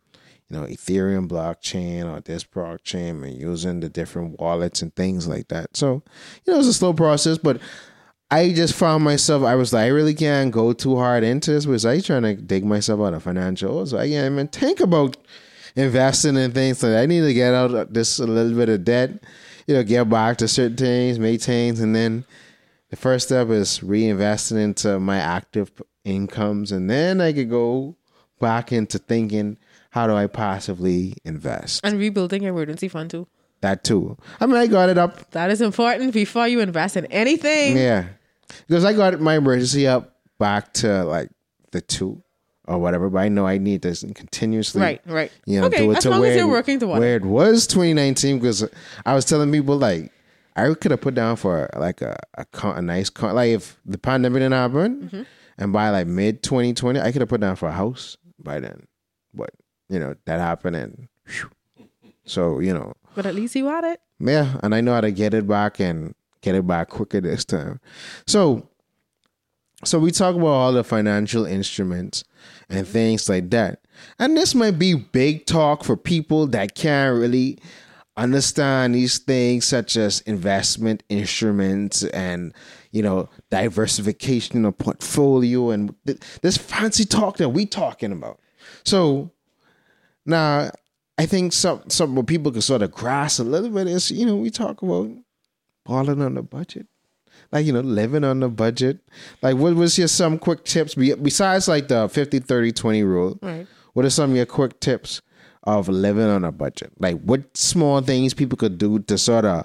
you 0.48 0.58
know, 0.58 0.66
Ethereum 0.66 1.28
blockchain 1.28 2.12
or 2.12 2.20
this 2.20 2.42
blockchain 2.42 3.22
and 3.22 3.38
using 3.40 3.78
the 3.78 3.88
different 3.88 4.40
wallets 4.40 4.82
and 4.82 4.92
things 4.96 5.28
like 5.28 5.46
that. 5.48 5.76
So, 5.76 6.02
you 6.44 6.52
know, 6.52 6.58
it's 6.58 6.66
a 6.66 6.72
slow 6.72 6.92
process, 6.92 7.38
but 7.38 7.60
I 8.30 8.52
just 8.52 8.74
found 8.74 9.02
myself, 9.02 9.42
I 9.42 9.56
was 9.56 9.72
like, 9.72 9.84
I 9.84 9.88
really 9.88 10.14
can't 10.14 10.52
go 10.52 10.72
too 10.72 10.96
hard 10.96 11.24
into 11.24 11.50
this 11.50 11.66
because 11.66 11.84
I 11.84 12.00
trying 12.00 12.22
to 12.22 12.34
dig 12.34 12.64
myself 12.64 13.00
out 13.00 13.14
of 13.14 13.22
financial. 13.24 13.84
So 13.86 13.98
I 13.98 14.08
can't 14.08 14.32
even 14.32 14.48
think 14.48 14.80
about 14.80 15.16
investing 15.74 16.36
in 16.36 16.52
things. 16.52 16.78
So 16.78 16.96
I 16.96 17.06
need 17.06 17.22
to 17.22 17.34
get 17.34 17.54
out 17.54 17.72
of 17.72 17.92
this 17.92 18.18
a 18.20 18.26
little 18.26 18.56
bit 18.56 18.68
of 18.68 18.84
debt, 18.84 19.10
you 19.66 19.74
know, 19.74 19.82
get 19.82 20.08
back 20.08 20.38
to 20.38 20.48
certain 20.48 20.76
things, 20.76 21.18
make 21.18 21.40
things. 21.42 21.80
And 21.80 21.94
then 21.94 22.24
the 22.90 22.96
first 22.96 23.26
step 23.26 23.48
is 23.48 23.80
reinvesting 23.80 24.58
into 24.62 25.00
my 25.00 25.18
active 25.18 25.72
incomes. 26.04 26.70
And 26.72 26.88
then 26.88 27.20
I 27.20 27.32
could 27.32 27.50
go 27.50 27.96
back 28.38 28.72
into 28.72 28.98
thinking, 28.98 29.56
how 29.90 30.06
do 30.06 30.14
I 30.14 30.28
passively 30.28 31.14
invest? 31.24 31.80
and 31.84 31.98
rebuilding 31.98 32.44
your 32.44 32.52
emergency 32.54 32.86
fund 32.88 33.10
too 33.10 33.26
That 33.60 33.82
too. 33.82 34.16
I 34.38 34.46
mean, 34.46 34.56
I 34.56 34.68
got 34.68 34.88
it 34.88 34.98
up 34.98 35.32
that 35.32 35.50
is 35.50 35.60
important 35.60 36.14
before 36.14 36.46
you 36.46 36.60
invest 36.60 36.96
in 36.96 37.06
anything 37.06 37.76
Yeah, 37.76 38.06
because 38.66 38.84
I 38.84 38.92
got 38.92 39.20
my 39.20 39.36
emergency 39.36 39.86
up 39.86 40.16
back 40.38 40.72
to 40.74 41.04
like 41.04 41.30
the 41.72 41.80
two 41.80 42.22
or 42.66 42.78
whatever, 42.78 43.08
but 43.10 43.18
I 43.18 43.28
know 43.28 43.46
I 43.46 43.58
need 43.58 43.82
this 43.82 44.04
continuously. 44.14 44.80
right 44.80 45.00
right 45.06 45.32
You 45.46 45.60
know, 45.60 45.66
okay 45.66 45.78
do 45.78 45.90
it 45.92 45.96
as 45.98 46.02
to 46.04 46.10
long 46.10 46.20
where 46.20 46.30
as 46.32 46.36
you're 46.36 46.48
working 46.48 46.78
toward 46.78 47.00
where 47.00 47.16
it 47.16 47.22
it 47.22 47.26
was 47.26 47.66
2019. 47.66 48.38
Because 48.38 48.68
I 49.04 49.14
was 49.14 49.24
telling 49.24 49.50
people 49.52 49.76
like 49.76 50.12
I 50.56 50.72
could 50.74 50.90
have 50.90 51.00
put 51.00 51.14
down 51.14 51.36
for 51.36 51.68
like 51.76 52.00
a 52.02 52.16
a, 52.34 52.44
con- 52.46 52.76
a 52.76 52.82
nice 52.82 53.10
con- 53.10 53.34
like 53.34 53.50
if 53.50 53.78
the 53.86 53.98
pandemic 53.98 54.40
didn't 54.40 54.52
happen, 54.52 55.02
Mm-hmm. 55.04 55.22
and 55.58 55.72
by 55.72 55.90
like 55.90 56.06
mid 56.06 56.42
2020, 56.42 57.00
I 57.00 57.12
could 57.12 57.22
have 57.22 57.28
put 57.28 57.40
down 57.40 57.56
for 57.56 57.68
a 57.68 57.72
house 57.72 58.16
by 58.38 58.60
then. 58.60 58.86
But 59.34 59.50
you 59.88 59.98
know 59.98 60.14
that 60.26 60.38
happened, 60.40 60.76
and 60.76 61.08
whew. 61.26 61.50
so 62.24 62.58
you 62.60 62.72
know 62.74 62.94
but 63.14 63.26
at 63.26 63.34
least 63.34 63.54
you 63.56 63.66
had 63.66 63.84
it 63.84 64.00
yeah, 64.20 64.58
and 64.62 64.74
I 64.74 64.80
know 64.82 64.92
how 64.92 65.00
to 65.00 65.10
get 65.10 65.34
it 65.34 65.46
back 65.48 65.80
and 65.80 66.14
get 66.42 66.54
it 66.54 66.66
back 66.66 66.88
quicker 66.88 67.20
this 67.20 67.44
time. 67.44 67.80
So, 68.26 68.68
so 69.84 69.98
we 69.98 70.10
talk 70.10 70.34
about 70.34 70.46
all 70.46 70.72
the 70.72 70.84
financial 70.84 71.46
instruments 71.46 72.24
and 72.68 72.86
things 72.86 73.28
like 73.28 73.50
that, 73.50 73.80
and 74.18 74.36
this 74.36 74.54
might 74.54 74.78
be 74.78 74.94
big 74.94 75.46
talk 75.46 75.84
for 75.84 75.96
people 75.96 76.46
that 76.48 76.74
can't 76.74 77.18
really 77.18 77.58
understand 78.16 78.94
these 78.94 79.18
things, 79.18 79.64
such 79.64 79.96
as 79.96 80.20
investment 80.22 81.02
instruments 81.08 82.04
and 82.04 82.52
you 82.90 83.02
know 83.02 83.28
diversification 83.50 84.64
of 84.64 84.76
portfolio 84.78 85.70
and 85.70 85.94
th- 86.06 86.20
this 86.42 86.56
fancy 86.56 87.04
talk 87.04 87.38
that 87.38 87.50
we 87.50 87.64
talking 87.64 88.12
about. 88.12 88.38
So 88.84 89.30
now, 90.26 90.70
I 91.18 91.26
think 91.26 91.52
some 91.52 91.82
some 91.88 92.24
people 92.26 92.52
can 92.52 92.62
sort 92.62 92.82
of 92.82 92.92
grasp 92.92 93.40
a 93.40 93.44
little 93.44 93.70
bit 93.70 93.86
is 93.86 94.10
you 94.10 94.26
know 94.26 94.36
we 94.36 94.50
talk 94.50 94.82
about 94.82 95.10
balling 95.90 96.22
on 96.22 96.34
the 96.34 96.42
budget, 96.42 96.86
like 97.50 97.66
you 97.66 97.72
know 97.72 97.80
living 97.80 98.22
on 98.22 98.38
the 98.38 98.48
budget. 98.48 99.00
Like 99.42 99.56
what 99.56 99.74
was 99.74 99.98
your 99.98 100.06
some 100.06 100.38
quick 100.38 100.64
tips 100.64 100.94
besides 100.94 101.66
like 101.66 101.88
the 101.88 102.08
50 102.08 102.38
30 102.38 102.72
20 102.72 103.02
rule? 103.02 103.38
Right. 103.42 103.66
What 103.92 104.04
are 104.04 104.10
some 104.10 104.30
of 104.30 104.36
your 104.36 104.46
quick 104.46 104.78
tips 104.78 105.20
of 105.64 105.88
living 105.88 106.26
on 106.26 106.44
a 106.44 106.52
budget? 106.52 106.92
Like 107.00 107.20
what 107.22 107.56
small 107.56 108.00
things 108.02 108.34
people 108.34 108.56
could 108.56 108.78
do 108.78 109.00
to 109.00 109.18
sort 109.18 109.44
of 109.44 109.64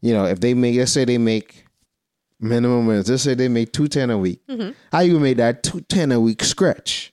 you 0.00 0.12
know 0.12 0.26
if 0.26 0.38
they 0.38 0.54
make 0.54 0.76
let's 0.76 0.92
say 0.92 1.04
they 1.04 1.18
make 1.18 1.64
minimum 2.38 2.86
wage, 2.86 3.08
let's 3.08 3.24
say 3.24 3.34
they 3.34 3.48
make 3.48 3.72
two 3.72 3.88
ten 3.88 4.10
a 4.10 4.18
week. 4.18 4.40
Mm-hmm. 4.46 4.70
How 4.92 5.00
you 5.00 5.18
make 5.18 5.38
that 5.38 5.64
two 5.64 5.80
ten 5.82 6.12
a 6.12 6.20
week 6.20 6.44
stretch? 6.44 7.12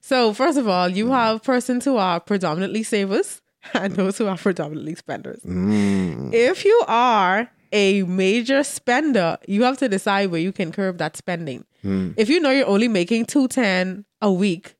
so 0.00 0.32
first 0.32 0.56
of 0.56 0.66
all 0.66 0.88
you 0.88 1.06
mm. 1.06 1.10
have 1.10 1.42
persons 1.42 1.84
who 1.84 1.98
are 1.98 2.16
uh, 2.16 2.18
predominantly 2.18 2.82
savers 2.82 3.42
and 3.74 3.94
those 3.94 4.18
who 4.18 4.26
are 4.26 4.36
predominantly 4.36 4.94
spenders. 4.94 5.40
Mm. 5.42 6.32
If 6.32 6.64
you 6.64 6.84
are 6.86 7.50
a 7.72 8.02
major 8.04 8.64
spender 8.64 9.36
you 9.46 9.62
have 9.62 9.76
to 9.78 9.88
decide 9.88 10.30
where 10.30 10.40
you 10.40 10.52
can 10.52 10.72
curb 10.72 10.98
that 10.98 11.16
spending. 11.16 11.64
Mm. 11.84 12.14
If 12.16 12.28
you 12.28 12.40
know 12.40 12.50
you're 12.50 12.66
only 12.66 12.88
making 12.88 13.26
210 13.26 14.04
a 14.22 14.32
week 14.32 14.74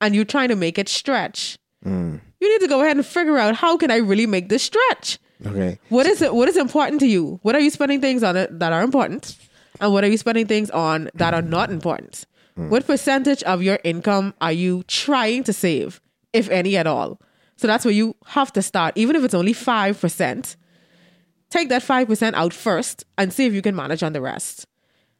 and 0.00 0.14
you're 0.14 0.24
trying 0.24 0.48
to 0.48 0.56
make 0.56 0.78
it 0.78 0.88
stretch 0.88 1.58
mm. 1.84 2.20
you 2.40 2.52
need 2.52 2.60
to 2.60 2.68
go 2.68 2.82
ahead 2.82 2.96
and 2.96 3.06
figure 3.06 3.38
out 3.38 3.54
how 3.56 3.76
can 3.76 3.90
i 3.90 3.96
really 3.96 4.26
make 4.26 4.48
this 4.48 4.62
stretch? 4.62 5.18
Okay. 5.46 5.78
what 5.88 6.06
is 6.06 6.22
it 6.22 6.34
what 6.34 6.48
is 6.48 6.56
important 6.56 7.00
to 7.00 7.06
you? 7.06 7.38
What 7.42 7.54
are 7.54 7.60
you 7.60 7.70
spending 7.70 8.00
things 8.00 8.22
on 8.22 8.34
that 8.34 8.72
are 8.72 8.82
important? 8.82 9.36
And 9.80 9.92
what 9.92 10.04
are 10.04 10.08
you 10.08 10.16
spending 10.16 10.46
things 10.46 10.70
on 10.70 11.10
that 11.14 11.34
are 11.34 11.42
not 11.42 11.70
important? 11.70 12.26
What 12.56 12.86
percentage 12.86 13.42
of 13.42 13.62
your 13.62 13.80
income 13.82 14.32
are 14.40 14.52
you 14.52 14.84
trying 14.84 15.42
to 15.44 15.52
save 15.52 16.00
if 16.32 16.48
any 16.50 16.76
at 16.76 16.86
all 16.86 17.20
so 17.56 17.66
that's 17.66 17.84
where 17.84 17.94
you 17.94 18.14
have 18.26 18.52
to 18.52 18.62
start 18.62 18.96
even 18.96 19.16
if 19.16 19.24
it's 19.24 19.34
only 19.34 19.54
5% 19.54 20.56
take 21.54 21.68
that 21.68 21.82
5% 21.82 22.34
out 22.34 22.52
first 22.52 23.04
and 23.16 23.32
see 23.32 23.46
if 23.46 23.52
you 23.52 23.62
can 23.62 23.76
manage 23.76 24.02
on 24.02 24.12
the 24.12 24.20
rest. 24.20 24.66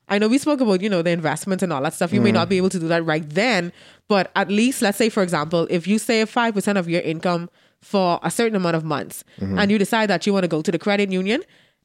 I 0.09 0.19
know 0.19 0.29
we 0.29 0.39
spoke 0.39 0.61
about, 0.61 0.83
you 0.83 0.91
know, 0.91 1.01
the 1.01 1.11
investments 1.11 1.63
and 1.63 1.73
all 1.73 1.81
that 1.83 1.95
stuff. 1.95 2.13
You 2.13 2.21
may 2.21 2.31
mm. 2.31 2.35
not 2.35 2.49
be 2.49 2.59
able 2.59 2.69
to 2.71 2.79
do 2.79 2.89
that 2.89 3.05
right 3.07 3.27
then, 3.27 3.73
but 4.09 4.31
at 4.37 4.49
least, 4.49 4.83
let's 4.83 4.99
say, 4.99 5.09
for 5.09 5.23
example, 5.23 5.67
if 5.71 5.87
you 5.87 5.99
save 5.99 6.31
5% 6.31 6.77
of 6.77 6.89
your 6.89 7.01
income 7.01 7.49
for 7.81 8.19
a 8.23 8.31
certain 8.31 8.57
amount 8.57 8.77
of 8.77 8.85
months 8.85 9.25
mm-hmm. 9.41 9.59
and 9.59 9.71
you 9.71 9.79
decide 9.79 10.11
that 10.11 10.27
you 10.27 10.33
want 10.33 10.45
to 10.45 10.49
go 10.49 10.61
to 10.61 10.71
the 10.71 10.79
credit 10.79 11.11
union 11.11 11.43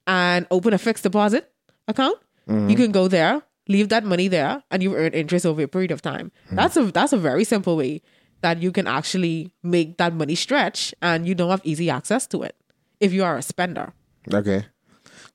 and 0.08 0.48
open 0.52 0.74
a 0.74 0.78
fixed 0.78 1.04
deposit 1.04 1.52
account, 1.88 2.18
you 2.48 2.54
mm-hmm. 2.54 2.74
can 2.74 2.92
go 2.92 3.08
there, 3.08 3.42
leave 3.68 3.90
that 3.90 4.04
money 4.04 4.28
there, 4.28 4.64
and 4.72 4.82
you 4.82 4.96
earn 4.96 5.14
interest 5.14 5.46
over 5.46 5.62
a 5.62 5.68
period 5.68 5.92
of 5.92 6.02
time. 6.02 6.32
Hmm. 6.50 6.56
That's 6.56 6.76
a 6.76 6.92
that's 6.92 7.14
a 7.14 7.18
very 7.18 7.44
simple 7.44 7.78
way 7.78 8.02
that 8.42 8.62
you 8.62 8.72
can 8.72 8.88
actually 8.88 9.52
make 9.64 9.98
that 9.98 10.14
money 10.14 10.36
stretch 10.36 10.94
and 11.02 11.28
you 11.28 11.36
don't 11.36 11.50
have 11.50 11.62
easy 11.64 11.90
access 11.90 12.28
to 12.28 12.44
it 12.44 12.56
if 13.00 13.14
you 13.14 13.24
are 13.24 13.38
a 13.38 13.42
spender. 13.42 13.94
Okay. 14.34 14.66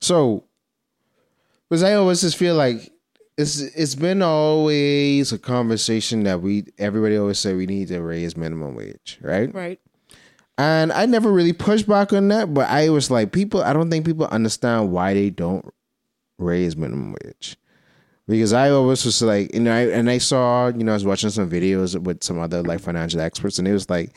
So, 0.01 0.45
because 1.69 1.83
I 1.83 1.95
always 1.95 2.21
just 2.21 2.37
feel 2.37 2.55
like 2.55 2.91
it's 3.37 3.61
it's 3.61 3.95
been 3.95 4.23
always 4.23 5.33
a 5.33 5.39
conversation 5.39 6.23
that 6.25 6.41
we 6.41 6.67
everybody 6.79 7.17
always 7.17 7.39
say 7.39 7.55
we 7.55 7.67
need 7.67 7.89
to 7.89 8.01
raise 8.01 8.37
minimum 8.37 8.75
wage, 8.77 9.19
right? 9.21 9.53
Right. 9.53 9.81
And 10.57 10.93
I 10.93 11.07
never 11.07 11.33
really 11.33 11.53
pushed 11.53 11.89
back 11.89 12.13
on 12.13 12.29
that, 12.29 12.55
but 12.55 12.69
I 12.69 12.89
was 12.89 13.11
like, 13.11 13.33
people, 13.33 13.63
I 13.65 13.73
don't 13.73 13.91
think 13.91 14.07
people 14.07 14.27
understand 14.27 14.93
why 14.93 15.13
they 15.13 15.31
don't 15.31 15.69
raise 16.39 16.77
minimum 16.77 17.17
wage. 17.25 17.57
Because 18.27 18.53
I 18.55 18.71
always 18.71 19.05
was 19.05 19.21
like, 19.21 19.53
you 19.53 19.61
know, 19.61 19.75
I, 19.75 19.81
and 19.89 20.09
I 20.09 20.19
saw, 20.19 20.69
you 20.69 20.83
know, 20.83 20.93
I 20.93 20.95
was 20.95 21.05
watching 21.05 21.31
some 21.31 21.51
videos 21.51 22.01
with 22.01 22.23
some 22.25 22.39
other 22.39 22.63
like 22.63 22.81
financial 22.81 23.21
experts, 23.21 23.59
and 23.59 23.69
it 23.69 23.73
was 23.73 23.91
like, 23.91 24.17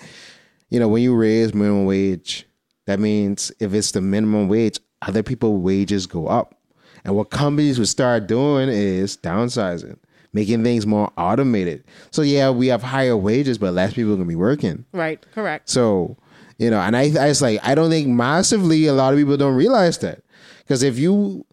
you 0.69 0.79
know, 0.79 0.87
when 0.87 1.03
you 1.03 1.15
raise 1.15 1.53
minimum 1.53 1.85
wage, 1.85 2.45
that 2.85 2.99
means 2.99 3.51
if 3.59 3.73
it's 3.73 3.91
the 3.91 4.01
minimum 4.01 4.47
wage, 4.47 4.79
other 5.01 5.23
people 5.23 5.57
wages 5.57 6.07
go 6.07 6.27
up. 6.27 6.55
And 7.03 7.15
what 7.15 7.29
companies 7.29 7.79
would 7.79 7.87
start 7.87 8.27
doing 8.27 8.69
is 8.69 9.17
downsizing, 9.17 9.97
making 10.33 10.63
things 10.63 10.85
more 10.85 11.11
automated. 11.17 11.83
So 12.11 12.21
yeah, 12.21 12.49
we 12.49 12.67
have 12.67 12.83
higher 12.83 13.15
wages, 13.15 13.57
but 13.57 13.73
less 13.73 13.93
people 13.93 14.13
are 14.13 14.15
gonna 14.15 14.27
be 14.27 14.35
working. 14.35 14.85
Right. 14.93 15.23
Correct. 15.33 15.69
So, 15.69 16.17
you 16.57 16.69
know, 16.69 16.79
and 16.79 16.97
I, 16.97 17.11
I 17.19 17.27
was 17.27 17.41
like, 17.41 17.59
I 17.63 17.75
don't 17.75 17.89
think 17.89 18.07
massively 18.07 18.87
a 18.87 18.93
lot 18.93 19.13
of 19.13 19.19
people 19.19 19.37
don't 19.37 19.55
realize 19.55 19.97
that. 19.99 20.23
Because 20.59 20.83
if 20.83 20.97
you, 20.97 21.45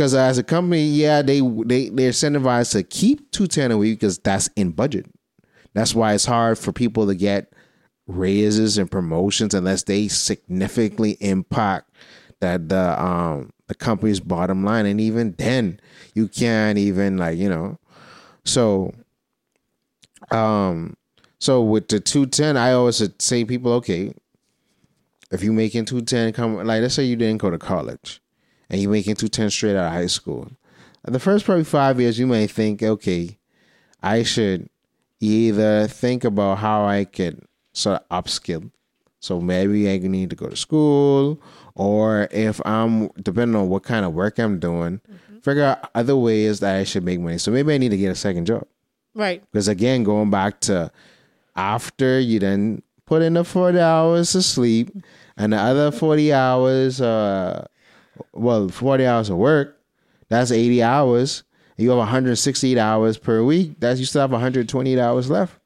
because 0.00 0.14
as 0.14 0.38
a 0.38 0.42
company, 0.42 0.86
yeah, 0.86 1.20
they, 1.20 1.40
they, 1.40 1.90
they're 1.90 2.10
incentivized 2.10 2.72
to 2.72 2.82
keep 2.82 3.30
210 3.32 3.70
a 3.70 3.76
week 3.76 4.00
because 4.00 4.18
that's 4.18 4.48
in 4.56 4.70
budget. 4.70 5.04
That's 5.74 5.94
why 5.94 6.14
it's 6.14 6.24
hard 6.24 6.56
for 6.56 6.72
people 6.72 7.06
to 7.06 7.14
get 7.14 7.52
raises 8.06 8.78
and 8.78 8.90
promotions 8.90 9.52
unless 9.52 9.82
they 9.82 10.08
significantly 10.08 11.18
impact 11.20 11.90
that 12.40 12.70
the, 12.70 12.98
um, 12.98 13.50
the 13.66 13.74
company's 13.74 14.20
bottom 14.20 14.64
line. 14.64 14.86
And 14.86 15.02
even 15.02 15.34
then, 15.36 15.78
you 16.14 16.28
can't 16.28 16.78
even 16.78 17.18
like, 17.18 17.36
you 17.36 17.50
know, 17.50 17.78
so, 18.46 18.94
um, 20.30 20.96
so 21.40 21.60
with 21.60 21.88
the 21.88 22.00
210, 22.00 22.56
I 22.56 22.72
always 22.72 23.06
say 23.18 23.44
people, 23.44 23.74
okay, 23.74 24.14
if 25.30 25.44
you 25.44 25.52
making 25.52 25.84
210 25.84 26.32
come 26.32 26.56
like 26.56 26.80
let's 26.80 26.94
say 26.94 27.04
you 27.04 27.16
didn't 27.16 27.42
go 27.42 27.50
to 27.50 27.58
college 27.58 28.22
and 28.70 28.80
you're 28.80 28.90
making 28.90 29.16
210 29.16 29.50
straight 29.50 29.76
out 29.76 29.86
of 29.86 29.92
high 29.92 30.06
school. 30.06 30.50
The 31.04 31.18
first 31.18 31.44
probably 31.44 31.64
five 31.64 32.00
years 32.00 32.18
you 32.18 32.26
may 32.26 32.46
think, 32.46 32.82
okay, 32.82 33.38
I 34.02 34.22
should 34.22 34.68
either 35.18 35.86
think 35.88 36.24
about 36.24 36.58
how 36.58 36.86
I 36.86 37.04
could 37.04 37.44
sort 37.72 38.02
of 38.08 38.24
upskill. 38.24 38.70
So 39.18 39.40
maybe 39.40 39.90
I 39.90 39.98
need 39.98 40.30
to 40.30 40.36
go 40.36 40.48
to 40.48 40.56
school 40.56 41.42
or 41.74 42.28
if 42.30 42.60
I'm 42.64 43.08
depending 43.22 43.56
on 43.60 43.68
what 43.68 43.82
kind 43.82 44.04
of 44.04 44.12
work 44.12 44.38
I'm 44.38 44.58
doing, 44.58 45.00
figure 45.42 45.64
out 45.64 45.90
other 45.94 46.16
ways 46.16 46.60
that 46.60 46.76
I 46.76 46.84
should 46.84 47.04
make 47.04 47.20
money. 47.20 47.38
So 47.38 47.50
maybe 47.50 47.74
I 47.74 47.78
need 47.78 47.90
to 47.90 47.96
get 47.96 48.10
a 48.10 48.14
second 48.14 48.46
job. 48.46 48.66
Right. 49.14 49.42
Because 49.50 49.68
again, 49.68 50.04
going 50.04 50.30
back 50.30 50.60
to 50.60 50.90
after 51.56 52.18
you 52.20 52.38
then 52.38 52.82
put 53.04 53.22
in 53.22 53.34
the 53.34 53.44
40 53.44 53.78
hours 53.78 54.34
of 54.34 54.44
sleep 54.44 54.90
and 55.36 55.52
the 55.52 55.58
other 55.58 55.90
40 55.90 56.32
hours, 56.32 57.00
uh, 57.00 57.66
well, 58.32 58.68
40 58.68 59.06
hours 59.06 59.30
of 59.30 59.36
work, 59.36 59.78
that's 60.28 60.50
80 60.50 60.82
hours. 60.82 61.42
You 61.76 61.88
have 61.90 61.98
168 61.98 62.76
hours 62.78 63.16
per 63.16 63.42
week. 63.42 63.80
That's 63.80 63.98
you 64.00 64.06
still 64.06 64.20
have 64.20 64.32
128 64.32 64.98
hours 64.98 65.30
left. 65.30 65.56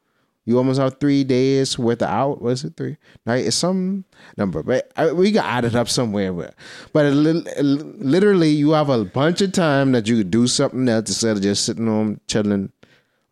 You 0.47 0.59
almost 0.59 0.79
have 0.79 1.01
three 1.01 1.25
days 1.25 1.79
worth 1.79 2.03
of 2.03 2.09
out. 2.09 2.43
What 2.43 2.51
is 2.51 2.65
it? 2.65 2.77
Three? 2.77 2.99
Right? 3.25 3.47
It's 3.47 3.57
some 3.57 4.05
number, 4.37 4.63
but 4.63 4.93
I, 4.95 5.11
we 5.13 5.33
got 5.33 5.47
added 5.47 5.75
up 5.75 5.89
somewhere. 5.89 6.33
But, 6.33 6.55
but 6.93 7.07
it 7.07 7.15
literally, 7.15 8.51
you 8.51 8.73
have 8.73 8.91
a 8.91 9.05
bunch 9.07 9.41
of 9.41 9.53
time 9.53 9.93
that 9.93 10.07
you 10.07 10.19
could 10.19 10.31
do 10.31 10.47
something 10.47 10.87
else 10.89 11.09
instead 11.09 11.37
of 11.37 11.43
just 11.43 11.65
sitting 11.65 11.87
home 11.87 12.21
chilling 12.29 12.71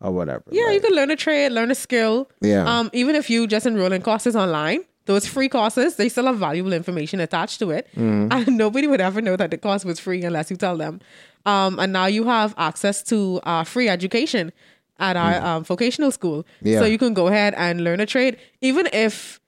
or 0.01 0.11
whatever. 0.11 0.43
Yeah, 0.49 0.65
Like, 0.65 0.73
you 0.73 0.81
can 0.81 0.95
learn 0.95 1.11
a 1.11 1.15
trade, 1.15 1.51
learn 1.51 1.69
a 1.69 1.75
skill. 1.75 2.29
Yeah. 2.41 2.63
Um, 2.65 2.89
even 2.93 3.15
if 3.15 3.29
you 3.29 3.45
just 3.47 3.65
enroll 3.67 3.91
in 3.91 4.01
courses 4.01 4.35
online, 4.35 4.81
those 5.05 5.27
free 5.27 5.49
courses, 5.49 5.95
they 5.97 6.09
still 6.09 6.25
have 6.25 6.37
valuable 6.37 6.73
information 6.73 7.19
attached 7.19 7.59
to 7.59 7.71
it. 7.71 7.87
Mm-hmm. 7.95 8.31
And 8.31 8.57
nobody 8.57 8.87
would 8.87 9.01
ever 9.01 9.21
know 9.21 9.35
that 9.35 9.51
the 9.51 9.57
course 9.57 9.83
was 9.83 9.99
free 9.99 10.23
unless 10.23 10.49
you 10.49 10.57
tell 10.57 10.77
them. 10.77 11.01
Um, 11.45 11.79
and 11.79 11.91
now 11.91 12.05
you 12.05 12.23
have 12.23 12.53
access 12.57 13.03
to 13.03 13.41
uh, 13.43 13.63
free 13.63 13.89
education 13.89 14.53
at 14.99 15.17
our 15.17 15.41
um, 15.45 15.63
vocational 15.63 16.11
school. 16.11 16.43
Mm. 16.43 16.47
Yeah. 16.61 16.79
So 16.79 16.85
you 16.85 16.97
can 16.97 17.13
go 17.13 17.27
ahead 17.27 17.53
and 17.57 17.83
learn 17.83 17.99
a 17.99 18.05
trade, 18.05 18.37
even 18.61 18.87
if 18.93 19.39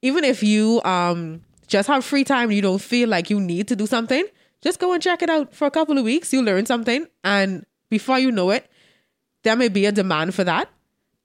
even 0.00 0.24
if 0.24 0.42
you 0.42 0.82
um 0.84 1.42
just 1.66 1.88
have 1.88 2.04
free 2.04 2.24
time 2.24 2.48
and 2.48 2.54
you 2.54 2.62
don't 2.62 2.80
feel 2.80 3.08
like 3.08 3.30
you 3.30 3.40
need 3.40 3.68
to 3.68 3.76
do 3.76 3.86
something, 3.86 4.24
just 4.62 4.78
go 4.78 4.92
and 4.92 5.02
check 5.02 5.22
it 5.22 5.30
out 5.30 5.54
for 5.54 5.66
a 5.66 5.70
couple 5.70 5.98
of 5.98 6.04
weeks. 6.04 6.32
You 6.32 6.42
learn 6.42 6.66
something, 6.66 7.06
and 7.24 7.66
before 7.90 8.18
you 8.18 8.30
know 8.30 8.50
it, 8.50 8.70
there 9.42 9.56
may 9.56 9.68
be 9.68 9.86
a 9.86 9.92
demand 9.92 10.34
for 10.34 10.44
that, 10.44 10.68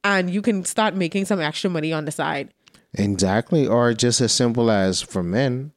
and 0.04 0.30
you 0.30 0.42
can 0.42 0.66
start 0.66 0.96
making 0.96 1.26
some 1.26 1.40
extra 1.40 1.70
money 1.70 1.94
on 1.94 2.06
the 2.06 2.12
side. 2.12 2.54
Exactly. 2.98 3.68
Or 3.68 3.94
just 3.94 4.22
as 4.22 4.32
simple 4.32 4.70
as 4.72 5.02
for 5.02 5.24
men, 5.24 5.72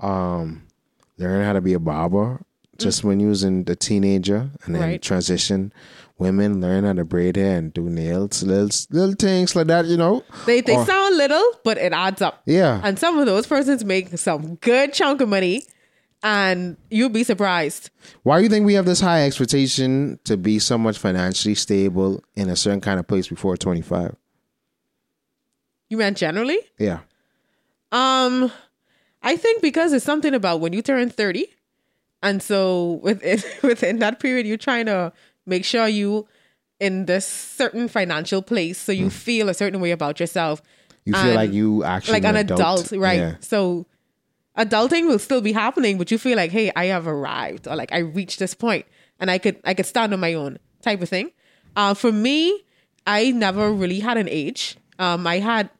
um, 0.00 0.62
learn 1.18 1.44
how 1.44 1.52
to 1.52 1.60
be 1.60 1.74
a 1.74 1.78
barber 1.78 2.40
just 2.78 3.04
when 3.04 3.20
you 3.20 3.28
was 3.28 3.44
in 3.44 3.64
the 3.64 3.76
teenager 3.76 4.50
and 4.64 4.74
then 4.74 4.82
Right. 4.82 5.02
transition. 5.02 5.72
Women 6.18 6.60
learn 6.60 6.84
how 6.84 6.92
to 6.92 7.04
braid 7.04 7.36
hair 7.36 7.58
and 7.58 7.72
do 7.72 7.88
nails, 7.90 8.42
little 8.42 8.68
little 8.90 9.14
things 9.18 9.54
like 9.56 9.66
that, 9.66 9.86
you 9.86 9.96
know. 9.96 10.22
They 10.46 10.60
they 10.60 10.76
Or- 10.76 10.86
sound 10.86 11.16
little, 11.16 11.44
but 11.64 11.76
it 11.78 11.92
adds 11.92 12.22
up. 12.22 12.42
Yeah. 12.46 12.80
And 12.84 12.98
some 12.98 13.18
of 13.18 13.26
those 13.26 13.46
persons 13.46 13.84
make 13.84 14.16
some 14.18 14.54
good 14.56 14.92
chunk 14.92 15.20
of 15.20 15.28
money, 15.28 15.64
and 16.22 16.76
you'll 16.90 17.08
be 17.08 17.24
surprised. 17.24 17.90
Why 18.22 18.38
do 18.38 18.44
you 18.44 18.48
think 18.48 18.64
we 18.64 18.74
have 18.74 18.86
this 18.86 19.00
high 19.00 19.24
expectation 19.24 20.18
to 20.24 20.36
be 20.36 20.58
so 20.60 20.78
much 20.78 20.98
financially 20.98 21.56
stable 21.56 22.22
in 22.36 22.48
a 22.48 22.54
certain 22.56 22.80
kind 22.80 23.00
of 23.00 23.06
place 23.08 23.26
before 23.28 23.56
twenty 23.56 23.82
five? 23.82 24.14
You 25.88 25.98
meant 25.98 26.16
generally? 26.16 26.58
Yeah. 26.78 27.00
Um, 27.92 28.50
I 29.22 29.36
think 29.36 29.62
because 29.62 29.92
it's 29.92 30.04
something 30.04 30.34
about 30.34 30.60
when 30.60 30.72
you 30.72 30.82
turn 30.82 31.10
30. 31.10 31.46
And 32.22 32.42
so 32.42 33.00
within 33.02 33.40
within 33.62 33.98
that 33.98 34.20
period, 34.20 34.46
you're 34.46 34.56
trying 34.56 34.86
to 34.86 35.12
make 35.46 35.64
sure 35.64 35.86
you 35.86 36.26
in 36.80 37.06
this 37.06 37.26
certain 37.26 37.88
financial 37.88 38.42
place 38.42 38.78
so 38.78 38.92
you 38.92 39.08
feel 39.10 39.48
a 39.48 39.54
certain 39.54 39.80
way 39.80 39.90
about 39.90 40.18
yourself. 40.20 40.60
You 41.04 41.12
feel 41.14 41.34
like 41.34 41.52
you 41.52 41.84
actually 41.84 42.14
like 42.14 42.24
an 42.24 42.36
adult, 42.36 42.90
right? 42.92 43.18
Yeah. 43.18 43.34
So 43.40 43.86
adulting 44.56 45.06
will 45.06 45.18
still 45.18 45.40
be 45.40 45.52
happening, 45.52 45.98
but 45.98 46.10
you 46.10 46.18
feel 46.18 46.36
like, 46.36 46.50
hey, 46.50 46.72
I 46.74 46.86
have 46.86 47.06
arrived 47.06 47.68
or 47.68 47.76
like 47.76 47.92
I 47.92 47.98
reached 47.98 48.38
this 48.38 48.54
point 48.54 48.86
and 49.20 49.30
I 49.30 49.38
could 49.38 49.60
I 49.64 49.74
could 49.74 49.86
stand 49.86 50.12
on 50.12 50.20
my 50.20 50.34
own 50.34 50.58
type 50.82 51.02
of 51.02 51.08
thing. 51.08 51.30
Uh, 51.76 51.94
for 51.94 52.10
me, 52.12 52.64
I 53.06 53.30
never 53.32 53.72
really 53.72 54.00
had 54.00 54.16
an 54.16 54.28
age. 54.28 54.76
Um, 54.98 55.26
I 55.26 55.38
had 55.38 55.70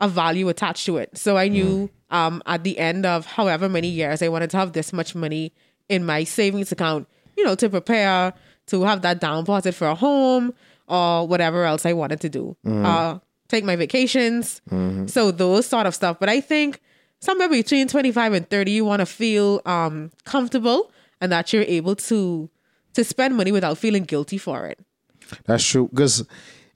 a 0.00 0.08
value 0.08 0.48
attached 0.48 0.86
to 0.86 0.98
it. 0.98 1.16
So 1.16 1.36
I 1.36 1.48
knew 1.48 1.90
um, 2.10 2.42
at 2.46 2.64
the 2.64 2.78
end 2.78 3.06
of 3.06 3.24
however 3.26 3.68
many 3.68 3.88
years 3.88 4.22
I 4.22 4.28
wanted 4.28 4.50
to 4.50 4.56
have 4.58 4.72
this 4.72 4.92
much 4.92 5.14
money 5.14 5.52
in 5.88 6.04
my 6.04 6.24
savings 6.24 6.72
account, 6.72 7.08
you 7.36 7.44
know, 7.44 7.54
to 7.54 7.68
prepare 7.70 8.32
to 8.66 8.82
have 8.82 9.02
that 9.02 9.20
down 9.20 9.44
deposit 9.44 9.74
for 9.74 9.86
a 9.86 9.94
home 9.94 10.52
or 10.88 11.26
whatever 11.26 11.64
else 11.64 11.86
I 11.86 11.92
wanted 11.92 12.20
to 12.22 12.28
do. 12.28 12.56
Uh, 12.84 13.18
take 13.48 13.64
my 13.64 13.76
vacations. 13.76 14.60
So 15.06 15.30
those 15.30 15.66
sort 15.66 15.86
of 15.86 15.94
stuff. 15.94 16.18
But 16.18 16.28
I 16.28 16.40
think 16.40 16.80
somewhere 17.20 17.48
between 17.48 17.88
25 17.88 18.32
and 18.32 18.50
30, 18.50 18.70
you 18.72 18.84
want 18.84 19.00
to 19.00 19.06
feel 19.06 19.62
um, 19.64 20.10
comfortable 20.24 20.90
and 21.20 21.30
that 21.32 21.52
you're 21.52 21.62
able 21.62 21.96
to 21.96 22.50
to 22.94 23.04
spend 23.04 23.36
money 23.36 23.52
without 23.52 23.76
feeling 23.78 24.04
guilty 24.04 24.38
for 24.38 24.66
it. 24.66 24.78
That's 25.44 25.62
true. 25.64 25.88
Because, 25.88 26.26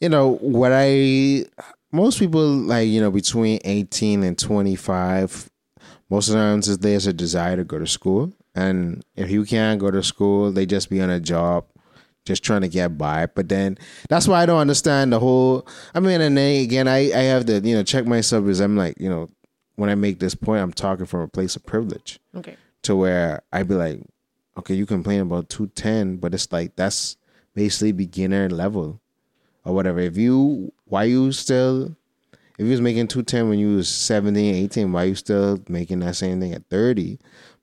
you 0.01 0.09
know, 0.09 0.33
what 0.43 0.71
I, 0.75 1.45
most 1.93 2.19
people 2.19 2.47
like, 2.47 2.89
you 2.89 3.01
know, 3.01 3.11
between 3.11 3.59
18 3.65 4.23
and 4.23 4.39
25, 4.39 5.51
most 6.09 6.29
of 6.29 6.35
the 6.35 6.41
times 6.41 6.79
there's 6.79 7.07
a 7.07 7.13
desire 7.13 7.57
to 7.57 7.65
go 7.65 7.79
to 7.79 7.87
school. 7.87 8.33
And 8.55 9.05
if 9.17 9.31
you 9.31 9.45
can't 9.45 9.81
go 9.81 9.91
to 9.91 10.03
school, 10.03 10.53
they 10.53 10.67
just 10.67 10.91
be 10.91 11.01
on 11.01 11.11
a 11.11 11.21
job, 11.21 11.67
just 12.25 12.43
trying 12.43 12.63
to 12.63 12.69
get 12.69 12.99
by. 12.99 13.27
But 13.27 13.49
then 13.49 13.79
that's 14.09 14.27
why 14.29 14.43
I 14.43 14.47
don't 14.47 14.59
understand 14.59 15.13
the 15.13 15.21
whole, 15.21 15.67
I 15.95 16.01
mean, 16.01 16.21
and 16.21 16.37
then 16.37 16.63
again, 16.63 16.89
I, 16.89 16.99
I 17.13 17.23
have 17.25 17.47
to, 17.47 17.61
you 17.61 17.77
know, 17.77 17.83
check 17.83 18.07
myself 18.07 18.45
because 18.45 18.61
I'm 18.61 18.77
like, 18.77 18.97
you 19.01 19.09
know, 19.09 19.29
when 19.77 19.89
I 19.89 19.95
make 19.95 20.19
this 20.19 20.35
point, 20.35 20.63
I'm 20.63 20.73
talking 20.73 21.07
from 21.07 21.21
a 21.21 21.29
place 21.29 21.57
of 21.57 21.65
privilege 21.65 22.19
Okay. 22.37 22.57
to 22.83 22.95
where 22.97 23.43
I'd 23.53 23.69
be 23.69 23.75
like, 23.75 24.01
okay, 24.59 24.75
you 24.75 24.85
complain 24.87 25.21
about 25.21 25.49
210, 25.49 26.17
but 26.17 26.35
it's 26.35 26.53
like 26.53 26.77
that's 26.77 27.17
basically 27.55 27.93
beginner 27.93 28.49
level 28.51 29.00
or 29.71 29.75
whatever. 29.75 30.01
If 30.01 30.17
you, 30.17 30.73
why 30.87 31.05
you 31.05 31.33
still, 31.33 31.97
if 32.59 32.65
you 32.67 32.71
was 32.71 32.81
making 32.81 33.09
210 33.09 33.49
when 33.49 33.59
you 33.59 33.77
was 33.77 33.89
17, 33.89 34.55
18, 34.55 34.93
why 34.93 35.05
you 35.05 35.15
still 35.15 35.61
making 35.69 36.01
that 36.01 36.17
same 36.17 36.41
thing 36.41 36.53
at 36.53 36.69
30? 36.69 37.19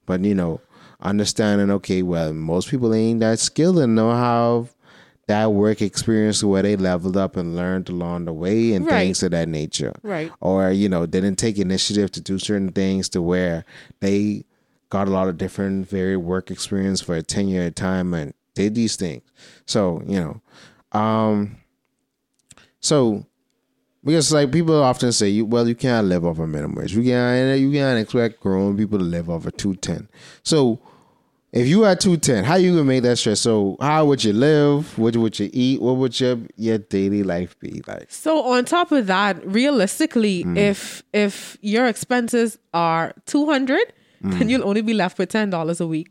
But, 0.06 0.24
you 0.24 0.34
know, 0.34 0.62
understanding, 1.02 1.70
okay, 1.70 2.02
well, 2.02 2.34
most 2.34 2.70
people 2.70 2.94
ain't 2.94 3.20
that 3.20 3.40
skilled 3.40 3.78
and 3.80 3.94
know 3.96 4.12
how 4.12 4.70
that 5.28 5.52
work 5.52 5.82
experience 5.82 6.42
where 6.42 6.62
they 6.64 6.78
leveled 6.78 7.18
up 7.18 7.36
and 7.36 7.54
learned 7.54 7.90
along 7.90 8.24
the 8.24 8.32
way 8.34 8.74
and 8.74 8.86
Right. 8.86 9.00
things 9.04 9.22
of 9.22 9.32
that 9.32 9.50
nature 9.50 9.92
Right. 10.02 10.32
or 10.40 10.72
you 10.72 10.88
know 10.88 11.06
didn't 11.06 11.36
take 11.36 11.58
initiative 11.58 12.12
to 12.12 12.22
do 12.22 12.40
certain 12.40 12.70
things 12.70 13.10
to 13.10 13.22
where 13.22 13.66
they 14.00 14.46
got 14.90 15.10
a 15.10 15.12
lot 15.12 15.28
of 15.28 15.38
different 15.38 15.90
varied 15.90 16.20
work 16.20 16.50
experience 16.50 17.02
for 17.02 17.14
a 17.18 17.22
10 17.22 17.50
year 17.50 17.70
time 17.70 18.14
and 18.14 18.34
did 18.56 18.74
these 18.74 18.96
things. 18.96 19.22
So 19.66 20.02
you 20.08 20.18
know, 20.94 20.98
um, 20.98 21.58
so 22.80 23.26
because 24.04 24.32
like 24.32 24.52
people 24.52 24.82
often 24.82 25.12
say, 25.12 25.28
you 25.30 25.46
well, 25.46 25.68
you 25.68 25.76
can't 25.76 26.08
live 26.08 26.26
off 26.26 26.40
a 26.40 26.48
minimum 26.48 26.76
wage. 26.76 26.96
You 26.96 27.04
can't 27.04 27.60
you 27.60 27.72
can't 27.72 28.00
expect 28.00 28.40
grown 28.40 28.78
people 28.78 29.00
to 29.00 29.04
live 29.06 29.30
off 29.30 29.46
a 29.46 29.52
two 29.52 29.76
ten. 29.76 30.08
So 30.44 30.80
if 31.52 31.68
you 31.68 31.82
had 31.84 32.00
two 32.00 32.18
ten, 32.18 32.44
how 32.44 32.56
you 32.56 32.72
gonna 32.72 32.84
make 32.84 33.04
that 33.04 33.18
stress? 33.18 33.40
So 33.42 33.76
how 33.82 34.06
would 34.06 34.24
you 34.24 34.34
live? 34.34 34.98
What 34.98 35.16
would 35.18 35.40
you 35.40 35.50
eat? 35.52 35.82
What 35.82 35.96
would 35.98 36.20
your 36.20 36.38
your 36.56 36.78
daily 36.78 37.24
life 37.24 37.60
be 37.60 37.82
like? 37.88 38.12
So 38.12 38.44
on 38.44 38.66
top 38.66 38.92
of 38.92 39.08
that, 39.08 39.46
realistically, 39.46 40.44
Mm. 40.44 40.58
if 40.58 41.04
if 41.14 41.58
your 41.62 41.88
expenses 41.88 42.58
are 42.74 43.14
two 43.26 43.46
hundred, 43.46 43.94
Mm. 44.24 44.38
then 44.40 44.50
you'll 44.50 44.68
only 44.68 44.82
be 44.82 44.94
left 44.94 45.18
with 45.20 45.30
ten 45.30 45.50
dollars 45.50 45.80
a 45.82 45.88
week. 45.88 46.10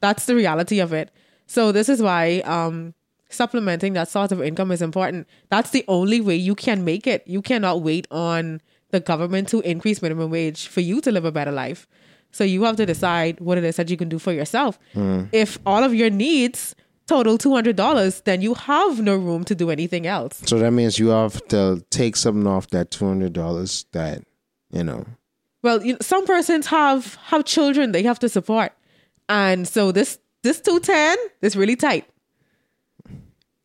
That's 0.00 0.26
the 0.26 0.34
reality 0.34 0.80
of 0.80 0.92
it. 0.92 1.10
So 1.46 1.72
this 1.72 1.88
is 1.88 2.02
why 2.02 2.40
um, 2.40 2.94
supplementing 3.34 3.92
that 3.94 4.08
source 4.08 4.32
of 4.32 4.42
income 4.42 4.70
is 4.70 4.80
important. 4.82 5.26
That's 5.50 5.70
the 5.70 5.84
only 5.88 6.20
way 6.20 6.36
you 6.36 6.54
can 6.54 6.84
make 6.84 7.06
it. 7.06 7.22
You 7.26 7.42
cannot 7.42 7.82
wait 7.82 8.06
on 8.10 8.60
the 8.90 9.00
government 9.00 9.48
to 9.48 9.60
increase 9.60 10.00
minimum 10.00 10.30
wage 10.30 10.68
for 10.68 10.80
you 10.80 11.00
to 11.00 11.10
live 11.12 11.24
a 11.24 11.32
better 11.32 11.52
life. 11.52 11.86
So 12.30 12.44
you 12.44 12.64
have 12.64 12.76
to 12.76 12.86
decide 12.86 13.40
what 13.40 13.58
it 13.58 13.64
is 13.64 13.76
that 13.76 13.90
you 13.90 13.96
can 13.96 14.08
do 14.08 14.18
for 14.18 14.32
yourself. 14.32 14.78
Hmm. 14.92 15.24
If 15.32 15.58
all 15.66 15.84
of 15.84 15.94
your 15.94 16.10
needs 16.10 16.74
total 17.06 17.38
two 17.38 17.52
hundred 17.54 17.76
dollars, 17.76 18.22
then 18.22 18.40
you 18.40 18.54
have 18.54 19.00
no 19.00 19.14
room 19.14 19.44
to 19.44 19.54
do 19.54 19.70
anything 19.70 20.06
else. 20.06 20.42
So 20.46 20.58
that 20.58 20.70
means 20.72 20.98
you 20.98 21.08
have 21.08 21.46
to 21.48 21.84
take 21.90 22.16
something 22.16 22.46
off 22.46 22.68
that 22.70 22.90
two 22.90 23.06
hundred 23.06 23.32
dollars 23.34 23.86
that 23.92 24.22
you 24.72 24.82
know. 24.82 25.04
well 25.62 25.82
you 25.84 25.96
some 26.00 26.26
persons 26.26 26.66
have 26.66 27.14
have 27.26 27.44
children 27.44 27.92
they 27.92 28.02
have 28.02 28.18
to 28.18 28.28
support 28.28 28.72
and 29.28 29.68
so 29.68 29.92
this 29.92 30.18
this 30.42 30.60
210 30.60 31.16
is 31.42 31.56
really 31.56 31.76
tight 31.76 32.04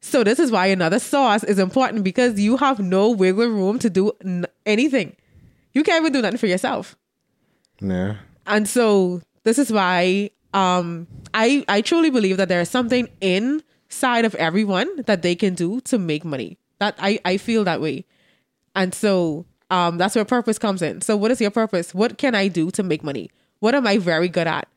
so 0.10 0.24
this 0.24 0.40
is 0.40 0.52
why 0.52 0.68
another 0.68 1.00
source 1.00 1.44
is 1.44 1.60
important 1.60 2.04
because 2.04 2.40
you 2.40 2.58
have 2.58 2.80
no 2.80 3.10
wiggle 3.12 3.48
room 3.48 3.80
to 3.80 3.90
do 3.90 4.12
n- 4.24 4.46
anything. 4.66 5.16
You 5.74 5.84
can't 5.84 6.02
even 6.02 6.14
do 6.14 6.22
nothing 6.22 6.38
for 6.38 6.48
yourself. 6.48 6.96
Yeah. 7.82 8.16
and 8.46 8.68
so 8.68 9.22
this 9.46 9.58
is 9.58 9.72
why 9.72 10.32
um 10.54 11.08
i 11.34 11.64
i 11.70 11.80
truly 11.82 12.10
believe 12.10 12.36
that 12.38 12.50
there 12.50 12.60
is 12.60 12.70
something 12.70 13.08
inside 13.22 14.26
of 14.26 14.36
everyone 14.36 14.90
that 15.06 15.22
they 15.22 15.36
can 15.36 15.54
do 15.56 15.80
to 15.82 15.98
make 15.98 16.26
money. 16.26 16.58
That 16.80 16.96
i 17.00 17.20
i 17.24 17.38
feel 17.38 17.64
that 17.64 17.80
way. 17.82 18.06
And 18.76 18.94
so 18.94 19.46
um 19.70 19.98
that's 19.98 20.16
where 20.16 20.26
purpose 20.26 20.58
comes 20.60 20.82
in. 20.82 21.02
So 21.02 21.16
what 21.16 21.32
is 21.32 21.40
your 21.40 21.52
purpose? 21.52 21.94
What 21.94 22.18
can 22.18 22.36
i 22.36 22.48
do 22.50 22.70
to 22.72 22.84
make 22.84 23.04
money? 23.04 23.30
What 23.60 23.76
am 23.76 23.88
i 23.88 23.98
very 23.98 24.28
good 24.28 24.48
at? 24.48 24.68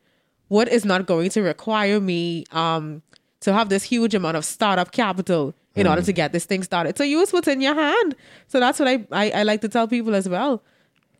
What 0.47 0.67
is 0.69 0.85
not 0.85 1.05
going 1.05 1.29
to 1.31 1.41
require 1.41 1.99
me 1.99 2.45
um 2.51 3.01
to 3.43 3.53
have 3.53 3.69
this 3.69 3.83
huge 3.83 4.15
amount 4.15 4.37
of 4.37 4.45
startup 4.45 4.91
capital 4.91 5.53
in 5.75 5.85
order 5.85 6.01
to 6.01 6.11
mm. 6.11 6.15
get 6.15 6.31
this 6.31 6.45
thing 6.45 6.63
started. 6.63 6.97
So 6.97 7.03
use 7.03 7.33
what's 7.33 7.47
in 7.47 7.59
your 7.61 7.75
hand. 7.75 8.15
So 8.47 8.59
that's 8.59 8.79
what 8.79 8.87
I, 8.87 9.05
I 9.11 9.31
i 9.31 9.43
like 9.43 9.61
to 9.61 9.69
tell 9.69 9.87
people 9.87 10.15
as 10.15 10.29
well. 10.29 10.63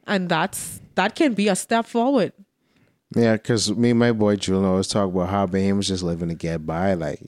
And 0.07 0.29
that's 0.29 0.81
that 0.95 1.15
can 1.15 1.33
be 1.33 1.47
a 1.47 1.55
step 1.55 1.85
forward. 1.85 2.33
Yeah, 3.15 3.33
because 3.33 3.71
me 3.75 3.91
and 3.91 3.99
my 3.99 4.11
boy 4.11 4.37
Julian 4.37 4.65
always 4.65 4.87
talk 4.87 5.09
about 5.09 5.29
how 5.29 5.45
was 5.45 5.87
just 5.87 6.03
living 6.03 6.29
to 6.29 6.35
get 6.35 6.65
by. 6.65 6.93
Like, 6.93 7.21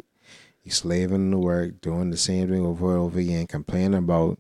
he's 0.61 0.77
slaving 0.77 1.31
to 1.31 1.37
work, 1.37 1.81
doing 1.81 2.09
the 2.09 2.17
same 2.17 2.49
thing 2.49 2.65
over 2.65 2.91
and 2.91 3.03
over 3.03 3.19
again, 3.19 3.47
complaining 3.47 3.99
about, 3.99 4.39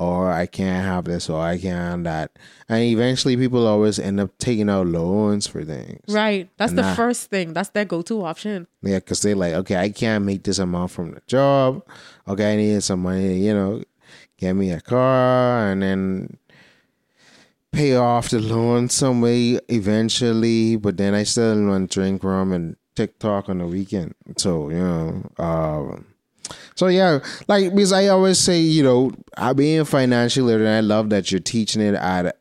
or 0.00 0.32
I 0.32 0.46
can't 0.46 0.82
have 0.82 1.04
this, 1.04 1.28
or 1.28 1.38
I 1.42 1.58
can't 1.58 1.76
have 1.78 2.04
that. 2.04 2.38
And 2.70 2.82
eventually 2.84 3.36
people 3.36 3.66
always 3.66 3.98
end 3.98 4.18
up 4.18 4.30
taking 4.38 4.70
out 4.70 4.86
loans 4.86 5.46
for 5.46 5.62
things. 5.62 6.00
Right. 6.08 6.48
That's 6.56 6.72
the 6.72 6.80
Nah. 6.88 6.94
first 6.94 7.28
thing. 7.28 7.52
That's 7.52 7.68
their 7.68 7.84
go 7.84 8.00
to 8.08 8.24
option. 8.24 8.66
Yeah, 8.82 8.96
because 9.00 9.20
they're 9.20 9.36
like, 9.36 9.52
okay, 9.60 9.76
I 9.76 9.90
can't 9.90 10.24
make 10.24 10.42
this 10.42 10.58
amount 10.58 10.90
from 10.92 11.10
the 11.12 11.20
job. 11.26 11.84
Okay, 12.26 12.54
I 12.54 12.56
need 12.56 12.82
some 12.82 13.02
money 13.02 13.44
you 13.44 13.52
know, 13.52 13.82
get 14.38 14.54
me 14.54 14.70
a 14.72 14.80
car 14.80 15.70
and 15.70 15.82
then 15.82 16.38
pay 17.72 17.94
off 17.94 18.30
the 18.30 18.40
loan 18.40 18.88
some 18.88 19.20
way 19.20 19.60
eventually. 19.68 20.76
But 20.76 20.96
then 20.96 21.12
I 21.14 21.24
still 21.24 21.66
want 21.66 21.90
to 21.90 22.00
drink 22.00 22.24
rum 22.24 22.52
and 22.52 22.76
TikTok 22.96 23.48
on 23.50 23.58
the 23.58 23.66
weekend. 23.66 24.14
So, 24.38 24.70
you 24.70 24.78
know, 24.78 25.30
um, 25.38 26.06
so 26.74 26.86
yeah, 26.88 27.20
like 27.48 27.74
because 27.74 27.92
I 27.92 28.08
always 28.08 28.38
say, 28.38 28.60
you 28.60 28.82
know, 28.82 29.12
I 29.36 29.52
being 29.52 29.84
financially 29.84 30.46
literate, 30.46 30.66
and 30.68 30.76
I 30.76 30.80
love 30.80 31.10
that 31.10 31.30
you're 31.30 31.40
teaching 31.40 31.82
it 31.82 31.94
at 31.94 32.36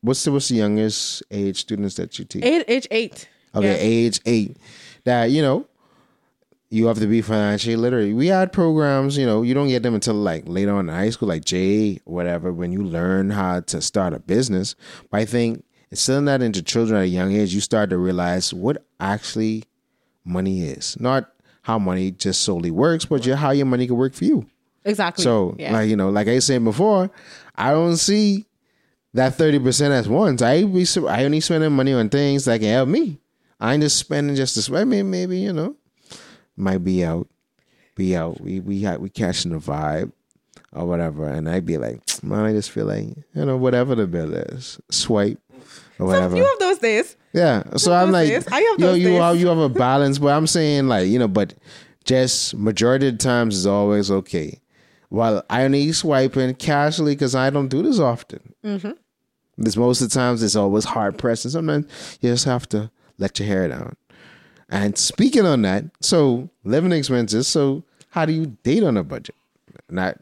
what's 0.00 0.24
the 0.24 0.32
what's 0.32 0.48
the 0.48 0.56
youngest 0.56 1.22
age 1.30 1.58
students 1.60 1.96
that 1.96 2.18
you 2.18 2.24
teach? 2.24 2.44
Eight, 2.44 2.64
age 2.68 2.88
eight. 2.90 3.28
Okay, 3.54 3.68
Yeah. 3.68 3.76
age 3.78 4.20
eight. 4.26 4.56
That 5.04 5.30
you 5.30 5.42
know, 5.42 5.66
you 6.70 6.86
have 6.86 6.98
to 6.98 7.06
be 7.06 7.20
financially 7.20 7.76
literate. 7.76 8.14
We 8.14 8.28
had 8.28 8.52
programs, 8.52 9.18
you 9.18 9.26
know, 9.26 9.42
you 9.42 9.52
don't 9.52 9.68
get 9.68 9.82
them 9.82 9.94
until 9.94 10.14
like 10.14 10.44
later 10.46 10.72
on 10.74 10.88
in 10.88 10.94
high 10.94 11.10
school, 11.10 11.28
like 11.28 11.44
J, 11.44 12.00
whatever, 12.04 12.52
when 12.52 12.72
you 12.72 12.82
learn 12.82 13.30
how 13.30 13.60
to 13.60 13.80
start 13.82 14.14
a 14.14 14.18
business. 14.20 14.74
But 15.10 15.20
I 15.20 15.24
think 15.26 15.64
instilling 15.90 16.24
that 16.24 16.40
into 16.40 16.62
children 16.62 16.98
at 16.98 17.04
a 17.04 17.08
young 17.08 17.32
age, 17.32 17.52
you 17.52 17.60
start 17.60 17.90
to 17.90 17.98
realize 17.98 18.54
what 18.54 18.86
actually 19.00 19.64
money 20.24 20.62
is. 20.62 20.98
Not 20.98 21.30
how 21.62 21.78
money 21.78 22.10
just 22.10 22.42
solely 22.42 22.70
works, 22.70 23.04
but 23.04 23.22
just 23.22 23.38
how 23.40 23.50
your 23.50 23.66
money 23.66 23.86
can 23.86 23.96
work 23.96 24.14
for 24.14 24.24
you. 24.24 24.46
Exactly. 24.84 25.22
So, 25.22 25.54
yeah. 25.58 25.72
like 25.72 25.88
you 25.88 25.96
know, 25.96 26.10
like 26.10 26.28
I 26.28 26.40
said 26.40 26.64
before, 26.64 27.10
I 27.54 27.70
don't 27.70 27.96
see 27.96 28.46
that 29.14 29.34
thirty 29.34 29.58
percent 29.58 29.92
as 29.94 30.08
once. 30.08 30.42
I 30.42 30.64
be 30.64 30.86
I 31.08 31.24
only 31.24 31.40
spending 31.40 31.72
money 31.72 31.92
on 31.92 32.08
things 32.08 32.44
that 32.44 32.60
can 32.60 32.68
help 32.68 32.88
me. 32.88 33.18
I 33.60 33.74
ain't 33.74 33.82
just 33.82 33.96
spending 33.96 34.34
just 34.34 34.54
to 34.54 34.62
spend. 34.62 34.90
Maybe, 34.90 35.04
maybe 35.04 35.38
you 35.38 35.52
know, 35.52 35.76
might 36.56 36.82
be 36.82 37.04
out, 37.04 37.28
be 37.94 38.16
out. 38.16 38.40
We 38.40 38.60
we 38.60 38.84
we 38.96 39.08
catching 39.08 39.52
the 39.52 39.58
vibe 39.58 40.10
or 40.72 40.86
whatever, 40.86 41.28
and 41.28 41.48
I'd 41.48 41.66
be 41.66 41.78
like, 41.78 42.00
man, 42.24 42.44
I 42.44 42.52
just 42.52 42.72
feel 42.72 42.86
like 42.86 43.06
you 43.34 43.44
know 43.44 43.56
whatever 43.56 43.94
the 43.94 44.08
bill 44.08 44.34
is, 44.34 44.80
swipe 44.90 45.38
or 46.00 46.06
whatever. 46.06 46.36
you 46.36 46.44
have 46.44 46.58
those 46.58 46.78
days. 46.78 47.16
Yeah. 47.32 47.62
So 47.76 47.92
I'm 47.92 48.10
like, 48.10 48.28
days. 48.28 48.48
I 48.48 48.60
have 48.60 48.80
you, 48.80 48.86
those 48.86 48.98
you 48.98 49.12
have 49.14 49.36
you 49.36 49.46
have 49.48 49.58
a 49.58 49.68
balance, 49.68 50.18
but 50.18 50.28
I'm 50.28 50.46
saying 50.46 50.88
like 50.88 51.08
you 51.08 51.18
know, 51.18 51.28
but 51.28 51.54
just 52.04 52.54
majority 52.54 53.08
of 53.08 53.14
the 53.14 53.18
times 53.18 53.56
is 53.56 53.66
always 53.66 54.10
okay. 54.10 54.60
While 55.08 55.44
I 55.50 55.64
only 55.64 55.92
swiping 55.92 56.54
casually 56.54 57.14
because 57.14 57.34
I 57.34 57.50
don't 57.50 57.68
do 57.68 57.82
this 57.82 57.98
often. 57.98 58.54
Mm-hmm. 58.64 58.92
Because 59.56 59.76
most 59.76 60.00
of 60.00 60.08
the 60.08 60.14
times 60.14 60.42
it's 60.42 60.56
always 60.56 60.84
hard 60.84 61.18
pressed, 61.18 61.44
and 61.44 61.52
sometimes 61.52 62.18
you 62.20 62.30
just 62.30 62.46
have 62.46 62.68
to 62.70 62.90
let 63.18 63.38
your 63.38 63.46
hair 63.46 63.68
down. 63.68 63.96
And 64.70 64.96
speaking 64.96 65.44
on 65.44 65.62
that, 65.62 65.84
so 66.00 66.48
living 66.64 66.92
expenses. 66.92 67.46
So 67.46 67.84
how 68.10 68.24
do 68.24 68.32
you 68.32 68.56
date 68.62 68.82
on 68.82 68.96
a 68.96 69.04
budget? 69.04 69.34
Not 69.90 70.18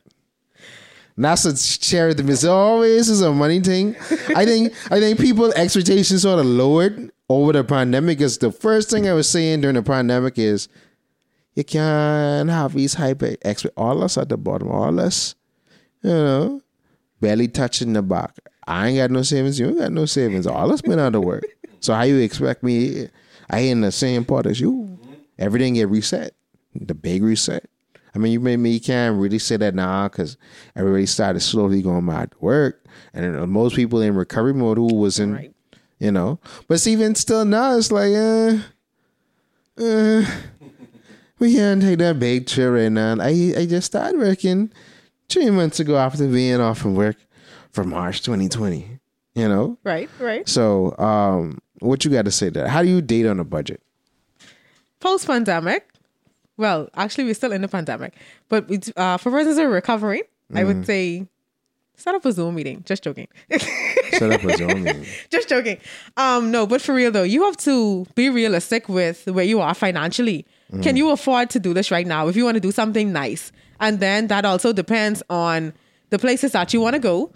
to 1.17 1.57
share 1.57 2.15
them. 2.15 2.29
It's 2.31 2.45
always 2.45 3.09
is 3.09 3.21
a 3.21 3.33
money 3.33 3.61
thing. 3.61 3.97
I 4.35 4.45
think 4.45 4.73
I 4.91 5.01
think 5.01 5.21
people 5.21 5.53
expectations 5.53 6.23
sort 6.23 6.39
of 6.39 6.47
lowered 6.47 7.11
over 7.29 7.53
the 7.53 7.65
pandemic. 7.65 8.19
Because 8.19 8.39
the 8.39 8.53
first 8.53 8.91
thing 8.91 9.09
I 9.09 9.13
was 9.13 9.29
saying 9.29 9.61
during 9.61 9.77
the 9.77 9.83
pandemic 9.83 10.39
is 10.39 10.69
you 11.55 11.65
can't 11.65 12.49
have 12.49 12.75
these 12.75 12.95
hyper 12.95 13.35
expect 13.43 13.75
all 13.77 14.03
us 14.03 14.17
at 14.17 14.29
the 14.29 14.37
bottom, 14.37 14.71
all 14.71 14.99
us, 15.01 15.35
you 16.03 16.11
know, 16.11 16.61
barely 17.21 17.49
touching 17.49 17.93
the 17.93 18.03
back. 18.03 18.39
I 18.67 18.89
ain't 18.89 18.99
got 18.99 19.11
no 19.11 19.23
savings. 19.23 19.59
You 19.59 19.69
ain't 19.69 19.79
got 19.79 19.93
no 19.93 20.07
savings. 20.07 20.47
All 20.47 20.73
us 20.73 20.81
been 20.81 21.01
out 21.01 21.15
of 21.15 21.25
work. 21.25 21.45
So 21.81 21.95
how 21.95 22.03
you 22.03 22.19
expect 22.19 22.63
me? 22.63 23.09
I 23.51 23.61
ain't 23.61 23.73
in 23.73 23.81
the 23.81 23.93
same 23.93 24.25
part 24.25 24.47
as 24.47 24.61
you. 24.61 24.73
Mm-hmm. 24.73 25.13
Everything 25.39 25.75
get 25.75 25.89
reset. 25.89 26.35
The 26.75 26.95
big 26.95 27.23
reset. 27.23 27.69
I 28.15 28.19
mean, 28.19 28.33
you 28.33 28.41
made 28.41 28.57
me 28.59 28.71
you 28.73 28.81
can't 28.81 29.19
really 29.21 29.39
say 29.39 29.57
that 29.57 29.75
now 29.75 30.09
because 30.09 30.37
everybody 30.75 31.07
started 31.07 31.41
slowly 31.41 31.81
going 31.83 32.07
back 32.07 32.31
to 32.33 32.37
work, 32.41 32.85
and 33.15 33.25
then 33.35 33.51
most 33.51 33.77
people 33.77 34.01
in 34.01 34.15
recovery 34.15 34.55
mode 34.55 34.79
who 34.79 34.95
was 34.95 35.19
in, 35.21 35.35
Right. 35.35 35.55
you 35.99 36.11
know. 36.11 36.41
But 36.67 36.75
it's 36.75 36.87
even 36.87 37.15
still 37.15 37.45
now, 37.45 37.77
it's 37.77 37.93
like, 37.93 38.13
uh, 38.13 38.59
uh, 39.83 40.25
we 41.39 41.55
can't 41.55 41.81
take 41.81 41.99
that 41.99 42.19
big 42.19 42.47
trip 42.47 42.73
right 42.73 42.89
now. 42.93 43.17
I 43.21 43.55
I 43.57 43.67
just 43.67 43.87
started 43.87 44.19
working 44.19 44.73
three 45.29 45.51
months 45.51 45.81
ago 45.81 45.97
after 45.97 46.27
being 46.27 46.61
off 46.61 46.79
from 46.79 46.95
work 46.95 47.17
for 47.73 47.85
March 47.85 48.23
2020. 48.23 48.99
You 49.35 49.49
know, 49.49 49.79
Right. 49.85 50.11
Right. 50.19 50.49
so 50.49 50.97
um, 50.99 51.61
what 51.79 52.05
you 52.05 52.11
got 52.11 52.25
to 52.25 52.33
say 52.33 52.47
to 52.51 52.61
that? 52.61 52.69
How 52.69 52.83
do 52.83 52.89
you 52.89 53.01
date 53.01 53.27
on 53.27 53.39
a 53.39 53.45
budget? 53.45 53.81
Post 54.99 55.27
pandemic. 55.29 55.87
Well, 56.61 56.91
actually, 56.95 57.25
we're 57.25 57.35
still 57.35 57.53
in 57.53 57.63
the 57.63 57.69
pandemic, 57.69 58.13
but 58.51 58.69
uh, 58.97 59.17
for 59.17 59.31
persons 59.31 59.57
who 59.57 59.65
are 59.65 59.69
recovering, 59.71 60.23
I 60.55 60.63
Mm. 60.63 60.67
would 60.67 60.87
say 60.87 61.27
set 61.97 62.15
up 62.15 62.25
a 62.27 62.33
Zoom 62.33 62.55
meeting. 62.55 62.83
Just 62.85 63.03
joking. 63.03 63.29
Set 64.13 64.31
up 64.31 64.45
a 64.45 64.57
Zoom 64.59 64.83
meeting. 64.85 65.07
just 65.31 65.49
joking. 65.49 65.79
Um, 66.19 66.51
no, 66.51 66.67
but 66.67 66.83
for 66.83 66.95
real 66.95 67.11
though, 67.11 67.23
you 67.23 67.45
have 67.45 67.57
to 67.59 68.05
be 68.15 68.29
realistic 68.29 68.89
with 68.89 69.27
where 69.27 69.45
you 69.45 69.61
are 69.61 69.75
financially. 69.75 70.45
Can 70.83 70.97
you 70.97 71.11
afford 71.11 71.51
to 71.51 71.59
do 71.59 71.73
this 71.75 71.91
right 71.91 72.07
now 72.07 72.29
if 72.29 72.37
you 72.37 72.45
want 72.45 72.55
to 72.57 72.61
do 72.61 72.71
something 72.73 73.13
nice? 73.13 73.51
And 73.81 73.99
then 73.99 74.27
that 74.29 74.45
also 74.45 74.73
depends 74.73 75.23
on 75.31 75.73
the 76.11 76.19
places 76.19 76.53
that 76.53 76.73
you 76.75 76.81
want 76.81 76.95
to 76.95 77.01
go. 77.01 77.31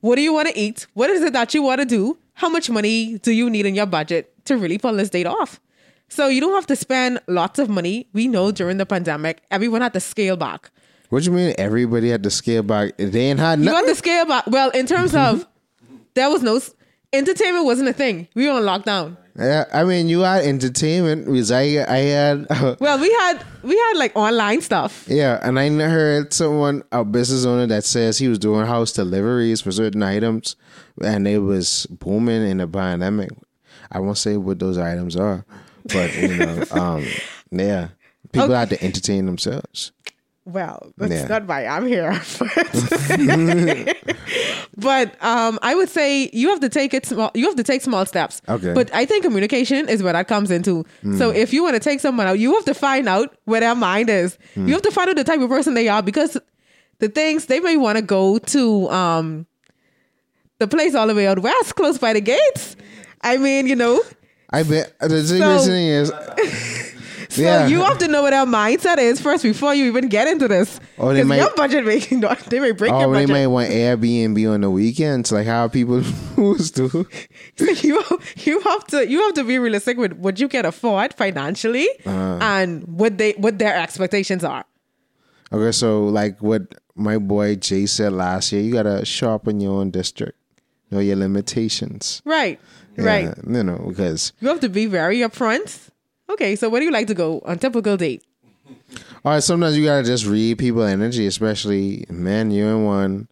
What 0.00 0.16
do 0.16 0.22
you 0.22 0.32
want 0.32 0.48
to 0.48 0.58
eat? 0.58 0.86
What 0.94 1.10
is 1.10 1.22
it 1.22 1.32
that 1.34 1.52
you 1.54 1.62
want 1.62 1.80
to 1.80 1.84
do? 1.86 2.16
How 2.34 2.48
much 2.48 2.68
money 2.70 3.18
do 3.18 3.32
you 3.32 3.48
need 3.50 3.66
in 3.66 3.74
your 3.74 3.86
budget 3.86 4.32
to 4.46 4.56
really 4.56 4.78
pull 4.78 4.94
this 4.94 5.10
date 5.10 5.26
off? 5.26 5.60
So 6.08 6.28
you 6.28 6.40
don't 6.40 6.54
have 6.54 6.66
to 6.66 6.76
spend 6.76 7.20
lots 7.26 7.58
of 7.58 7.68
money. 7.68 8.08
We 8.12 8.28
know 8.28 8.52
during 8.52 8.76
the 8.76 8.86
pandemic, 8.86 9.42
everyone 9.50 9.80
had 9.80 9.92
to 9.94 10.00
scale 10.00 10.36
back. 10.36 10.70
What 11.08 11.22
do 11.22 11.30
you 11.30 11.36
mean? 11.36 11.54
Everybody 11.58 12.10
had 12.10 12.22
to 12.24 12.30
scale 12.30 12.62
back. 12.62 12.96
They 12.96 13.26
ain't 13.26 13.38
had 13.38 13.58
nothing. 13.58 13.64
You 13.64 13.70
nothing. 13.70 13.88
to 13.88 13.94
scale 13.94 14.26
back. 14.26 14.46
Well, 14.46 14.70
in 14.70 14.86
terms 14.86 15.12
mm-hmm. 15.12 15.40
of 15.40 15.46
there 16.14 16.30
was 16.30 16.42
no 16.42 16.60
entertainment 17.12 17.64
wasn't 17.64 17.88
a 17.88 17.92
thing. 17.92 18.28
We 18.34 18.46
were 18.46 18.54
on 18.54 18.62
lockdown. 18.62 19.16
Yeah, 19.38 19.66
I 19.72 19.84
mean, 19.84 20.08
you 20.08 20.20
had 20.20 20.44
entertainment 20.44 21.26
because 21.26 21.50
I 21.50 21.84
I 21.86 21.98
had 21.98 22.46
Well, 22.80 22.98
we 22.98 23.10
had 23.12 23.44
we 23.62 23.76
had 23.76 23.96
like 23.96 24.16
online 24.16 24.62
stuff. 24.62 25.04
yeah, 25.08 25.38
and 25.42 25.58
I 25.58 25.68
heard 25.68 26.32
someone 26.32 26.82
a 26.90 27.04
business 27.04 27.44
owner 27.44 27.66
that 27.66 27.84
says 27.84 28.16
he 28.18 28.28
was 28.28 28.38
doing 28.38 28.66
house 28.66 28.92
deliveries 28.92 29.60
for 29.60 29.72
certain 29.72 30.02
items, 30.02 30.56
and 31.02 31.28
it 31.28 31.40
was 31.40 31.86
booming 31.86 32.48
in 32.48 32.58
the 32.58 32.68
pandemic. 32.68 33.30
I 33.92 34.00
won't 34.00 34.18
say 34.18 34.36
what 34.38 34.58
those 34.58 34.78
items 34.78 35.16
are, 35.16 35.44
but 35.92 36.14
you 36.14 36.28
know, 36.36 36.64
um, 36.70 37.04
yeah, 37.50 37.88
people 38.32 38.54
had 38.54 38.70
to 38.70 38.82
entertain 38.82 39.26
themselves. 39.26 39.92
Well, 40.44 40.92
that's 40.96 41.12
Yeah. 41.12 41.26
not 41.26 41.46
why 41.46 41.66
I'm 41.66 41.86
here. 41.88 42.12
but 44.76 45.22
um, 45.24 45.58
I 45.62 45.74
would 45.74 45.88
say 45.88 46.30
you 46.32 46.50
have 46.50 46.60
to 46.60 46.68
take 46.68 46.94
it 46.94 47.04
small. 47.06 47.32
You 47.34 47.46
have 47.46 47.56
to 47.56 47.64
take 47.64 47.82
small 47.82 48.06
steps. 48.06 48.40
Okay. 48.48 48.72
But 48.72 48.94
I 48.94 49.06
think 49.06 49.24
communication 49.24 49.88
is 49.88 50.02
where 50.04 50.12
that 50.12 50.28
comes 50.28 50.50
into. 50.52 50.84
So 51.18 51.30
if 51.30 51.52
you 51.52 51.62
want 51.64 51.74
to 51.74 51.80
take 51.80 51.98
someone 52.00 52.28
out, 52.28 52.38
you 52.38 52.54
have 52.54 52.64
to 52.66 52.74
find 52.74 53.08
out 53.08 53.36
where 53.44 53.60
their 53.60 53.74
mind 53.74 54.08
is. 54.08 54.38
You 54.54 54.72
have 54.72 54.82
to 54.82 54.92
find 54.92 55.08
out 55.10 55.16
the 55.16 55.24
type 55.24 55.40
of 55.40 55.48
person 55.48 55.74
they 55.74 55.88
are 55.88 56.02
because 56.02 56.38
the 57.00 57.08
things 57.08 57.46
they 57.46 57.58
may 57.60 57.76
want 57.76 57.96
to 57.98 58.02
go 58.02 58.38
to 58.38 58.88
um, 58.90 59.46
the 60.60 60.68
place 60.68 60.94
all 60.94 61.06
the 61.08 61.14
way 61.14 61.26
out 61.26 61.40
west, 61.40 61.74
close 61.74 61.98
by 61.98 62.12
the 62.12 62.20
gates. 62.20 62.76
I 63.22 63.36
mean, 63.38 63.66
you 63.66 63.74
know. 63.76 64.00
I 64.50 64.62
bet 64.62 64.98
the 65.00 65.08
thing 65.22 65.40
So- 65.40 65.58
thing 65.58 65.86
is, 65.88 66.12
So 67.28 67.42
Yeah. 67.42 67.66
you 67.66 67.82
have 67.82 67.98
to 67.98 68.08
know 68.08 68.22
what 68.22 68.32
our 68.32 68.46
mindset 68.46 68.98
is 68.98 69.20
first 69.20 69.42
before 69.42 69.74
you 69.74 69.86
even 69.86 70.08
get 70.08 70.26
into 70.28 70.46
this. 70.48 70.78
Or 70.96 71.12
they 71.12 71.24
might- 71.24 71.36
your 71.38 71.50
budget 71.56 71.84
may 71.84 71.98
they 72.48 72.60
may 72.60 72.70
break 72.70 72.90
your 72.92 73.02
oh, 73.04 73.12
they 73.12 73.26
budget. 73.26 73.28
might 73.30 73.46
want 73.48 73.68
Airbnb 73.70 74.52
on 74.54 74.60
the 74.62 74.70
weekends, 74.70 75.32
like 75.32 75.46
how 75.46 75.66
people 75.68 76.02
used 76.38 76.76
to. 76.76 77.06
you 77.58 78.02
you 78.44 78.60
have 78.60 78.86
to 78.86 79.06
you 79.10 79.20
have 79.22 79.34
to 79.34 79.44
be 79.44 79.58
realistic 79.58 79.98
with 79.98 80.12
what 80.14 80.38
you 80.40 80.48
can 80.48 80.64
afford 80.64 81.12
financially 81.14 81.88
Uh-huh. 82.06 82.38
and 82.40 82.84
what 82.86 83.18
they 83.18 83.32
what 83.32 83.58
their 83.58 83.76
expectations 83.76 84.44
are. 84.44 84.64
Okay, 85.52 85.72
so 85.72 86.04
like 86.04 86.40
what 86.40 86.62
my 86.94 87.18
boy 87.18 87.56
Jay 87.56 87.86
said 87.86 88.12
last 88.12 88.52
year, 88.52 88.62
you 88.62 88.72
gotta 88.72 89.04
sharpen 89.04 89.60
your 89.60 89.80
own 89.80 89.90
district, 89.90 90.38
know 90.90 91.00
your 91.00 91.16
limitations. 91.16 92.22
Right. 92.24 92.60
Right. 93.04 93.34
You 93.46 93.62
know, 93.62 93.84
because 93.88 94.32
You 94.40 94.48
have 94.48 94.60
to 94.60 94.68
be 94.68 94.86
very 94.86 95.18
upfront. 95.18 95.88
Okay, 96.28 96.56
so 96.56 96.68
where 96.68 96.80
do 96.80 96.86
you 96.86 96.92
like 96.92 97.06
to 97.08 97.14
go 97.14 97.40
on 97.44 97.58
typical 97.58 97.96
date? 97.96 98.22
all 99.24 99.32
right, 99.32 99.42
sometimes 99.42 99.76
you 99.78 99.84
gotta 99.84 100.02
just 100.04 100.26
read 100.26 100.58
people 100.58 100.82
energy, 100.82 101.26
especially 101.26 102.04
men, 102.08 102.50
you 102.50 102.66
and 102.68 102.84
one. 102.84 103.28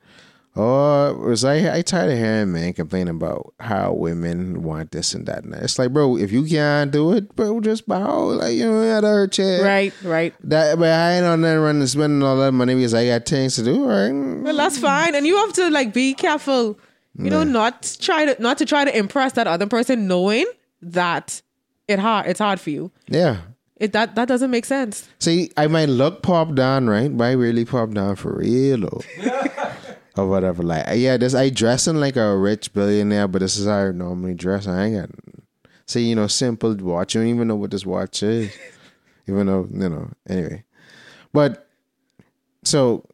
Or 0.57 1.13
was 1.15 1.45
I 1.45 1.79
I 1.79 1.83
tired 1.83 2.13
of 2.13 2.19
hearing 2.19 2.53
men 2.53 2.73
complain 2.75 3.09
about 3.09 3.55
how 3.59 3.93
women 3.93 4.63
want 4.63 4.93
this 4.93 5.13
and 5.13 5.27
that 5.27 5.43
and 5.43 5.53
that. 5.53 5.65
It's 5.65 5.81
like, 5.81 5.93
bro, 5.93 6.17
if 6.17 6.31
you 6.31 6.45
can't 6.45 6.93
do 6.93 7.13
it, 7.13 7.35
bro, 7.35 7.61
just 7.61 7.89
bow. 7.89 8.27
Like, 8.27 8.55
you 8.55 8.65
know, 8.71 8.89
gotta 8.89 9.09
hurt 9.09 9.37
your 9.39 9.65
Right, 9.65 9.93
right. 10.05 10.33
That 10.45 10.79
but 10.79 10.89
I 10.91 11.15
ain't 11.15 11.27
on 11.27 11.41
there 11.41 11.61
running 11.61 11.85
spending 11.89 12.23
all 12.23 12.37
that 12.37 12.53
money 12.53 12.77
because 12.77 12.95
I 12.95 13.07
got 13.07 13.27
things 13.27 13.57
to 13.57 13.65
do, 13.65 13.85
right? 13.85 14.13
Well, 14.13 14.57
that's 14.57 14.79
fine, 14.79 15.17
and 15.17 15.27
you 15.27 15.37
have 15.39 15.53
to 15.55 15.71
like 15.71 15.93
be 15.93 16.15
careful. 16.15 16.79
You 17.17 17.31
know, 17.31 17.45
not 17.45 17.97
try 18.01 18.27
to 18.27 18.43
not 18.43 18.59
to 18.59 18.67
try 18.67 18.85
to 18.85 18.97
impress 18.97 19.33
that 19.33 19.47
other 19.47 19.67
person, 19.67 20.09
knowing 20.09 20.47
that 20.83 21.43
it 21.87 21.99
hard 21.99 22.27
it's 22.27 22.41
hard 22.41 22.61
for 22.61 22.71
you. 22.71 22.91
Yeah. 23.07 23.39
It 23.77 23.93
that 23.93 24.15
that 24.15 24.29
doesn't 24.29 24.51
make 24.51 24.65
sense. 24.65 25.09
See, 25.19 25.51
I 25.57 25.67
might 25.67 25.89
look 25.89 26.23
pop 26.23 26.55
down, 26.55 26.89
right? 26.89 27.15
But 27.17 27.25
I 27.25 27.33
really 27.33 27.65
pop 27.65 27.91
down 27.91 28.17
for 28.17 28.37
real, 28.37 28.79
though. 28.79 29.03
or 30.17 30.29
whatever. 30.29 30.63
Like, 30.63 30.87
yeah, 30.95 31.17
this 31.17 31.35
I 31.35 31.51
dressing 31.51 31.97
like 31.97 32.17
a 32.17 32.37
rich 32.37 32.73
billionaire, 32.73 33.29
but 33.29 33.41
this 33.41 33.57
is 33.57 33.67
how 33.67 33.87
I 33.87 33.91
normally 33.93 34.35
dress. 34.35 34.67
I 34.67 34.85
ain't 34.85 34.97
got, 34.97 35.11
see, 35.87 36.05
you 36.05 36.15
know, 36.15 36.27
simple 36.27 36.75
watch. 36.77 37.15
You 37.15 37.23
don't 37.23 37.31
even 37.31 37.49
know 37.49 37.57
what 37.57 37.71
this 37.71 37.87
watch 37.87 38.23
is, 38.23 38.57
even 39.29 39.47
though 39.47 39.69
you 39.73 39.89
know. 39.89 40.11
Anyway, 40.29 40.65
but 41.33 41.69
so, 42.65 43.05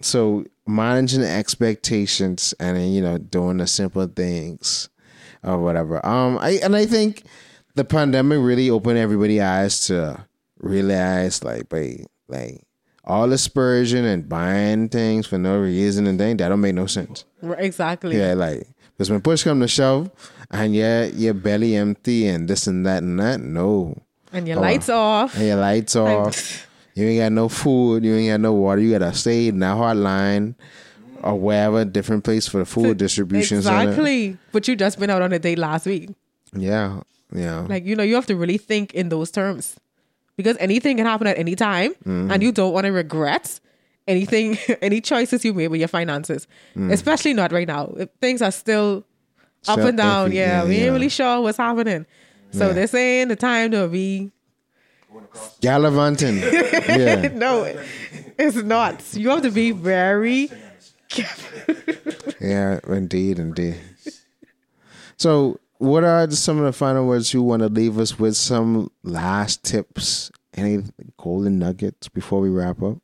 so 0.00 0.44
managing 0.66 1.22
expectations 1.22 2.54
and 2.58 2.94
you 2.94 3.02
know 3.02 3.18
doing 3.18 3.58
the 3.58 3.66
simple 3.66 4.06
things 4.06 4.88
or 5.42 5.58
whatever. 5.58 6.04
Um, 6.04 6.38
I 6.38 6.60
and 6.62 6.74
I 6.76 6.86
think 6.86 7.24
the 7.74 7.84
pandemic 7.84 8.38
really 8.40 8.70
opened 8.70 8.98
everybody's 8.98 9.40
eyes 9.40 9.86
to 9.86 10.24
realize 10.58 11.42
like, 11.44 11.70
wait, 11.72 12.06
like 12.28 12.62
all 13.04 13.28
the 13.28 13.36
spurging 13.36 14.04
and 14.04 14.28
buying 14.28 14.88
things 14.88 15.26
for 15.26 15.38
no 15.38 15.58
reason 15.58 16.06
and 16.06 16.18
thing 16.18 16.36
that 16.38 16.48
don't 16.48 16.60
make 16.60 16.74
no 16.74 16.86
sense. 16.86 17.24
Exactly. 17.42 18.18
Yeah, 18.18 18.34
like 18.34 18.66
because 18.92 19.10
when 19.10 19.20
push 19.20 19.42
come 19.44 19.60
to 19.60 19.68
shove 19.68 20.10
and 20.50 20.74
yeah, 20.74 21.04
your 21.04 21.34
belly 21.34 21.76
empty 21.76 22.26
and 22.26 22.48
this 22.48 22.66
and 22.66 22.86
that 22.86 23.02
and 23.02 23.18
that, 23.20 23.40
no. 23.40 24.00
And 24.32 24.48
your 24.48 24.58
Oh, 24.58 24.62
lights 24.62 24.88
off. 24.88 25.36
And 25.36 25.46
your 25.46 25.56
lights 25.56 25.94
off. 25.96 26.66
You 26.94 27.06
ain't 27.08 27.20
got 27.20 27.32
no 27.32 27.48
food. 27.48 28.04
You 28.04 28.14
ain't 28.14 28.30
got 28.32 28.40
no 28.40 28.52
water. 28.52 28.80
You 28.80 28.92
gotta 28.98 29.12
stay 29.14 29.48
in 29.48 29.58
that 29.60 29.76
hotline 29.76 30.54
or 31.22 31.34
wherever, 31.38 31.84
different 31.84 32.22
place 32.24 32.46
for 32.46 32.58
the 32.58 32.64
food 32.64 32.98
distribution 32.98 33.62
center. 33.62 33.88
Exactly. 33.88 34.36
But 34.52 34.68
you 34.68 34.76
just 34.76 34.98
been 35.00 35.10
out 35.10 35.22
on 35.22 35.32
a 35.32 35.38
date 35.38 35.58
last 35.58 35.86
week. 35.86 36.10
Yeah, 36.54 37.00
yeah. 37.32 37.60
Like, 37.60 37.84
you 37.84 37.96
know, 37.96 38.02
you 38.04 38.14
have 38.14 38.26
to 38.26 38.36
really 38.36 38.58
think 38.58 38.94
in 38.94 39.08
those 39.08 39.30
terms. 39.30 39.76
Because 40.36 40.56
anything 40.58 40.96
can 40.96 41.06
happen 41.06 41.26
at 41.26 41.38
any 41.38 41.54
time 41.56 41.92
Mm-hmm. 42.04 42.30
and 42.30 42.42
you 42.42 42.52
don't 42.52 42.72
want 42.72 42.86
to 42.86 42.92
regret 42.92 43.60
anything 44.06 44.58
any 44.82 45.00
choices 45.00 45.44
you 45.44 45.54
made 45.54 45.68
with 45.68 45.80
your 45.80 45.88
finances. 45.88 46.46
Especially 46.76 47.32
not 47.34 47.50
right 47.52 47.66
now. 47.66 47.92
If 47.96 48.10
things 48.20 48.42
are 48.42 48.52
still 48.52 49.04
up 49.66 49.78
Mm. 49.78 49.88
And 49.88 49.96
down. 49.96 50.32
Yeah, 50.32 50.62
yeah, 50.62 50.64
we 50.68 50.76
yeah. 50.76 50.84
ain't 50.84 50.92
really 50.92 51.08
sure 51.08 51.40
what's 51.40 51.56
happening. 51.58 52.04
So 52.52 52.66
Yeah. 52.68 52.72
they're 52.74 52.86
saying 52.86 53.28
the 53.28 53.36
time 53.36 53.70
to 53.70 53.88
be 53.88 54.30
Gallivanting. 55.60 56.38
yeah. 56.42 57.28
no, 57.34 57.64
it's 58.38 58.56
not. 58.56 59.02
You 59.14 59.30
have 59.30 59.42
to 59.42 59.50
be 59.50 59.70
very 59.72 60.50
careful. 61.08 62.34
Yeah, 62.40 62.80
indeed, 62.88 63.38
indeed. 63.38 63.80
So, 65.16 65.58
what 65.78 66.04
are 66.04 66.30
some 66.30 66.58
of 66.58 66.64
the 66.64 66.72
final 66.72 67.06
words 67.06 67.32
you 67.32 67.42
want 67.42 67.62
to 67.62 67.68
leave 67.68 67.98
us 67.98 68.18
with? 68.18 68.36
Some 68.36 68.90
last 69.02 69.62
tips, 69.64 70.30
any 70.54 70.82
golden 71.16 71.58
nuggets 71.58 72.08
before 72.08 72.40
we 72.40 72.48
wrap 72.50 72.82
up? 72.82 72.98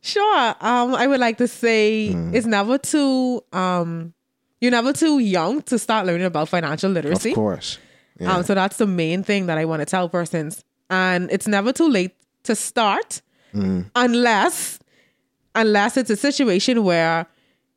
Sure. 0.00 0.48
Um, 0.60 0.94
I 0.94 1.06
would 1.06 1.20
like 1.20 1.38
to 1.38 1.48
say 1.48 2.10
Mm. 2.12 2.34
it's 2.34 2.46
never 2.46 2.76
too 2.76 3.42
um 3.54 4.12
you're 4.60 4.70
never 4.70 4.92
too 4.92 5.18
young 5.18 5.62
to 5.62 5.78
start 5.78 6.06
learning 6.06 6.26
about 6.26 6.48
financial 6.50 6.90
literacy. 6.90 7.30
Of 7.30 7.34
course. 7.36 7.78
Yeah. 8.20 8.34
Um, 8.36 8.42
so 8.44 8.54
that's 8.54 8.76
the 8.76 8.86
main 8.86 9.22
thing 9.22 9.46
that 9.46 9.56
I 9.58 9.64
want 9.64 9.80
to 9.80 9.86
tell 9.86 10.08
persons. 10.08 10.62
And 10.90 11.30
it's 11.30 11.46
never 11.48 11.72
too 11.72 11.88
late 11.88 12.14
to 12.44 12.54
start 12.54 13.22
Mm. 13.54 13.88
unless 13.94 14.80
unless 15.54 15.96
it's 15.96 16.10
a 16.10 16.16
situation 16.16 16.82
where 16.82 17.26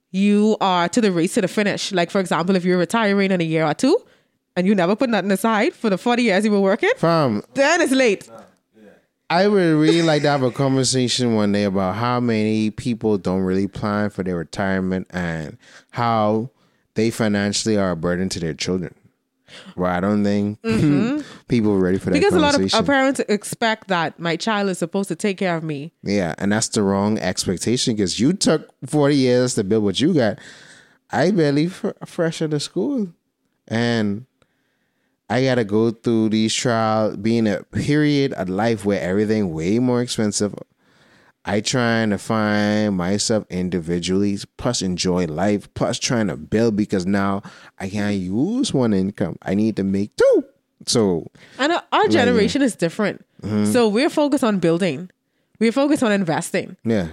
you 0.10 0.58
are 0.60 0.89
to 0.89 0.99
the 0.99 1.12
race 1.12 1.36
to 1.36 1.41
the 1.41 1.47
finish. 1.47 1.91
Like 1.91 2.10
for 2.10 2.20
example, 2.20 2.55
if 2.55 2.66
you're 2.66 2.80
retiring 2.80 3.30
in 3.32 3.41
a 3.41 3.43
year 3.43 3.64
or 3.66 3.76
two 3.76 3.95
and 4.55 4.66
you 4.66 4.74
never 4.74 4.95
put 4.95 5.10
nothing 5.12 5.32
aside 5.32 5.74
for 5.76 5.91
the 5.91 5.97
40 5.99 6.24
years 6.24 6.43
you 6.45 6.51
were 6.51 6.60
working, 6.62 6.89
Fam, 6.97 7.43
then 7.53 7.82
it's 7.82 7.91
late. 7.91 8.28
I 9.30 9.47
would 9.47 9.76
really 9.78 10.01
like 10.01 10.22
to 10.24 10.30
have 10.30 10.41
a 10.41 10.49
conversation 10.51 11.36
one 11.36 11.51
day 11.51 11.66
about 11.66 11.95
how 11.95 12.20
many 12.22 12.72
people 12.72 13.18
don't 13.20 13.41
really 13.41 13.68
plan 13.68 14.10
for 14.10 14.24
their 14.24 14.38
retirement 14.38 15.05
and 15.12 15.58
how 15.91 16.49
they 16.95 17.12
financially 17.12 17.78
are 17.78 17.91
a 17.91 17.95
burden 17.95 18.30
to 18.30 18.39
their 18.39 18.53
children. 18.55 18.95
Well, 19.76 19.91
I 19.91 19.99
don't 19.99 20.24
think 20.24 20.60
people 21.48 21.72
are 21.72 21.80
ready 21.80 21.98
for 21.98 22.10
that. 22.10 22.14
Because 22.14 22.34
a 22.34 22.39
lot 22.39 22.60
of 22.60 22.74
our 22.74 22.84
parents 22.84 23.20
expect 23.28 23.88
that 23.88 24.20
my 24.20 24.36
child 24.36 24.70
is 24.70 24.78
supposed 24.78 25.08
to 25.10 25.16
take 25.16 25.38
care 25.38 25.56
of 25.56 25.64
me. 25.64 25.93
Yeah, 26.04 26.36
and 26.38 26.52
that's 26.52 26.70
the 26.70 26.84
wrong 26.84 27.18
expectation 27.18 27.95
because 27.95 28.20
you 28.20 28.34
took 28.34 28.70
40 28.86 29.16
years 29.16 29.56
to 29.56 29.64
build 29.64 29.84
what 29.84 30.00
you 30.00 30.14
got. 30.14 30.39
I 31.10 31.32
barely 31.32 31.68
fr- 31.68 31.91
fresh 32.06 32.41
out 32.41 32.54
of 32.54 32.62
school. 32.62 33.14
And 33.68 34.26
I 35.30 35.43
got 35.43 35.56
to 35.56 35.64
go 35.64 35.91
through 35.91 36.30
these 36.30 36.54
trials, 36.54 37.18
being 37.18 37.48
a 37.48 37.64
period 37.64 38.34
of 38.34 38.50
life 38.50 38.86
where 38.86 39.02
everything 39.02 39.54
way 39.54 39.80
more 39.80 40.02
expensive. 40.02 40.56
I 41.43 41.62
trying 41.62 42.10
to 42.10 42.18
find 42.18 42.98
myself 42.98 43.45
individually, 43.50 44.38
plus 44.58 44.82
enjoy 44.82 45.28
life, 45.28 45.74
plus 45.76 45.98
trying 45.98 46.28
to 46.28 46.36
build 46.36 46.76
because 46.76 47.06
now 47.06 47.41
I 47.80 47.89
can't 47.89 48.18
use 48.18 48.74
one 48.74 48.93
income. 48.93 49.38
I 49.41 49.54
need 49.54 49.78
to 49.78 49.84
make 49.84 50.14
two. 50.18 50.43
So 50.86 51.28
And 51.59 51.73
our, 51.91 52.07
generation 52.07 52.61
is 52.61 52.75
different. 52.75 53.25
Mm-hmm. 53.41 53.71
So 53.71 53.88
we're 53.89 54.09
focused 54.09 54.43
on 54.43 54.59
building. 54.59 55.09
We're 55.59 55.71
focused 55.71 56.03
on 56.03 56.11
investing. 56.11 56.78
yeah, 56.84 57.07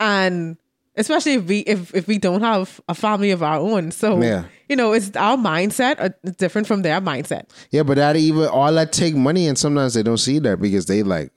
And 0.00 0.56
especially 0.96 1.34
if 1.34 1.44
we 1.44 1.58
if, 1.60 1.94
if 1.94 2.06
we 2.08 2.18
don't 2.18 2.40
have 2.40 2.80
a 2.88 2.94
family 2.94 3.30
of 3.30 3.42
our 3.42 3.58
own. 3.58 3.90
So 3.90 4.20
Yeah. 4.22 4.44
you 4.68 4.76
know, 4.76 4.92
it's 4.92 5.14
our 5.16 5.36
mindset 5.36 5.96
uh, 6.00 6.08
different 6.38 6.66
from 6.66 6.82
their 6.82 7.00
mindset. 7.00 7.44
Yeah, 7.70 7.82
but 7.82 7.96
that 7.96 8.16
even 8.16 8.46
all 8.48 8.72
that 8.72 8.92
take 8.92 9.14
money, 9.14 9.46
and 9.46 9.58
sometimes 9.58 9.94
they 9.94 10.02
don't 10.02 10.18
see 10.18 10.38
that 10.40 10.60
because 10.60 10.86
they 10.86 11.02
like, 11.02 11.32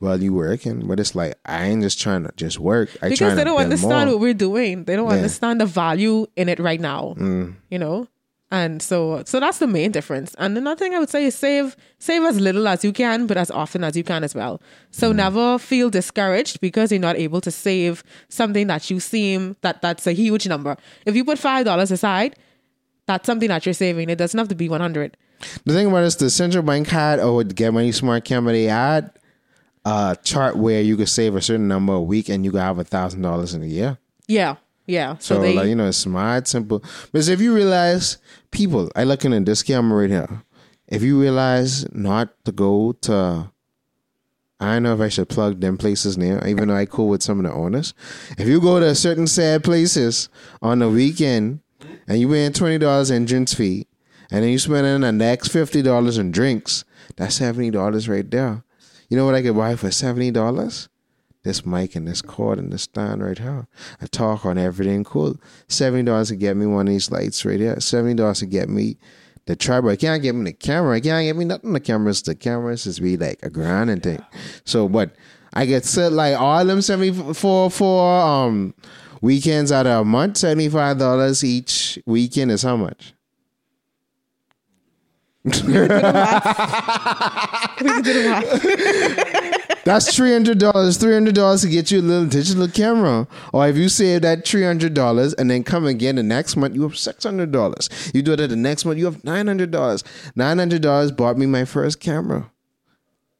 well, 0.00 0.20
you 0.20 0.32
working, 0.34 0.86
but 0.88 0.98
it's 0.98 1.14
like 1.14 1.34
I 1.46 1.64
ain't 1.66 1.82
just 1.82 2.00
trying 2.00 2.24
to 2.24 2.32
just 2.36 2.58
work. 2.58 2.88
I 3.02 3.10
because 3.10 3.36
they 3.36 3.44
don't 3.44 3.60
understand 3.60 4.08
more. 4.08 4.16
what 4.16 4.20
we're 4.22 4.34
doing. 4.34 4.84
They 4.84 4.96
don't 4.96 5.06
Yeah. 5.06 5.12
Mm. 5.12 5.16
understand 5.18 5.60
the 5.60 5.66
value 5.66 6.26
in 6.36 6.48
it 6.48 6.58
right 6.58 6.80
now. 6.80 7.14
You 7.18 7.78
know, 7.78 8.08
and 8.52 8.80
so 8.82 9.22
so 9.26 9.40
that's 9.40 9.58
the 9.58 9.66
main 9.66 9.90
difference. 9.90 10.34
And 10.38 10.56
another 10.56 10.78
thing 10.78 10.94
I 10.94 10.98
would 11.00 11.08
say 11.10 11.24
is 11.24 11.34
save 11.34 11.74
save 11.98 12.22
as 12.22 12.38
little 12.38 12.68
as 12.68 12.84
you 12.84 12.92
can, 12.92 13.26
but 13.26 13.36
as 13.36 13.50
often 13.50 13.82
as 13.82 13.96
you 13.96 14.04
can 14.04 14.22
as 14.22 14.34
well. 14.34 14.60
So 14.90 15.10
Mm. 15.12 15.16
never 15.16 15.58
feel 15.58 15.90
discouraged 15.90 16.60
because 16.60 16.92
you're 16.92 17.00
not 17.00 17.16
able 17.16 17.40
to 17.40 17.50
save 17.50 18.04
something 18.28 18.66
that 18.68 18.90
you 18.90 19.00
seem 19.00 19.56
that 19.62 19.82
that's 19.82 20.06
a 20.06 20.12
huge 20.12 20.46
number. 20.46 20.76
If 21.06 21.16
you 21.16 21.24
put 21.24 21.38
five 21.38 21.64
dollars 21.64 21.90
aside, 21.90 22.36
that's 23.06 23.26
something 23.26 23.48
that 23.48 23.64
you're 23.66 23.72
saving. 23.86 24.10
It 24.10 24.18
doesn't 24.18 24.38
have 24.38 24.48
to 24.48 24.54
be 24.54 24.68
one 24.68 24.80
hundred. 24.80 25.16
The 25.64 25.72
thing 25.74 25.86
about 25.88 26.04
it 26.04 26.06
is 26.06 26.16
the 26.16 26.30
central 26.30 26.62
bank 26.62 26.86
had 26.88 27.18
or 27.18 27.42
the 27.42 27.54
Get 27.54 27.72
Money 27.72 27.90
Smart 27.90 28.24
camera, 28.24 28.52
they 28.52 28.64
had 28.64 29.10
a 29.84 30.16
chart 30.22 30.56
where 30.56 30.80
you 30.80 30.96
could 30.96 31.08
save 31.08 31.34
a 31.34 31.40
certain 31.40 31.66
number 31.66 31.94
a 31.94 32.00
week 32.00 32.28
and 32.28 32.44
you 32.44 32.52
could 32.52 32.60
have 32.60 32.78
a 32.78 32.84
thousand 32.84 33.22
dollars 33.22 33.52
in 33.54 33.62
a 33.62 33.66
year. 33.66 33.98
Yeah, 34.28 34.56
yeah. 34.86 35.16
So, 35.18 35.36
So, 35.36 35.42
they 35.42 35.54
like, 35.54 35.68
you 35.68 35.74
know, 35.74 35.88
it's 35.88 35.98
smart, 35.98 36.48
simple. 36.48 36.82
But 37.12 37.28
if 37.28 37.40
you 37.40 37.54
realize 37.54 38.18
people, 38.50 38.90
I 38.96 39.04
looking 39.04 39.32
at 39.34 39.46
this 39.46 39.62
camera 39.62 40.02
right 40.02 40.10
here. 40.10 40.42
If 40.88 41.02
you 41.02 41.20
realize 41.20 41.90
not 41.94 42.44
to 42.44 42.52
go 42.52 42.92
to 43.02 43.50
I 44.62 44.74
don't 44.74 44.84
know 44.84 44.94
if 44.94 45.00
I 45.00 45.08
should 45.08 45.28
plug 45.28 45.60
them 45.60 45.76
places 45.76 46.16
now, 46.16 46.40
even 46.46 46.68
though 46.68 46.76
I 46.76 46.86
cool 46.86 47.08
with 47.08 47.22
some 47.22 47.40
of 47.40 47.50
the 47.50 47.52
owners. 47.52 47.94
If 48.38 48.46
you 48.46 48.60
go 48.60 48.78
to 48.78 48.94
certain 48.94 49.26
sad 49.26 49.64
places 49.64 50.28
on 50.60 50.78
the 50.78 50.88
weekend 50.88 51.60
and 52.06 52.20
you 52.20 52.28
paying 52.28 52.52
twenty 52.52 52.78
dollars 52.78 53.10
entrance 53.10 53.54
fee, 53.54 53.88
and 54.30 54.44
then 54.44 54.50
you 54.52 54.60
spending 54.60 55.00
the 55.00 55.10
next 55.10 55.48
fifty 55.48 55.82
dollars 55.82 56.16
in 56.16 56.30
drinks, 56.30 56.84
that's 57.16 57.34
seventy 57.34 57.70
dollars 57.70 58.08
right 58.08 58.30
there. 58.30 58.62
You 59.08 59.16
know 59.16 59.26
what 59.26 59.34
I 59.34 59.42
could 59.42 59.56
buy 59.56 59.74
for 59.74 59.90
seventy 59.90 60.30
dollars? 60.30 60.88
This 61.44 61.66
mic 61.66 61.96
and 61.96 62.06
this 62.06 62.22
cord 62.22 62.58
and 62.58 62.72
this 62.72 62.82
stand 62.82 63.22
right 63.22 63.38
here. 63.38 63.66
I 64.00 64.06
talk 64.06 64.46
on 64.46 64.56
Erryting 64.56 65.04
Kool. 65.04 65.40
Seventy 65.68 66.04
dollars 66.04 66.28
to 66.28 66.36
get 66.36 66.56
me 66.56 66.66
one 66.66 66.86
of 66.86 66.92
these 66.92 67.10
lights 67.10 67.44
right 67.44 67.58
here. 67.58 67.80
Seventy 67.80 68.14
dollars 68.14 68.38
to 68.40 68.46
get 68.46 68.68
me 68.68 68.96
the 69.46 69.56
tripod. 69.56 69.92
It 69.92 69.96
can't 70.00 70.22
get 70.22 70.34
me 70.36 70.44
the 70.44 70.52
camera. 70.52 70.98
It 70.98 71.02
can't 71.02 71.24
get 71.24 71.36
me 71.36 71.44
nothing. 71.44 71.72
The 71.72 71.80
cameras, 71.80 72.22
the 72.22 72.36
cameras 72.36 72.86
is 72.86 73.00
be 73.00 73.16
like 73.16 73.40
a 73.42 73.50
grand 73.50 73.90
and 73.90 74.00
thing. 74.02 74.24
So, 74.64 74.88
but 74.88 75.16
I 75.52 75.66
get 75.66 75.84
set 75.84 76.12
like 76.12 76.38
all 76.38 76.64
them 76.64 76.80
seventy 76.80 77.12
four 77.34 77.70
for 77.70 78.20
um 78.20 78.72
weekends 79.20 79.72
out 79.72 79.86
of 79.86 80.02
a 80.02 80.04
month. 80.04 80.36
Seventy 80.36 80.68
five 80.68 80.98
dollars 80.98 81.42
each 81.42 81.98
weekend 82.06 82.52
is 82.52 82.62
how 82.62 82.76
much? 82.76 83.14
we 85.44 85.50
can 85.50 85.72
do 88.02 88.12
the 88.12 88.28
math. 88.28 89.68
That's 89.84 90.14
three 90.14 90.32
hundred 90.32 90.58
dollars. 90.58 90.96
Three 90.96 91.12
hundred 91.12 91.34
dollars 91.34 91.62
to 91.62 91.68
get 91.68 91.90
you 91.90 92.00
a 92.00 92.02
little 92.02 92.28
digital 92.28 92.68
camera. 92.68 93.26
Or 93.52 93.68
if 93.68 93.76
you 93.76 93.88
save 93.88 94.22
that 94.22 94.46
three 94.46 94.62
hundred 94.62 94.94
dollars 94.94 95.34
and 95.34 95.50
then 95.50 95.64
come 95.64 95.86
again 95.86 96.16
the 96.16 96.22
next 96.22 96.56
month, 96.56 96.74
you 96.74 96.82
have 96.82 96.96
six 96.96 97.24
hundred 97.24 97.50
dollars. 97.50 97.88
You 98.14 98.22
do 98.22 98.32
it 98.34 98.46
the 98.46 98.56
next 98.56 98.84
month, 98.84 98.98
you 98.98 99.06
have 99.06 99.24
nine 99.24 99.46
hundred 99.46 99.70
dollars. 99.70 100.04
Nine 100.36 100.58
hundred 100.58 100.82
dollars 100.82 101.10
bought 101.10 101.36
me 101.36 101.46
my 101.46 101.64
first 101.64 102.00
camera. 102.00 102.50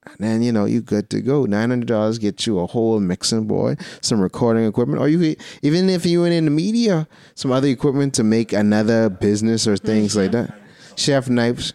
And 0.04 0.16
then 0.18 0.42
you 0.42 0.50
know 0.50 0.64
you 0.64 0.80
good 0.80 1.10
to 1.10 1.20
go. 1.20 1.44
Nine 1.44 1.70
hundred 1.70 1.86
dollars 1.86 2.18
get 2.18 2.44
you 2.44 2.58
a 2.58 2.66
whole 2.66 2.98
mixing 2.98 3.46
board, 3.46 3.80
some 4.00 4.20
recording 4.20 4.64
equipment, 4.64 5.00
or 5.00 5.08
you 5.08 5.36
even 5.62 5.88
if 5.88 6.04
you 6.04 6.22
went 6.22 6.34
in 6.34 6.44
the 6.44 6.50
media, 6.50 7.06
some 7.36 7.52
other 7.52 7.68
equipment 7.68 8.14
to 8.14 8.24
make 8.24 8.52
another 8.52 9.08
business 9.08 9.68
or 9.68 9.76
things 9.76 10.16
mm-hmm. 10.16 10.22
like 10.22 10.32
that. 10.32 10.58
Chef 10.96 11.28
knives, 11.28 11.72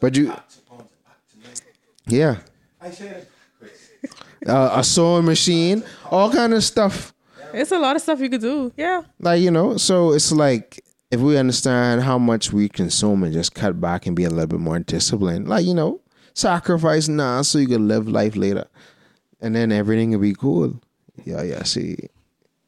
but 0.00 0.16
you, 0.16 0.34
yeah, 2.06 2.38
I 2.82 2.90
said 2.90 3.28
uh, 4.46 4.70
a 4.74 4.84
sewing 4.84 5.24
machine, 5.24 5.82
all 6.10 6.30
kind 6.32 6.54
of 6.54 6.62
stuff. 6.64 7.12
It's 7.52 7.72
a 7.72 7.78
lot 7.78 7.96
of 7.96 8.02
stuff 8.02 8.20
you 8.20 8.30
could 8.30 8.40
do. 8.40 8.72
Yeah. 8.76 9.02
Like 9.18 9.40
you 9.42 9.50
know, 9.50 9.76
so 9.76 10.12
it's 10.12 10.30
like 10.32 10.84
if 11.10 11.20
we 11.20 11.36
understand 11.36 12.02
how 12.02 12.18
much 12.18 12.52
we 12.52 12.68
consume 12.68 13.24
and 13.24 13.32
just 13.32 13.54
cut 13.54 13.80
back 13.80 14.06
and 14.06 14.14
be 14.14 14.24
a 14.24 14.30
little 14.30 14.46
bit 14.46 14.60
more 14.60 14.78
disciplined, 14.78 15.48
like 15.48 15.64
you 15.66 15.74
know, 15.74 16.00
sacrifice 16.34 17.08
now 17.08 17.42
so 17.42 17.58
you 17.58 17.66
can 17.66 17.88
live 17.88 18.06
life 18.08 18.36
later, 18.36 18.66
and 19.40 19.54
then 19.56 19.72
everything 19.72 20.10
will 20.12 20.20
be 20.20 20.34
cool. 20.34 20.80
Yeah, 21.24 21.42
yeah. 21.42 21.62
See, 21.64 21.96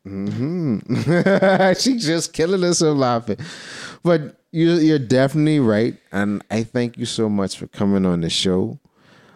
Mm-hmm. 0.05 1.73
she's 1.79 2.05
just 2.05 2.33
killing 2.33 2.63
us 2.65 2.81
herself 2.81 2.99
laughing, 2.99 3.37
but 4.03 4.37
you 4.51 4.73
you're 4.75 4.99
definitely 4.99 5.61
right, 5.61 5.97
and 6.11 6.43
I 6.51 6.65
thank 6.65 6.99
you 6.99 7.07
so 7.07 7.29
much 7.29 7.57
for 7.57 7.69
coming 7.69 8.05
on 8.05 8.21
the 8.21 8.29
show. 8.31 8.81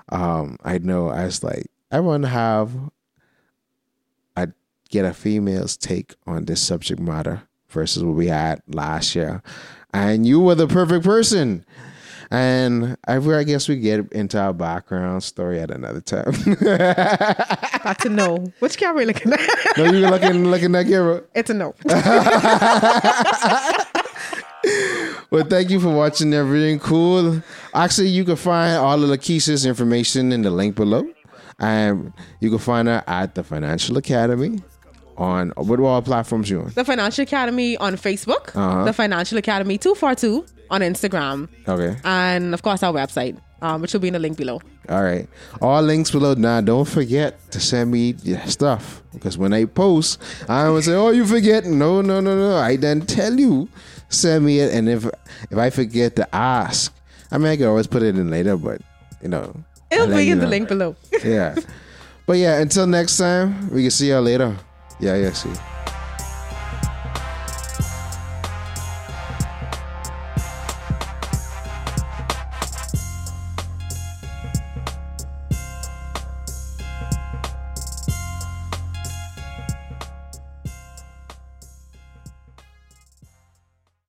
Um, 0.08 0.58
I 0.64 0.78
know 0.78 1.08
I 1.08 1.24
was 1.24 1.44
like, 1.44 1.66
I 1.96 2.00
want 2.00 2.24
to 2.24 2.28
have 2.28 2.72
I 4.36 4.48
get 4.90 5.06
a 5.06 5.14
female's 5.14 5.78
take 5.78 6.14
on 6.26 6.44
this 6.44 6.60
subject 6.60 7.00
matter 7.00 7.44
versus 7.70 8.04
what 8.04 8.16
we 8.16 8.26
had 8.26 8.60
last 8.68 9.14
year. 9.14 9.42
And 9.94 10.26
you 10.26 10.40
were 10.40 10.54
the 10.54 10.66
perfect 10.66 11.06
person. 11.06 11.64
And 12.30 12.98
I, 13.08 13.16
I 13.16 13.44
guess 13.44 13.66
we 13.66 13.76
get 13.76 14.12
into 14.12 14.38
our 14.38 14.52
background 14.52 15.22
story 15.22 15.58
at 15.58 15.70
another 15.70 16.02
time. 16.02 16.32
That's 16.60 18.04
a 18.04 18.10
no. 18.10 18.52
Which 18.58 18.76
camera 18.76 18.98
are 18.98 19.00
you 19.00 19.06
looking 19.06 19.32
at? 19.32 19.40
no, 19.78 19.84
you 19.84 20.02
were 20.02 20.10
looking 20.10 20.50
looking 20.50 20.74
at 20.74 20.86
camera. 20.86 21.22
it's 21.34 21.48
a 21.48 21.54
no. 21.54 21.74
Well, 25.30 25.44
thank 25.44 25.70
you 25.70 25.80
for 25.80 25.92
watching 25.94 26.30
Erryting 26.30 26.80
Kool. 26.80 27.42
Actually, 27.74 28.08
you 28.08 28.24
can 28.24 28.36
find 28.36 28.76
all 28.76 29.02
of 29.02 29.10
Lakeisha's 29.10 29.66
information 29.66 30.30
in 30.30 30.42
the 30.42 30.50
link 30.50 30.76
below. 30.76 31.04
And 31.58 32.12
you 32.40 32.50
can 32.50 32.58
find 32.58 32.88
her 32.88 33.02
at 33.06 33.34
the 33.34 33.42
Financial 33.42 33.96
Academy 33.96 34.60
on 35.16 35.50
what 35.56 35.80
all 35.80 36.02
platforms 36.02 36.50
you 36.50 36.60
on? 36.60 36.70
the 36.74 36.84
Financial 36.84 37.22
Academy 37.22 37.76
on 37.78 37.96
Facebook. 37.96 38.54
Uh-huh. 38.54 38.84
The 38.84 38.92
Financial 38.92 39.38
Academy 39.38 39.78
242 39.78 40.44
on 40.70 40.80
Instagram. 40.82 41.48
Okay. 41.66 41.96
And 42.04 42.52
of 42.52 42.62
course, 42.62 42.82
our 42.82 42.92
website, 42.92 43.38
um, 43.62 43.80
which 43.80 43.94
will 43.94 44.00
be 44.00 44.08
in 44.08 44.12
the 44.12 44.18
link 44.18 44.36
below. 44.36 44.60
All 44.90 45.02
right. 45.02 45.26
All 45.62 45.80
links 45.82 46.10
below. 46.10 46.34
Now, 46.34 46.60
don't 46.60 46.84
forget 46.84 47.50
to 47.52 47.60
send 47.60 47.90
me 47.90 48.14
your 48.22 48.44
stuff 48.46 49.02
because 49.14 49.38
when 49.38 49.52
I 49.54 49.64
post, 49.64 50.20
I 50.48 50.68
would 50.68 50.84
say, 50.84 50.92
"Oh, 50.92 51.10
you 51.10 51.26
forget." 51.26 51.64
No, 51.64 52.02
no, 52.02 52.20
no, 52.20 52.36
no. 52.36 52.56
I 52.56 52.76
then 52.76 53.00
tell 53.00 53.38
you, 53.40 53.68
send 54.10 54.44
me 54.44 54.60
it, 54.60 54.72
and 54.74 54.88
if 54.88 55.06
if 55.50 55.56
I 55.58 55.70
forget 55.70 56.14
to 56.16 56.34
ask, 56.34 56.94
I 57.32 57.38
mean, 57.38 57.48
I 57.48 57.56
can 57.56 57.66
always 57.66 57.86
put 57.88 58.02
it 58.02 58.16
in 58.16 58.30
later, 58.30 58.56
but 58.56 58.80
you 59.22 59.28
know, 59.28 59.56
It'll 59.90 60.08
be 60.08 60.24
you 60.24 60.32
in 60.32 60.40
the 60.40 60.46
link 60.46 60.68
below. 60.68 60.96
Yeah. 61.24 61.54
but 62.26 62.38
yeah, 62.38 62.58
until 62.58 62.86
next 62.86 63.16
time, 63.16 63.70
we 63.70 63.82
can 63.82 63.90
see 63.90 64.10
y'all 64.10 64.22
later. 64.22 64.56
Yeah, 65.00 65.16
yeah, 65.16 65.32
see. 65.32 65.50